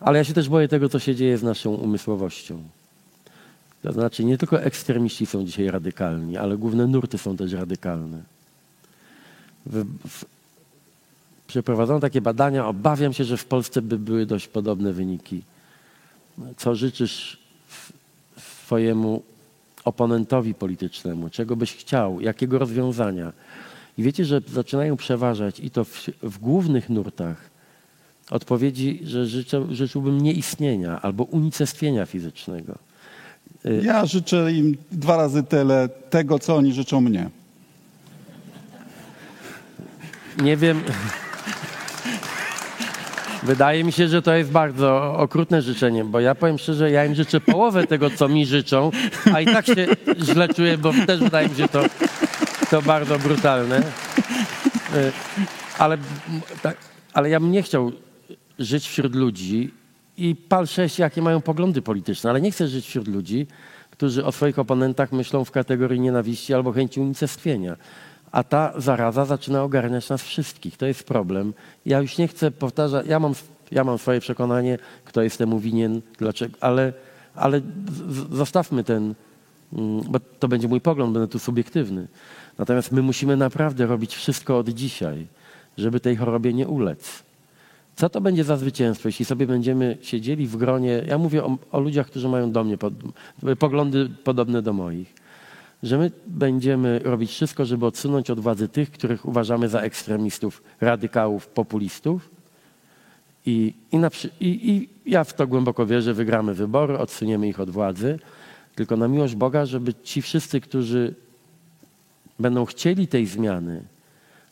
[0.00, 2.62] Ale ja się też boję tego, co się dzieje z naszą umysłowością.
[3.82, 8.22] To znaczy, nie tylko ekstremiści są dzisiaj radykalni, ale główne nurty są też radykalne.
[9.66, 10.24] W, w,
[11.46, 12.66] przeprowadzono takie badania.
[12.66, 15.42] Obawiam się, że w Polsce by były dość podobne wyniki.
[16.56, 17.38] Co życzysz
[18.38, 19.22] swojemu
[19.84, 21.30] oponentowi politycznemu?
[21.30, 22.20] Czego byś chciał?
[22.20, 23.32] Jakiego rozwiązania?
[23.98, 27.50] I wiecie, że zaczynają przeważać i to w, w głównych nurtach
[28.30, 32.78] odpowiedzi, że życzę, życzyłbym nieistnienia albo unicestwienia fizycznego.
[33.82, 37.30] Ja życzę im dwa razy tyle tego, co oni życzą mnie.
[40.42, 40.82] Nie wiem.
[43.42, 47.14] Wydaje mi się, że to jest bardzo okrutne życzenie, bo ja powiem szczerze, ja im
[47.14, 48.90] życzę połowę tego, co mi życzą,
[49.34, 49.86] a i tak się
[50.24, 51.84] źle czuję, bo też wydaje mi się to,
[52.70, 53.78] to bardzo brutalne.
[53.78, 55.12] Y,
[55.78, 55.98] Ale,
[56.62, 56.76] tak,
[57.12, 57.92] ale ja bym nie chciał
[58.58, 59.70] żyć wśród ludzi
[60.16, 63.46] i pal sześć, jakie mają poglądy polityczne, ale nie chcę żyć wśród ludzi,
[63.90, 67.76] którzy o swoich oponentach myślą w kategorii nienawiści albo chęci unicestwienia.
[68.32, 70.76] A ta zaraza zaczyna ogarniać nas wszystkich.
[70.76, 71.54] To jest problem.
[71.86, 73.34] Ja już nie chcę powtarzać, ja mam,
[73.70, 76.92] ja mam swoje przekonanie, kto jest temu winien, dlaczego, ale,
[77.34, 77.60] ale
[78.32, 79.14] zostawmy ten,
[79.72, 82.08] mm, bo to będzie mój pogląd, będę tu subiektywny.
[82.58, 85.26] Natomiast my musimy naprawdę robić wszystko od dzisiaj,
[85.78, 87.22] żeby tej chorobie nie ulec.
[87.96, 91.02] Co to będzie za zwycięstwo, jeśli sobie będziemy siedzieli w gronie?
[91.06, 92.94] Ja mówię o, o ludziach, którzy mają do mnie pod,
[93.58, 95.21] poglądy podobne do moich.
[95.82, 101.46] Że my będziemy robić wszystko, żeby odsunąć od władzy tych, których uważamy za ekstremistów, radykałów,
[101.46, 102.30] populistów.
[103.46, 104.10] I, i, na,
[104.40, 108.18] i, I ja w to głęboko wierzę, wygramy wybory, odsuniemy ich od władzy.
[108.74, 111.14] Tylko na miłość Boga, żeby ci wszyscy, którzy
[112.38, 113.82] będą chcieli tej zmiany,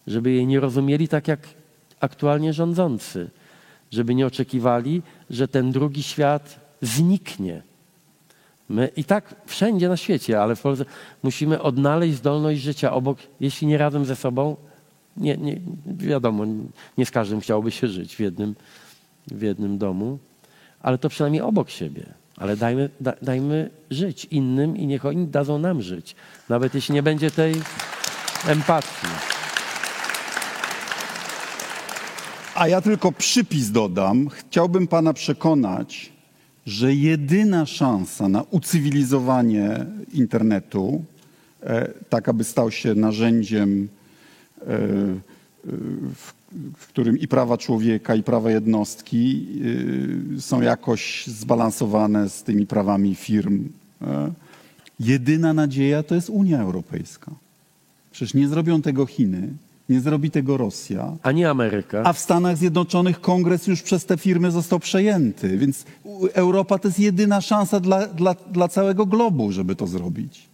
[0.07, 1.40] żeby jej nie rozumieli tak jak
[2.01, 3.31] aktualnie rządzący,
[3.90, 7.62] żeby nie oczekiwali, że ten drugi świat zniknie.
[8.71, 10.85] My i tak wszędzie na świecie, ale w Polsce
[11.23, 14.57] musimy odnaleźć zdolność życia obok, jeśli nie razem ze sobą.
[15.17, 16.45] Nie, nie, wiadomo,
[16.99, 18.55] nie z każdym chciałoby się żyć w jednym,
[19.27, 20.19] w jednym domu,
[20.81, 22.07] ale to przynajmniej obok siebie.
[22.37, 26.17] Ale dajmy, da, dajmy żyć innym i niech oni dadzą nam żyć.
[26.49, 27.55] Nawet jeśli nie będzie tej
[28.47, 29.07] empatii.
[32.55, 34.29] A ja tylko przypis dodam.
[34.29, 36.13] Chciałbym pana przekonać,
[36.66, 41.05] że jedyna szansa na ucywilizowanie internetu,
[41.62, 43.89] e, tak aby stał się narzędziem,
[44.61, 45.19] e, e,
[46.77, 49.47] w, którym i prawa człowieka, i prawa jednostki
[50.39, 53.69] są jakoś zbalansowane z tymi prawami firm.
[55.01, 57.32] Jedyna nadzieja to jest Unia Europejska.
[58.12, 59.49] Przecież nie zrobią tego Chiny,
[59.91, 61.17] nie zrobi tego Rosja.
[61.23, 62.03] Ani Ameryka.
[62.05, 65.85] A w Stanach Zjednoczonych kongres już przez te firmy został przejęty, więc
[66.35, 70.51] Europa to jest jedyna szansa dla, dla, dla całego globu, żeby to zrobić.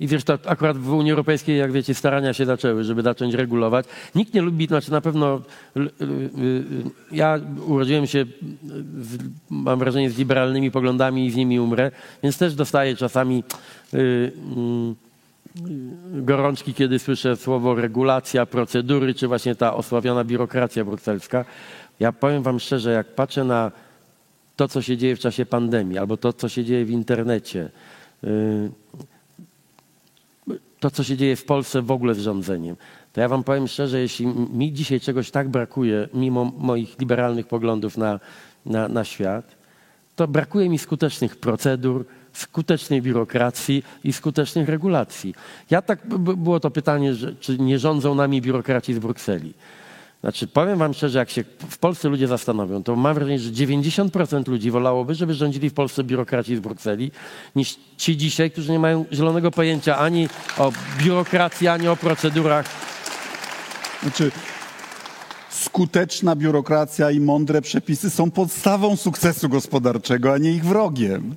[0.00, 3.86] I wiesz, to akurat w Unii Europejskiej, jak wiecie, starania się zaczęły, żeby zacząć regulować.
[4.14, 5.40] Nikt nie lubi, znaczy na pewno
[5.76, 6.62] l- y, y,
[7.12, 8.24] ja urodziłem się,
[9.00, 9.18] z,
[9.50, 11.90] mam wrażenie, z liberalnymi poglądami i z nimi umrę,
[12.22, 13.44] więc też dostaję czasami
[13.94, 14.32] y, y,
[16.12, 21.44] gorączki, kiedy słyszę słowo regulacja, procedury, czy właśnie ta osławiona biurokracja brukselska.
[22.00, 23.72] Ja powiem wam szczerze, jak patrzę na
[24.56, 27.70] to, co się dzieje w czasie pandemii, albo to, co się dzieje w internecie,
[28.24, 28.70] y,
[30.80, 32.76] to, co się dzieje w Polsce w ogóle z rządzeniem,
[33.12, 37.96] to ja wam powiem szczerze, jeśli mi dzisiaj czegoś tak brakuje, mimo moich liberalnych poglądów
[37.96, 38.20] na,
[38.66, 39.56] na, na świat,
[40.16, 42.04] to brakuje mi skutecznych procedur,
[42.36, 45.34] skutecznej biurokracji i skutecznych regulacji.
[45.70, 49.54] Ja tak, było to pytanie, że, czy nie rządzą nami biurokraci z Brukseli.
[50.20, 54.48] Znaczy, powiem wam szczerze, jak się w Polsce ludzie zastanowią, to mam wrażenie, że 90%
[54.48, 57.10] ludzi wolałoby, żeby rządzili w Polsce biurokraci z Brukseli,
[57.56, 62.66] niż ci dzisiaj, którzy nie mają zielonego pojęcia ani o biurokracji, ani o procedurach.
[64.02, 64.30] Znaczy,
[65.50, 71.36] skuteczna biurokracja i mądre przepisy są podstawą sukcesu gospodarczego, a nie ich wrogiem.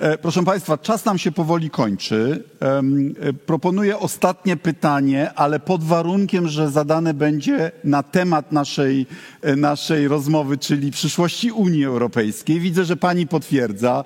[0.00, 2.44] E, Proszę Państwa, czas nam się powoli kończy.
[2.62, 9.06] E, Proponuję ostatnie pytanie, ale pod warunkiem, że zadane będzie na temat naszej,
[9.42, 12.60] e, naszej rozmowy, czyli przyszłości Unii Europejskiej.
[12.60, 14.04] Widzę, że Pani potwierdza.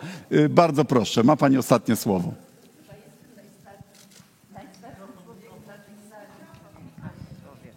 [0.50, 2.32] Bardzo proszę, ma Pani ostatnie słowo.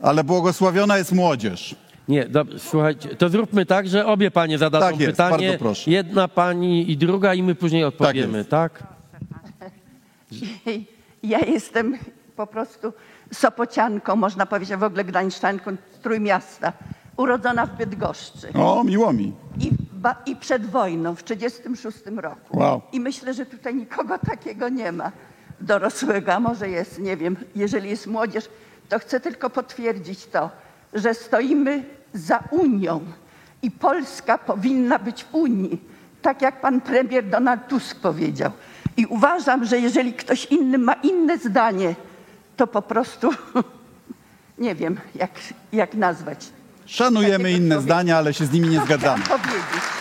[0.02, 1.87] Ale błogosławiona jest młodzież.
[2.08, 5.48] Nie, dobrze, słuchajcie, to zróbmy tak, że obie panie zadadzą Tak jest, pytanie.
[5.50, 5.92] bardzo proszę.
[5.92, 8.50] Jedna pani i druga i my później odpowiemy, jest.
[8.50, 8.84] tak?
[11.24, 11.98] Ja jestem
[12.36, 12.94] po prostu
[13.34, 16.74] Sopocianką, można powiedzieć, a w ogóle Gdańszczanką Trójmiasta.
[17.18, 18.54] urodzona w Bydgoszczy.
[18.54, 19.34] O, miło mi.
[19.60, 22.58] I, ba, I przed wojną, w 1936 roku.
[22.60, 22.82] Wow.
[22.92, 25.12] I myślę, że tutaj nikogo takiego nie ma
[25.62, 28.50] dorosłego, a może jest, nie wiem, jeżeli jest młodzież,
[28.90, 30.50] to chcę tylko potwierdzić to,
[30.94, 31.84] że stoimy
[32.18, 33.02] za Unią
[33.62, 35.82] i Polska powinna być w Unii,
[36.22, 38.52] tak jak pan premier Donald Tusk powiedział.
[38.98, 41.96] I uważam, że jeżeli ktoś inny ma inne zdanie,
[42.58, 43.30] to po prostu
[44.58, 45.32] nie wiem, jak,
[45.72, 46.46] jak nazwać.
[46.86, 49.24] Szanujemy inne zdania, ale się z nimi nie zgadzamy.
[49.24, 49.97] powiedzieć.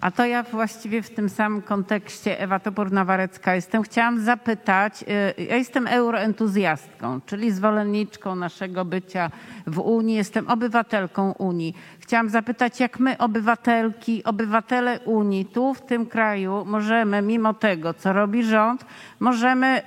[0.00, 3.82] A to ja właściwie w tym samym kontekście, Ewa Topór-Nawarecka jestem.
[3.82, 5.02] Chciałam zapytać,
[5.38, 9.30] y, ja jestem euroentuzjastką, czyli zwolenniczką naszego bycia
[9.66, 11.74] w Unii, jestem obywatelką Unii.
[12.00, 18.12] Chciałam zapytać, jak my, obywatelki, obywatele Unii, tu w tym kraju możemy, mimo tego, co
[18.12, 18.84] robi rząd,
[19.20, 19.82] możemy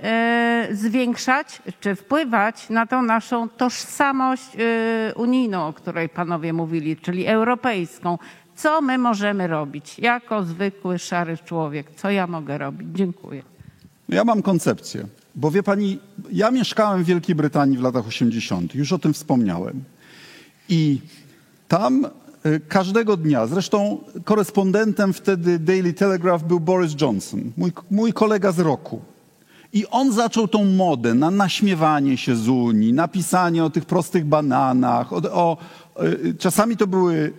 [0.71, 7.27] y, zwiększać czy wpływać na tą naszą tożsamość y, unijną, o której panowie mówili, czyli
[7.27, 8.17] europejską.
[8.61, 11.87] Co my możemy robić jako zwykły szary człowiek?
[11.95, 12.87] Co ja mogę robić?
[12.93, 13.43] Dziękuję.
[14.09, 15.05] Ja mam koncepcję,
[15.35, 15.99] bo wie pani,
[16.31, 19.83] ja mieszkałem w Wielkiej Brytanii w latach 80., już o tym wspomniałem.
[20.69, 21.01] I
[21.67, 22.05] tam
[22.45, 28.59] y, każdego dnia, zresztą korespondentem wtedy Daily Telegraph był Boris Johnson, mój, mój kolega z
[28.59, 29.01] roku.
[29.73, 35.13] I on zaczął tą modę na naśmiewanie się z Unii, napisanie o tych prostych bananach,
[35.13, 35.57] o, o,
[36.39, 37.33] czasami to były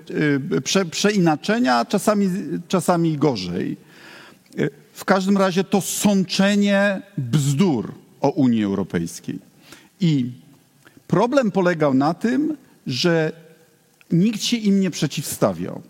[0.54, 2.28] y, prze, przeinaczenia, czasami,
[2.68, 3.76] czasami gorzej.
[4.58, 9.38] Y, W każdym razie to sączenie bzdur o Unii Europejskiej.
[10.00, 10.30] I
[11.06, 12.56] problem polegał na tym,
[12.86, 13.32] że
[14.10, 15.82] nikt się im nie przeciwstawiał.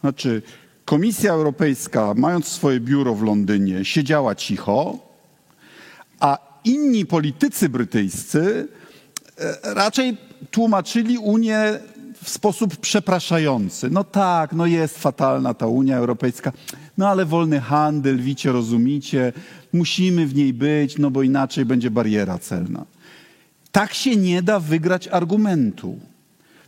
[0.00, 0.42] Znaczy,
[0.84, 4.98] Komisja Europejska, mając swoje biuro w Londynie, siedziała cicho,
[6.20, 8.68] a inni politycy brytyjscy
[9.38, 10.16] e, raczej
[10.50, 11.78] tłumaczyli Unię
[12.22, 13.90] w sposób przepraszający.
[13.90, 16.52] No tak, no jest fatalna ta Unia Europejska,
[16.98, 19.32] no ale wolny handel, wicie, rozumicie,
[19.72, 22.84] musimy w niej być, no bo inaczej będzie bariera celna.
[23.72, 25.98] Tak się nie da wygrać argumentu.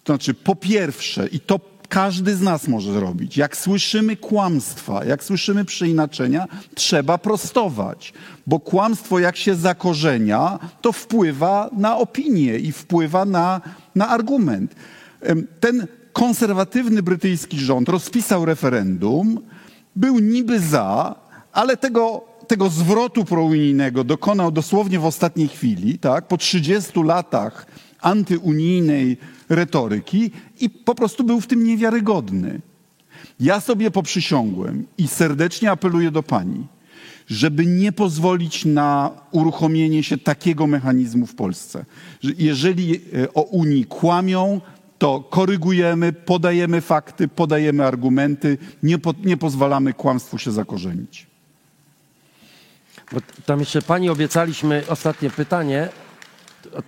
[0.05, 1.61] To znaczy, po pierwsze, i to
[1.93, 8.13] każdy z nas może zrobić, jak słyszymy kłamstwa, jak słyszymy przeinaczenia, trzeba prostować,
[8.47, 13.61] bo kłamstwo, jak się zakorzenia, to wpływa na opinię i wpływa na,
[13.95, 14.75] na argument.
[15.61, 19.41] Ten konserwatywny brytyjski rząd rozpisał referendum,
[19.97, 21.15] był niby za,
[21.53, 26.29] ale tego, tego zwrotu prounijnego dokonał dosłownie w ostatniej chwili, tak?
[26.29, 27.67] po 30 latach
[28.01, 29.17] antyunijnej
[29.49, 30.31] retoryki
[30.61, 32.61] i po prostu był w tym niewiarygodny.
[33.41, 36.67] Ja sobie poprzysiągłem i serdecznie apeluję do pani,
[37.27, 41.85] żeby nie pozwolić na uruchomienie się takiego mechanizmu w Polsce.
[42.21, 44.61] Że jeżeli e, o Unii kłamią,
[45.03, 51.27] to korygujemy, podajemy fakty, podajemy argumenty, nie, po, nie pozwalamy kłamstwu się zakorzenić.
[53.13, 55.89] Bo tam jeszcze pani obiecaliśmy ostatnie pytanie.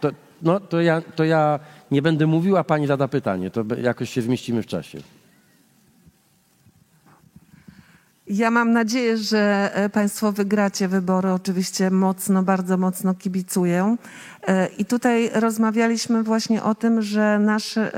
[0.01, 0.11] To,
[0.43, 1.61] no to ja, to ja
[1.91, 3.51] nie będę mówił, a pani zada pytanie.
[3.51, 4.99] To jakoś się zmieścimy w czasie.
[8.27, 11.31] Ja mam nadzieję, że e, Państwo wygracie wybory.
[11.31, 13.97] Oczywiście mocno, bardzo mocno kibicuję.
[14.47, 17.91] E, I tutaj rozmawialiśmy właśnie o tym, że nasz em,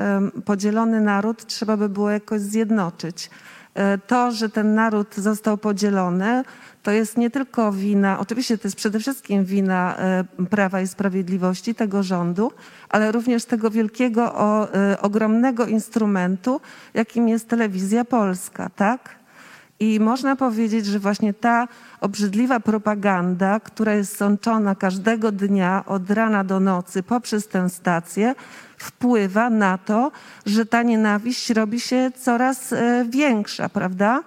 [0.45, 3.31] podzielony naród trzeba by było jakoś zjednoczyć.
[3.75, 6.45] E, To, że ten naród został podzielony,
[6.83, 11.75] to jest nie tylko wina, oczywiście to jest przede wszystkim wina e, Prawa i Sprawiedliwości,
[11.75, 12.53] tego rządu,
[12.89, 14.33] ale również tego wielkiego,
[14.75, 16.61] e, ogromnego instrumentu,
[16.95, 19.16] jakim jest telewizja polska, tak?
[19.81, 21.69] I można powiedzieć, że właśnie ta
[22.01, 28.35] obrzydliwa propaganda, która jest sączona każdego dnia od rana do nocy poprzez tę stację,
[28.79, 30.13] wpływa na to,
[30.47, 34.23] że ta nienawiść robi się coraz e, większa, prawda?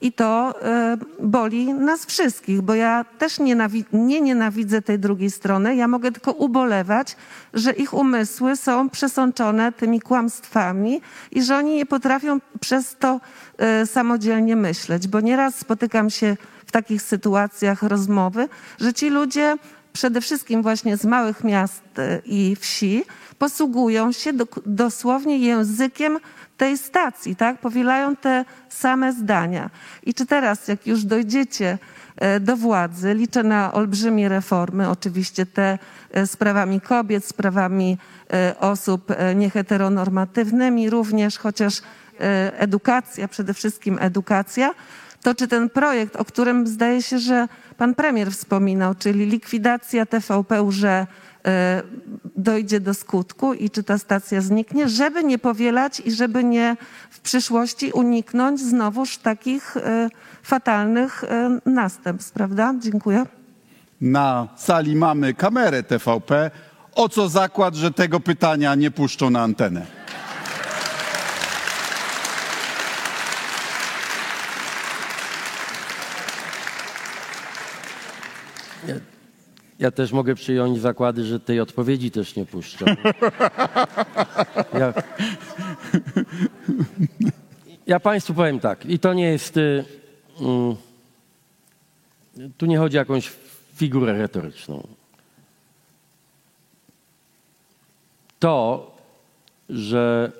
[0.00, 5.76] I to e, boli nas wszystkich, bo ja też nie nienawidzę tej drugiej strony.
[5.76, 7.16] Ja mogę tylko ubolewać,
[7.54, 11.00] że ich umysły są przesączone tymi kłamstwami
[11.30, 13.20] i że oni nie potrafią przez to
[13.58, 15.08] e, samodzielnie myśleć.
[15.08, 16.36] Bo nieraz spotykam się
[16.66, 18.48] w takich sytuacjach rozmowy,
[18.80, 19.56] że ci ludzie
[19.92, 23.04] przede wszystkim właśnie z małych miast e, i wsi
[23.38, 26.18] posługują się do, dosłownie językiem
[26.56, 27.58] tej stacji, tak?
[27.58, 29.70] Powielają te same zdania.
[30.02, 31.78] I czy teraz, jak już dojdziecie
[32.16, 35.78] e, do władzy, liczę na olbrzymie reformy, oczywiście te
[36.10, 37.98] e, sprawami kobiet, sprawami
[38.32, 41.82] e, osób nieheteronormatywnymi również, chociaż
[42.58, 44.74] edukacja, przede wszystkim edukacja,
[45.22, 50.66] to czy ten projekt, o którym zdaje się, że pan premier wspominał, czyli likwidacja TVP,
[50.72, 51.06] że
[52.36, 56.76] dojdzie do skutku i czy ta stacja zniknie, żeby nie powielać i żeby nie
[57.10, 60.08] w przyszłości uniknąć znowuż takich e,
[60.42, 62.74] fatalnych e, następstw, prawda?
[62.78, 63.26] Dziękuję.
[64.00, 66.50] Na sali mamy kamerę TVP.
[66.94, 69.86] O co zakład, że tego pytania nie puszczą na antenę?
[79.78, 82.84] Ja też mogę przyjąć zakłady, że tej odpowiedzi też nie puszczą.
[84.78, 84.94] Ja,
[87.86, 89.56] ja Państwu powiem tak, i to nie jest.
[89.56, 89.84] y,
[90.40, 90.76] mm,
[92.56, 93.32] tu nie chodzi o jakąś
[93.74, 94.86] figurę retoryczną.
[98.38, 98.90] To,
[99.68, 100.32] że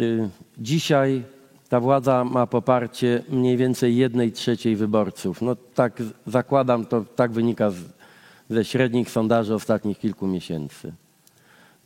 [0.00, 1.24] y, dzisiaj
[1.68, 5.42] ta władza ma poparcie mniej więcej jednej trzeciej wyborców.
[5.42, 7.97] No tak zakładam, to tak wynika z,
[8.50, 10.92] ze średnich sondaży ostatnich kilku miesięcy.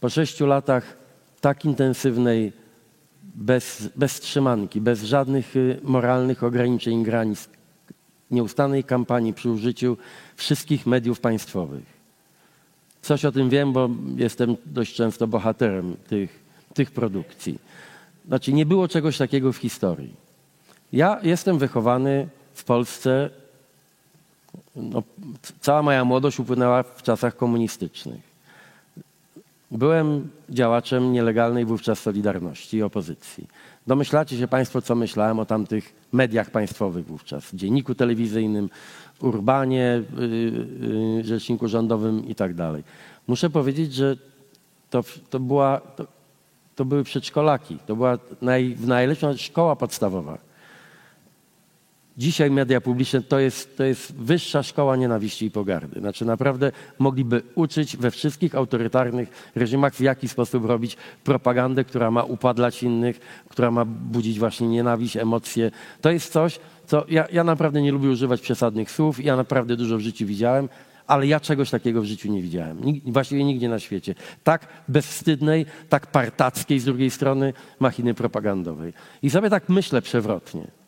[0.01, 0.97] Po sześciu latach
[1.41, 2.53] tak intensywnej,
[3.35, 7.49] bez, bez trzymanki, bez żadnych y, moralnych ograniczeń granic,
[8.31, 9.97] nieustannej kampanii przy użyciu
[10.37, 11.85] wszystkich mediów państwowych.
[13.03, 16.41] Coś o tym wiem, bo jestem dość często bohaterem tych,
[16.75, 17.59] tych produkcji.
[18.27, 20.15] Znaczy, nie było czegoś takiego w historii.
[20.93, 23.31] Ja jestem wychowany w Polsce,
[24.77, 25.03] no,
[25.61, 28.33] cała moja młodość upłynęła w czasach komunistycznych.
[29.71, 33.47] Byłem działaczem nielegalnej wówczas Solidarności i opozycji.
[33.87, 38.71] Domyślacie się Państwo, co myślałem o tamtych mediach państwowych wówczas, dzienniku telewizyjnym,
[39.21, 40.29] Urbanie, yy,
[41.17, 42.85] yy, Rzeczniku Rządowym i tak dalej.
[43.27, 44.17] Muszę powiedzieć, że
[44.91, 46.07] to, to, była, to,
[46.77, 50.39] to były przedszkolaki, to była naj, w szkoła podstawowa.
[52.17, 56.01] Dzisiaj media publiczne to jest, to jest wyższa szkoła nienawiści i pogardy.
[56.01, 62.23] Znaczy naprawdę mogliby uczyć we wszystkich autorytarnych reżimach, w jaki sposób robić propagandę, która ma
[62.23, 65.71] upadlać innych, która ma budzić właśnie nienawiść, emocje.
[66.01, 69.25] To jest coś, co ja, ja naprawdę nie lubię używać przesadnych słów.
[69.25, 70.69] Ja naprawdę dużo w życiu widziałem,
[71.07, 72.85] ale ja czegoś takiego w życiu nie widziałem.
[72.85, 74.15] Nig, właściwie nigdzie na świecie.
[74.45, 78.93] Tak bezwstydnej, tak partackiej z drugiej strony machiny propagandowej.
[79.23, 80.82] I sobie tak myślę przewrotnie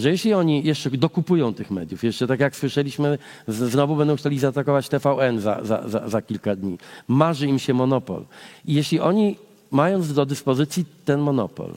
[0.00, 3.18] że jeśli oni jeszcze dokupują tych mediów, jeszcze tak jak słyszeliśmy,
[3.48, 6.78] znowu będą chcieli zaatakować TVN za, za, za, za kilka dni,
[7.08, 8.24] marzy im się monopol.
[8.64, 9.36] I jeśli oni,
[9.70, 11.70] mając do dyspozycji ten monopol,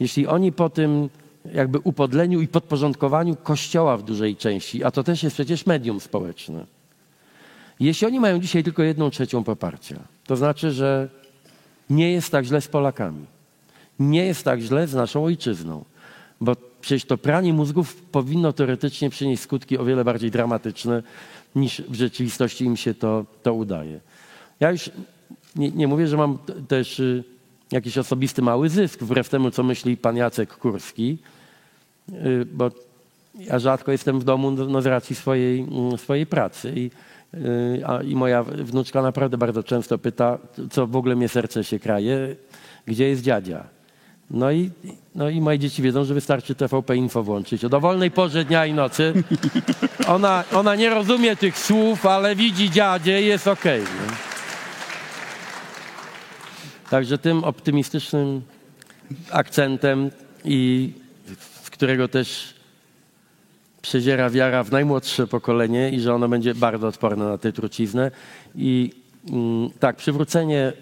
[0.00, 1.08] jeśli oni po tym
[1.54, 6.66] jakby upodleniu i podporządkowaniu Kościoła w dużej części, a to też jest przecież medium społeczne,
[7.80, 9.96] jeśli oni mają dzisiaj tylko jedną trzecią poparcia,
[10.26, 11.08] to znaczy, że
[11.90, 13.26] nie jest tak źle z Polakami.
[13.98, 15.84] Nie jest tak źle z naszą ojczyzną.
[16.40, 21.02] Bo przecież to pranie mózgów powinno teoretycznie przynieść skutki o wiele bardziej dramatyczne,
[21.54, 24.00] niż w rzeczywistości im się to, to udaje.
[24.60, 24.90] Ja już
[25.56, 26.38] nie, nie mówię, że mam
[26.68, 27.24] też y,
[27.72, 31.18] jakiś osobisty mały zysk, wbrew temu, co myśli pan Jacek Kurski,
[32.08, 32.70] y, bo
[33.34, 36.72] ja rzadko jestem w domu no, no, z racji swojej, mm, swojej pracy.
[36.76, 36.90] I,
[37.34, 40.38] y, a, I moja wnuczka naprawdę bardzo często pyta,
[40.70, 42.36] co w ogóle mnie serce się kraje,
[42.86, 43.77] gdzie jest dziadzia.
[44.30, 44.70] No i,
[45.14, 48.72] no i moje dzieci wiedzą, że wystarczy TVP Info włączyć o dowolnej porze dnia i
[48.72, 49.12] nocy.
[50.06, 53.80] Ona, ona nie rozumie tych słów, ale widzi dziadzie i jest okej.
[53.80, 54.16] nie?
[56.90, 58.42] Także tym optymistycznym
[59.30, 60.10] akcentem
[60.44, 60.92] i
[61.62, 62.54] z którego też
[63.82, 68.10] przedziera wiara w najmłodsze pokolenie i że ono będzie bardzo odporne na tę truciznę.
[68.54, 68.92] I
[69.30, 70.72] mm, tak, przywrócenie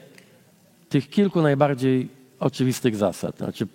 [0.89, 2.09] tych kilku najbardziej
[2.41, 3.39] oczywistych zasad.
[3.39, 3.65] Znaczy